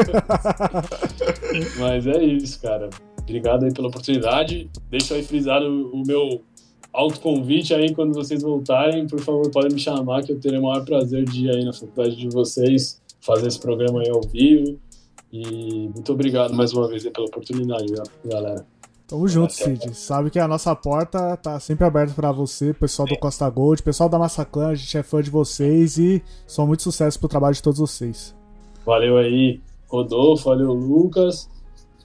[1.80, 2.90] Mas é isso, cara.
[3.22, 4.70] Obrigado aí pela oportunidade.
[4.90, 6.42] Deixa aí frisado o meu
[6.94, 9.08] autoconvite aí quando vocês voltarem.
[9.08, 11.74] Por favor, podem me chamar que eu terei o maior prazer de ir aí na
[11.74, 14.80] faculdade de vocês fazer esse programa aí ao vivo.
[15.32, 17.86] E muito obrigado mais uma vez pela oportunidade,
[18.26, 18.66] galera.
[19.08, 19.94] Tamo junto, Cid.
[19.94, 24.08] Sabe que a nossa porta tá sempre aberta pra você, pessoal do Costa Gold, pessoal
[24.08, 27.62] da Massaclan, a gente é fã de vocês e só muito sucesso pro trabalho de
[27.62, 28.34] todos vocês.
[28.86, 31.50] Valeu aí, Rodolfo, valeu, Lucas.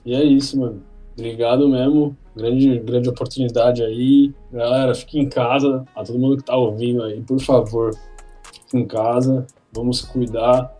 [0.05, 0.83] E é isso, mano.
[1.17, 2.15] Obrigado mesmo.
[2.35, 4.33] Grande, grande oportunidade aí.
[4.51, 5.85] Galera, fique em casa.
[5.95, 7.95] A todo mundo que tá ouvindo aí, por favor,
[8.53, 9.47] fique em casa.
[9.73, 10.75] Vamos cuidar.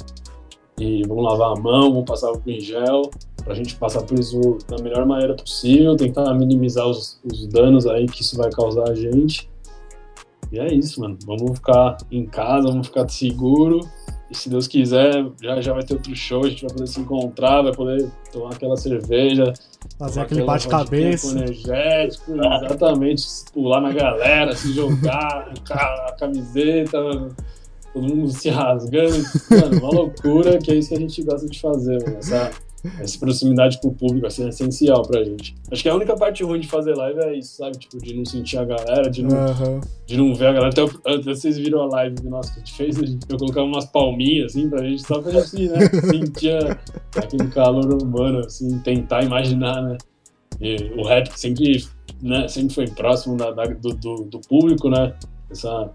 [0.79, 3.09] E vamos lavar a mão, vamos passar o em gel
[3.47, 7.87] para a gente passar por isso da melhor maneira possível, tentar minimizar os, os, danos
[7.87, 9.49] aí que isso vai causar a gente.
[10.51, 11.17] E é isso, mano.
[11.25, 13.79] Vamos ficar em casa, vamos ficar seguro.
[14.29, 16.99] E se Deus quiser, já, já vai ter outro show, a gente vai poder se
[16.99, 19.53] encontrar, vai poder tomar aquela cerveja.
[19.97, 21.31] Fazer aquele bate-cabeça.
[21.31, 23.23] energético, exatamente.
[23.53, 26.99] Pular na galera, se jogar, a camiseta,
[28.01, 29.23] todo mundo se rasgando.
[29.49, 32.17] Mano, uma loucura, que é isso que a gente gosta de fazer, mano.
[32.17, 32.51] Essa,
[32.99, 35.55] essa proximidade com o público assim, é essencial pra gente.
[35.71, 37.77] Acho que a única parte ruim de fazer live é isso, sabe?
[37.77, 39.81] Tipo, de não sentir a galera, de não, Uhum.
[40.05, 40.69] de não ver a galera.
[40.69, 43.65] Até, até vocês viram a live nossa que a gente fez, a gente, eu colocava
[43.65, 46.77] umas palminhas assim pra gente, só pra gente né, sentir
[47.15, 49.97] aquele calor humano, assim, tentar imaginar, né?
[50.61, 51.83] E o rap sempre,
[52.21, 55.13] né, sempre foi próximo da, da- do, do, do público, né?
[55.51, 55.89] Essa,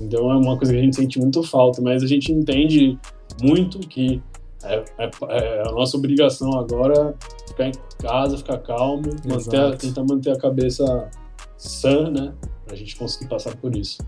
[0.00, 2.98] então é uma coisa que a gente sente muito falta, mas a gente entende
[3.42, 4.22] muito que
[4.64, 7.14] é, é- é a nossa obrigação agora
[7.48, 11.10] ficar em casa, ficar calmo, manter, a- tentar manter a cabeça
[11.56, 12.32] sã, né?
[12.66, 13.98] Pra gente conseguir passar por isso.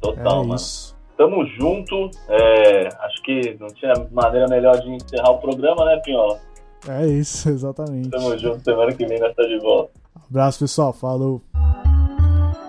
[0.00, 0.54] Total, É mano.
[0.54, 0.94] isso.
[1.16, 2.10] Tamo junto.
[2.28, 6.38] É, acho que não tinha maneira melhor de encerrar o programa, né, Pinhola?
[6.88, 8.10] É isso, exatamente.
[8.10, 8.62] Tamo junto.
[8.62, 9.90] Semana que vem nós tá de volta.
[10.28, 10.92] Abraço, pessoal.
[10.92, 11.40] Falou.